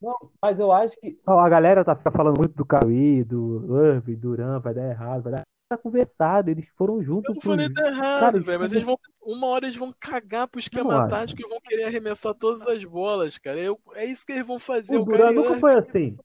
Não, 0.02 0.16
mas 0.42 0.60
eu 0.60 0.72
acho 0.72 0.96
que. 1.00 1.20
A 1.26 1.50
galera 1.50 1.84
tá 1.84 1.96
falando 2.12 2.38
muito 2.38 2.56
do 2.56 2.66
Cauê, 2.66 3.24
do 3.24 3.78
Irving, 3.86 4.16
Duran, 4.16 4.60
vai 4.60 4.74
dar 4.74 4.90
errado, 4.90 5.24
vai 5.24 5.34
dar. 5.34 5.42
Tá 5.70 5.78
conversado, 5.78 6.50
eles 6.50 6.68
foram 6.78 6.96
Eu 6.98 7.04
juntos. 7.04 7.34
não 7.34 7.42
falei 7.42 7.70
pro- 7.70 7.82
tá 7.82 7.88
errado, 7.90 8.20
Cara, 8.20 8.40
velho, 8.42 8.60
mas 8.60 8.72
eles 8.74 8.84
vão. 8.84 8.98
Uma 9.22 9.48
hora 9.48 9.66
eles 9.66 9.78
vão 9.78 9.94
cagar 9.98 10.48
pro 10.48 10.60
esquema 10.60 11.02
Não, 11.04 11.10
tático 11.10 11.42
e 11.42 11.48
vão 11.48 11.62
querer 11.62 11.84
arremessar 11.86 12.34
todas 12.34 12.68
as 12.68 12.84
bolas, 12.84 13.38
cara. 13.38 13.58
Eu- 13.60 13.80
é 13.94 14.04
isso 14.06 14.26
que 14.26 14.34
eles 14.34 14.46
vão 14.46 14.60
fazer. 14.60 14.98
O 14.98 15.02
O 15.02 15.06
Duran 15.06 15.28
Kyrie 15.30 15.36
nunca 15.36 15.60
foi 15.60 15.74
assim. 15.76 16.18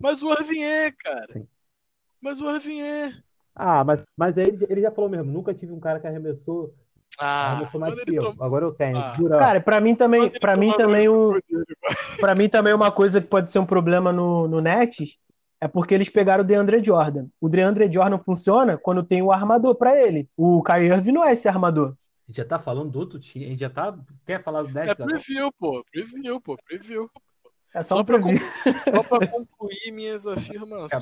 Mas 0.00 0.22
o 0.22 0.32
Irving 0.32 0.62
é, 0.62 0.90
cara. 0.90 1.26
Sim. 1.32 1.46
Mas 2.20 2.40
o 2.40 2.48
Irving 2.50 2.80
é. 2.80 3.12
Ah, 3.54 3.84
mas, 3.84 4.02
mas 4.16 4.36
ele, 4.38 4.64
ele 4.70 4.80
já 4.80 4.90
falou 4.90 5.10
mesmo, 5.10 5.30
nunca 5.30 5.52
tive 5.52 5.72
um 5.72 5.80
cara 5.80 6.00
que 6.00 6.06
arremessou, 6.06 6.74
Ah, 7.18 7.52
arremessou 7.52 7.80
mais 7.80 7.98
que 8.00 8.14
eu. 8.14 8.22
toma- 8.22 8.44
Agora 8.46 8.64
eu 8.64 8.72
tenho. 8.72 8.96
Ah. 8.96 9.12
Duran. 9.16 9.38
Cara, 9.38 9.60
pra 9.60 9.80
mim 9.80 9.94
também, 9.94 10.30
para 10.30 10.56
mim 10.56 10.72
também 10.76 11.08
um, 11.08 11.38
Pra 12.18 12.34
mim 12.34 12.48
também 12.48 12.72
uma 12.72 12.90
coisa 12.90 13.20
que 13.20 13.26
pode 13.26 13.50
ser 13.50 13.58
um 13.58 13.66
problema 13.66 14.12
no, 14.12 14.48
no 14.48 14.60
Nets 14.60 15.18
é 15.60 15.68
porque 15.68 15.94
eles 15.94 16.08
pegaram 16.08 16.42
o 16.42 16.46
DeAndre 16.46 16.82
Jordan. 16.84 17.26
O 17.40 17.48
DeAndre 17.48 17.90
Jordan 17.92 18.18
funciona 18.18 18.76
quando 18.76 19.02
tem 19.04 19.22
o 19.22 19.30
armador 19.30 19.74
pra 19.76 20.00
ele. 20.00 20.28
O 20.36 20.62
Kyrie 20.62 20.88
Irving 20.90 21.12
não 21.12 21.24
é 21.24 21.32
esse 21.34 21.46
armador. 21.48 21.90
A 21.90 22.30
gente 22.32 22.36
já 22.38 22.44
tá 22.44 22.58
falando 22.58 22.90
do 22.90 22.98
outro 22.98 23.18
time, 23.20 23.44
a 23.44 23.48
gente 23.48 23.60
já 23.60 23.70
tá. 23.70 23.96
Quer 24.26 24.42
falar 24.42 24.62
do 24.62 24.70
É 24.70 24.72
Nets 24.72 25.00
agora? 25.00 25.18
preview, 25.18 25.52
pô. 25.58 25.84
Preview, 25.92 26.40
pô. 26.40 26.56
Preview. 26.66 27.10
É 27.74 27.82
só, 27.82 27.94
Só 27.96 28.00
um 28.00 28.04
pra 28.04 28.18
concluir 29.28 29.92
minhas 29.92 30.26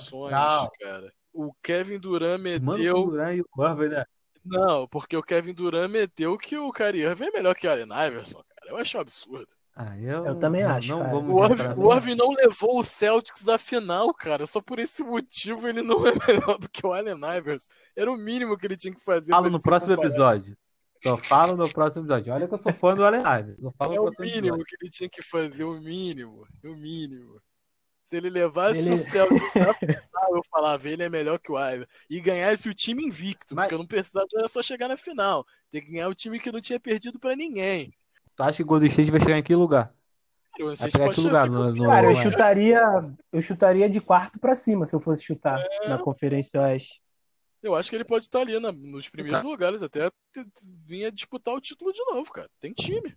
afirmações, 0.04 0.32
Não. 0.32 0.70
cara. 0.80 1.12
O 1.32 1.52
Kevin 1.62 1.98
Durant 1.98 2.40
Mano, 2.40 2.72
o 2.72 2.76
meteu 2.76 3.04
Duran 3.06 3.34
e 3.34 3.40
o 3.40 3.74
né? 3.88 4.04
Não, 4.44 4.88
porque 4.88 5.16
o 5.16 5.22
Kevin 5.22 5.52
Durant 5.54 5.90
meteu 5.90 6.36
que 6.38 6.56
o 6.56 6.72
Kyrie 6.72 7.02
Irving 7.04 7.26
é 7.26 7.30
melhor 7.30 7.54
que 7.54 7.66
o 7.66 7.70
Allen 7.70 7.84
Iverson, 7.86 8.42
cara. 8.56 8.70
Eu 8.70 8.76
acho 8.78 8.96
um 8.96 9.00
absurdo. 9.00 9.48
Ah, 9.76 9.96
eu, 9.98 10.26
Eu 10.26 10.34
também 10.38 10.62
não- 10.64 10.70
acho, 10.70 10.88
Não 10.90 10.98
cara. 10.98 11.10
vamos 11.10 11.34
O 11.34 11.44
Irving, 11.44 11.80
o 11.82 11.94
Irving 11.94 12.14
não 12.16 12.30
levou 12.32 12.78
o 12.80 12.84
Celtics 12.84 13.48
à 13.48 13.56
final, 13.56 14.12
cara. 14.12 14.46
Só 14.46 14.60
por 14.60 14.78
esse 14.78 15.02
motivo 15.02 15.68
ele 15.68 15.80
não 15.82 16.04
é 16.06 16.12
melhor 16.26 16.58
do 16.58 16.68
que 16.68 16.84
o 16.86 16.92
Allen 16.92 17.16
Iverson. 17.36 17.68
Era 17.96 18.10
o 18.10 18.16
mínimo 18.16 18.56
que 18.56 18.66
ele 18.66 18.76
tinha 18.76 18.92
que 18.94 19.00
fazer. 19.02 19.30
Falo 19.30 19.44
pra 19.44 19.52
no 19.52 19.60
próximo 19.62 19.94
comparado. 19.94 20.14
episódio. 20.14 20.56
Só 21.02 21.16
falo 21.16 21.56
no 21.56 21.66
próximo 21.72 22.02
episódio. 22.02 22.32
Olha 22.34 22.46
que 22.48 22.52
eu 22.54 22.58
sou 22.58 22.72
fã 22.74 22.94
do 22.94 23.04
Allen 23.04 23.20
Iverson. 23.22 23.62
Só 23.62 23.72
falo 23.78 23.92
É 23.94 23.96
no 23.96 24.02
o 24.02 24.10
mínimo 24.18 24.36
episódio. 24.38 24.64
que 24.66 24.76
ele 24.80 24.90
tinha 24.90 25.08
que 25.08 25.22
fazer, 25.22 25.64
o 25.64 25.80
mínimo. 25.80 26.46
O 26.64 26.74
mínimo. 26.74 27.40
Se 28.10 28.16
ele 28.16 28.28
levasse 28.28 28.80
Ele- 28.80 28.94
o 28.94 28.98
Celtics 28.98 29.50
final, 29.52 30.36
eu 30.36 30.42
falava, 30.50 30.88
ele 30.88 31.04
é 31.04 31.08
melhor 31.08 31.38
que 31.38 31.52
o 31.52 31.58
Iverson. 31.58 31.86
E 32.10 32.20
ganhasse 32.20 32.68
o 32.68 32.74
time 32.74 33.04
invicto, 33.06 33.54
Mas- 33.54 33.64
porque 33.66 33.74
eu 33.74 33.78
não 33.78 33.86
precisava 33.86 34.26
era 34.36 34.48
só 34.48 34.60
chegar 34.60 34.88
na 34.88 34.96
final. 34.96 35.46
Tem 35.70 35.80
que 35.80 35.92
ganhar 35.92 36.08
o 36.08 36.14
time 36.14 36.40
que 36.40 36.50
não 36.50 36.60
tinha 36.60 36.80
perdido 36.80 37.18
pra 37.20 37.36
ninguém. 37.36 37.94
Tu 38.34 38.42
acha 38.42 38.56
que 38.56 38.62
o 38.62 38.66
Golden 38.66 38.88
State 38.88 39.10
vai 39.12 39.20
chegar 39.20 39.38
em 39.38 39.42
que 39.42 39.54
lugar? 39.54 39.94
Podem 40.58 41.12
que 41.14 41.20
lugar 41.20 41.48
no- 41.48 41.72
no- 41.74 41.86
Cara, 41.86 42.08
eu 42.08 42.16
chutaria, 42.16 42.80
eu 43.32 43.40
chutaria 43.40 43.88
de 43.88 44.00
quarto 44.00 44.38
pra 44.40 44.54
cima 44.56 44.84
se 44.84 44.94
eu 44.94 45.00
fosse 45.00 45.22
chutar 45.22 45.58
É. 45.84 45.88
na 45.88 45.98
Conferência 45.98 46.60
Oeste. 46.60 47.00
Eu 47.62 47.74
acho 47.74 47.88
que 47.88 47.96
ele 47.96 48.04
pode 48.04 48.24
estar 48.24 48.40
ali 48.40 48.58
na- 48.58 48.72
nos 48.72 49.08
primeiros 49.08 49.40
Tá. 49.42 49.46
lugares, 49.48 49.82
até 49.82 50.10
t- 50.10 50.44
vinha 50.86 51.12
disputar 51.12 51.54
o 51.54 51.60
título 51.60 51.92
de 51.92 52.02
novo, 52.06 52.30
cara. 52.32 52.48
Tem 52.58 52.72
time. 52.72 53.14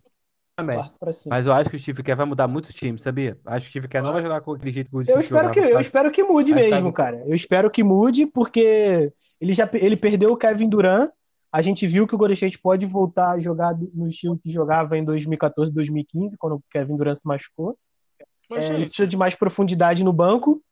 Também. 0.56 0.78
Mas 1.26 1.46
eu 1.46 1.52
acho 1.52 1.68
que 1.68 1.76
o 1.76 1.78
Steve 1.78 2.02
Kerr 2.02 2.16
vai 2.16 2.26
mudar 2.26 2.46
muito 2.46 2.68
o 2.68 2.72
time, 2.72 2.96
sabia? 2.98 3.36
Acho 3.44 3.64
que 3.66 3.70
o 3.70 3.72
Steve 3.72 3.88
Kerr 3.88 4.04
não 4.04 4.12
vai 4.12 4.22
jogar 4.22 4.40
com 4.40 4.52
aquele 4.52 4.70
jeito 4.70 4.88
que 4.88 4.96
o 4.96 5.00
Eu 5.00 5.04
Steve 5.04 5.20
espero 5.20 5.48
que, 5.50 5.54
jogava, 5.56 5.68
eu 5.68 5.72
sabe? 5.74 5.84
espero 5.84 6.10
que 6.12 6.22
mude 6.22 6.50
tá 6.52 6.56
mesmo, 6.60 6.92
cara. 6.92 7.24
Eu 7.26 7.34
espero 7.34 7.70
que 7.70 7.82
mude, 7.82 8.26
porque 8.26 9.12
ele 9.40 9.52
já 9.52 9.68
ele 9.74 9.96
perdeu 9.96 10.30
o 10.32 10.36
Kevin 10.36 10.68
Durant. 10.68 11.10
A 11.50 11.60
gente 11.60 11.86
viu 11.86 12.06
que 12.06 12.14
o 12.14 12.18
Golden 12.18 12.34
State 12.34 12.58
pode 12.60 12.86
voltar 12.86 13.32
a 13.32 13.38
jogar 13.40 13.76
no 13.94 14.08
estilo 14.08 14.38
que 14.38 14.50
jogava 14.50 14.96
em 14.96 15.04
2014, 15.04 15.72
2015, 15.72 16.36
quando 16.36 16.56
o 16.56 16.62
Kevin 16.70 16.96
Durant 16.96 17.16
se 17.16 17.26
machucou. 17.26 17.76
Mas, 18.48 18.64
É, 18.64 18.68
ele 18.68 18.76
gente, 18.78 18.86
precisa 18.88 19.08
de 19.08 19.16
mais 19.16 19.34
profundidade 19.34 20.04
no 20.04 20.12
banco 20.12 20.62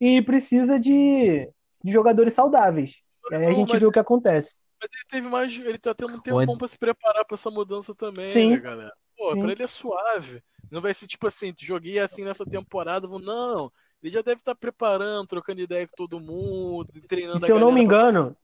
e 0.00 0.20
precisa 0.22 0.78
de, 0.80 1.48
de 1.84 1.92
jogadores 1.92 2.32
saudáveis. 2.32 3.02
Aí 3.32 3.44
a 3.44 3.48
Não, 3.48 3.54
gente 3.54 3.70
mas- 3.70 3.80
vê 3.80 3.86
o 3.86 3.92
que 3.92 3.98
acontece. 3.98 4.60
ele 4.82 4.90
teve 5.10 5.28
mais. 5.28 5.58
Ele 5.58 5.78
tá 5.78 5.94
tendo 5.94 6.12
um 6.12 6.16
Oi. 6.16 6.22
tempão 6.22 6.56
pra 6.56 6.68
se 6.68 6.78
preparar 6.78 7.24
pra 7.24 7.34
essa 7.34 7.50
mudança 7.50 7.94
também, 7.94 8.26
Sim. 8.28 8.50
né, 8.50 8.56
galera? 8.58 8.92
Pô, 9.16 9.32
Sim. 9.32 9.40
pra 9.42 9.52
ele 9.52 9.62
é 9.62 9.66
suave. 9.66 10.42
Não 10.70 10.80
vai 10.80 10.92
ser 10.94 11.06
tipo 11.06 11.26
assim, 11.26 11.54
joguei 11.58 11.98
assim 11.98 12.24
nessa 12.24 12.44
temporada, 12.44 13.06
vou, 13.06 13.18
não. 13.20 13.72
Ele 14.02 14.12
já 14.12 14.20
deve 14.22 14.40
estar 14.40 14.54
preparando, 14.54 15.26
trocando 15.26 15.60
ideia 15.60 15.86
com 15.86 15.96
todo 15.96 16.20
mundo, 16.20 16.88
treinando 17.08 17.38
E 17.40 17.44
a 17.44 17.46
se 17.46 17.50
eu 17.52 17.58
não 17.58 17.72
me 17.72 17.84
galera 17.84 17.88
pra- 17.88 18.20
engano, 18.20 18.36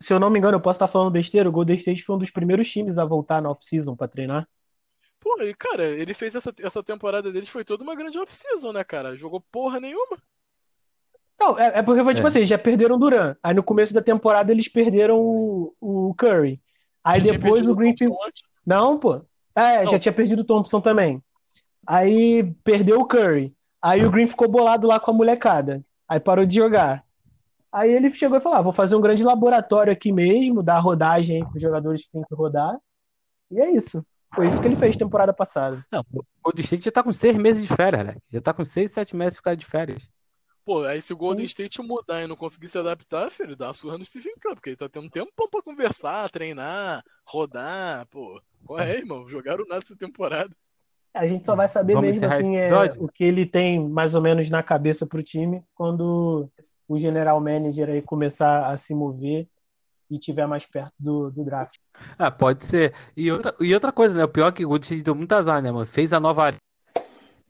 se 0.00 0.12
eu 0.14 0.20
não 0.20 0.30
me 0.30 0.38
engano, 0.38 0.56
eu 0.56 0.60
posso 0.60 0.76
estar 0.76 0.88
falando 0.88 1.10
besteira, 1.12 1.48
o 1.48 1.52
Golden 1.52 1.76
State 1.76 2.02
foi 2.02 2.16
um 2.16 2.18
dos 2.18 2.30
primeiros 2.30 2.70
times 2.70 2.98
a 2.98 3.04
voltar 3.04 3.42
na 3.42 3.50
off-season 3.50 3.94
pra 3.96 4.08
treinar. 4.08 4.48
Pô, 5.20 5.42
e 5.42 5.54
cara, 5.54 5.84
ele 5.84 6.14
fez 6.14 6.34
essa, 6.34 6.52
essa 6.60 6.82
temporada 6.82 7.32
deles, 7.32 7.48
foi 7.48 7.64
toda 7.64 7.82
uma 7.82 7.94
grande 7.96 8.18
off-season, 8.18 8.72
né, 8.72 8.84
cara? 8.84 9.16
Jogou 9.16 9.40
porra 9.40 9.80
nenhuma. 9.80 10.18
Não, 11.38 11.58
é, 11.58 11.78
é 11.78 11.82
porque 11.82 12.02
foi 12.02 12.14
tipo 12.14 12.26
É. 12.26 12.30
assim, 12.30 12.44
já 12.44 12.56
perderam 12.56 12.96
o 12.96 12.98
Durant. 12.98 13.36
Aí 13.42 13.54
no 13.54 13.62
começo 13.62 13.92
da 13.92 14.00
temporada 14.02 14.52
eles 14.52 14.68
perderam 14.68 15.18
o, 15.18 15.74
o 15.80 16.14
Curry. 16.14 16.60
Aí 17.04 17.20
depois 17.20 17.68
o 17.68 17.76
antes. 17.78 18.42
Não, 18.64 18.98
pô. 18.98 19.20
É, 19.56 19.84
Não. 19.84 19.92
já 19.92 19.98
tinha 19.98 20.12
perdido 20.12 20.40
o 20.40 20.44
Thompson 20.44 20.80
também. 20.80 21.22
Aí 21.86 22.44
perdeu 22.62 23.00
o 23.00 23.06
Curry. 23.06 23.54
Aí 23.80 24.04
o 24.04 24.10
Green 24.10 24.26
ficou 24.26 24.48
bolado 24.48 24.86
lá 24.86 25.00
com 25.00 25.10
a 25.10 25.14
molecada. 25.14 25.82
Aí 26.06 26.20
parou 26.20 26.44
de 26.44 26.56
jogar. 26.56 27.04
Aí 27.72 27.90
ele 27.90 28.10
chegou 28.10 28.36
e 28.36 28.40
falou: 28.40 28.58
ah, 28.58 28.62
vou 28.62 28.72
fazer 28.72 28.96
um 28.96 29.00
grande 29.00 29.24
laboratório 29.24 29.92
aqui 29.92 30.12
mesmo, 30.12 30.62
dar 30.62 30.78
rodagem 30.78 31.36
aí 31.36 31.48
pros 31.48 31.62
jogadores 31.62 32.04
que 32.04 32.12
tem 32.12 32.22
que 32.22 32.34
rodar. 32.34 32.76
E 33.50 33.60
é 33.60 33.70
isso. 33.70 34.04
Foi 34.34 34.46
isso 34.46 34.60
que 34.60 34.66
ele 34.68 34.76
fez 34.76 34.96
temporada 34.96 35.32
passada. 35.32 35.84
Não, 35.90 36.04
o 36.12 36.22
Golden 36.42 36.64
State 36.64 36.84
já 36.84 36.92
tá 36.92 37.02
com 37.02 37.12
seis 37.12 37.36
meses 37.36 37.62
de 37.62 37.74
férias, 37.74 38.06
né? 38.06 38.16
Já 38.30 38.40
tá 38.40 38.52
com 38.52 38.64
seis, 38.64 38.92
sete 38.92 39.16
meses 39.16 39.34
de 39.34 39.38
ficar 39.38 39.54
de 39.54 39.64
férias. 39.64 40.08
Pô, 40.64 40.82
aí 40.82 41.00
se 41.00 41.12
o 41.12 41.16
Golden 41.16 41.46
Sim. 41.46 41.64
State 41.64 41.80
mudar 41.80 42.22
e 42.22 42.26
não 42.26 42.34
conseguir 42.34 42.66
se 42.66 42.76
adaptar, 42.76 43.30
filho, 43.30 43.56
dá 43.56 43.68
uma 43.68 43.74
surra 43.74 43.96
no 43.96 44.04
Stephen 44.04 44.34
Curry, 44.40 44.54
porque 44.56 44.70
ele 44.70 44.76
tá 44.76 44.88
tendo 44.88 45.08
tempo 45.08 45.30
pra 45.36 45.62
conversar, 45.62 46.28
treinar, 46.28 47.04
rodar, 47.24 48.04
pô. 48.08 48.42
Qual 48.64 48.78
é, 48.78 48.96
irmão? 48.96 49.28
Jogaram 49.28 49.64
nada 49.66 49.82
essa 49.84 49.96
temporada. 49.96 50.54
A 51.14 51.26
gente 51.26 51.46
só 51.46 51.56
vai 51.56 51.66
saber 51.66 51.94
Vamos 51.94 52.10
mesmo 52.10 52.26
assim 52.26 52.56
é, 52.56 52.70
o 52.98 53.08
que 53.08 53.24
ele 53.24 53.46
tem 53.46 53.88
mais 53.88 54.14
ou 54.14 54.20
menos 54.20 54.50
na 54.50 54.62
cabeça 54.62 55.06
pro 55.06 55.22
time 55.22 55.64
quando 55.74 56.50
o 56.86 56.98
general 56.98 57.40
manager 57.40 57.88
aí 57.88 58.02
começar 58.02 58.66
a 58.66 58.76
se 58.76 58.94
mover 58.94 59.48
e 60.10 60.18
tiver 60.18 60.46
mais 60.46 60.66
perto 60.66 60.92
do, 60.98 61.30
do 61.30 61.44
draft. 61.44 61.78
Ah, 62.18 62.30
pode 62.30 62.64
ser. 62.64 62.94
E 63.16 63.30
outra, 63.32 63.54
e 63.58 63.74
outra 63.74 63.90
coisa, 63.90 64.18
né? 64.18 64.24
O 64.24 64.28
pior 64.28 64.48
é 64.48 64.52
que 64.52 64.64
o 64.64 64.68
Golden 64.68 64.84
State 64.84 65.02
deu 65.02 65.14
muito 65.14 65.32
azar, 65.32 65.60
né, 65.62 65.72
mano? 65.72 65.86
Fez 65.86 66.12
a 66.12 66.20
nova 66.20 66.44
área. 66.44 66.58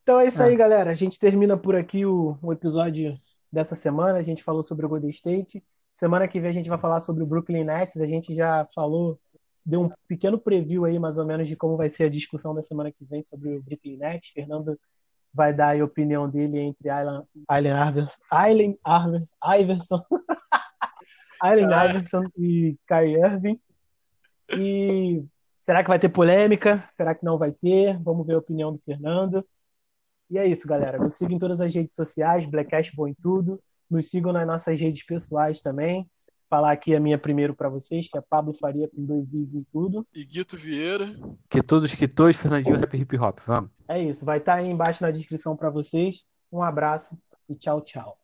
Então 0.03 0.21
é 0.21 0.27
isso 0.27 0.40
É. 0.40 0.47
aí, 0.47 0.57
galera. 0.57 0.90
A 0.90 0.95
gente 0.95 1.19
termina 1.19 1.57
por 1.57 1.75
aqui 1.75 2.07
o, 2.07 2.38
o 2.40 2.53
episódio 2.53 3.19
dessa 3.53 3.75
semana. 3.75 4.19
A 4.19 4.23
gente 4.23 4.42
falou 4.42 4.62
sobre 4.62 4.87
o 4.87 4.88
Golden 4.88 5.11
State. 5.11 5.62
Semana 5.92 6.29
que 6.29 6.40
vem 6.40 6.51
a 6.51 6.55
gente 6.55 6.69
vai 6.69 6.79
falar 6.79 7.01
sobre 7.01 7.23
o 7.23 7.27
Brooklyn 7.27 7.64
Nets. 7.64 8.01
A 8.01 8.07
gente 8.07 8.35
já 8.35 8.66
falou, 8.75 9.19
deu 9.66 9.83
um 9.83 9.90
pequeno 10.07 10.38
preview 10.38 10.85
aí, 10.85 10.96
mais 10.98 11.18
ou 11.18 11.26
menos, 11.26 11.48
de 11.48 11.57
como 11.57 11.76
vai 11.76 11.88
ser 11.88 12.05
a 12.05 12.09
discussão 12.09 12.55
da 12.55 12.62
semana 12.62 12.92
que 12.92 13.05
vem 13.05 13.20
sobre 13.22 13.57
o 13.57 13.62
Brooklyn 13.62 13.96
Nets. 13.96 14.31
Fernando 14.31 14.79
vai 15.35 15.52
dar 15.52 15.76
a 15.79 15.85
opinião 15.85 16.31
dele 16.31 16.61
entre 16.61 16.88
Allen, 16.88 17.24
Iverson, 17.50 18.22
Allen 18.31 18.79
Iverson, 18.87 19.26
Iverson, 19.61 20.07
Allen 21.42 21.66
Ah. 21.72 21.87
Iverson 21.87 22.22
e 22.38 22.76
Kyrie 22.87 23.16
Irving. 23.16 23.61
E 24.57 25.24
será 25.61 25.83
que 25.83 25.88
vai 25.88 25.98
ter 25.98 26.09
polêmica? 26.09 26.87
Será 26.88 27.14
que 27.14 27.24
não 27.24 27.37
vai 27.37 27.50
ter? 27.50 27.98
Vamos 27.98 28.24
ver 28.24 28.35
a 28.35 28.38
opinião 28.38 28.72
do 28.72 28.79
Fernando. 28.79 29.44
E 30.31 30.38
é 30.38 30.46
isso, 30.46 30.66
galera. 30.66 30.98
Nos 30.98 31.14
sigam 31.14 31.37
em 31.37 31.38
todas 31.38 31.61
as 31.61 31.74
redes 31.74 31.94
sociais, 31.94 32.46
Blackcast 32.46 32.94
Bom 32.94 33.09
em 33.09 33.14
Tudo. 33.14 33.61
Nos 33.90 34.09
sigam 34.11 34.33
nas 34.33 34.46
nossas 34.46 34.81
redes 34.81 35.05
pessoais 35.05 35.61
também. 35.61 36.09
Falar 36.49 36.73
aqui 36.73 36.95
a 36.95 37.01
minha 37.01 37.19
primeiro 37.19 37.55
para 37.55 37.69
vocês, 37.69 38.09
que 38.09 38.17
é 38.17 38.21
Pablo 38.21 38.55
Faria 38.55 38.89
com 38.89 39.05
dois 39.05 39.35
Is 39.35 39.55
em 39.55 39.65
tudo. 39.73 40.07
E 40.15 40.25
Guito 40.25 40.57
Vieira. 40.57 41.15
Que 41.51 41.63
todos 41.63 41.95
que 41.95 42.07
todos, 42.07 42.37
Fernandinho, 42.37 42.79
rap 42.79 42.97
hip 42.97 43.19
hop. 43.19 43.39
Vamos. 43.47 43.71
É 43.89 44.01
isso. 44.01 44.25
Vai 44.25 44.39
estar 44.39 44.55
aí 44.55 44.69
embaixo 44.69 45.03
na 45.03 45.11
descrição 45.11 45.57
para 45.57 45.71
vocês. 45.71 46.25
Um 46.53 46.63
abraço 46.63 47.19
e 47.49 47.57
tchau, 47.57 47.81
tchau. 47.81 48.17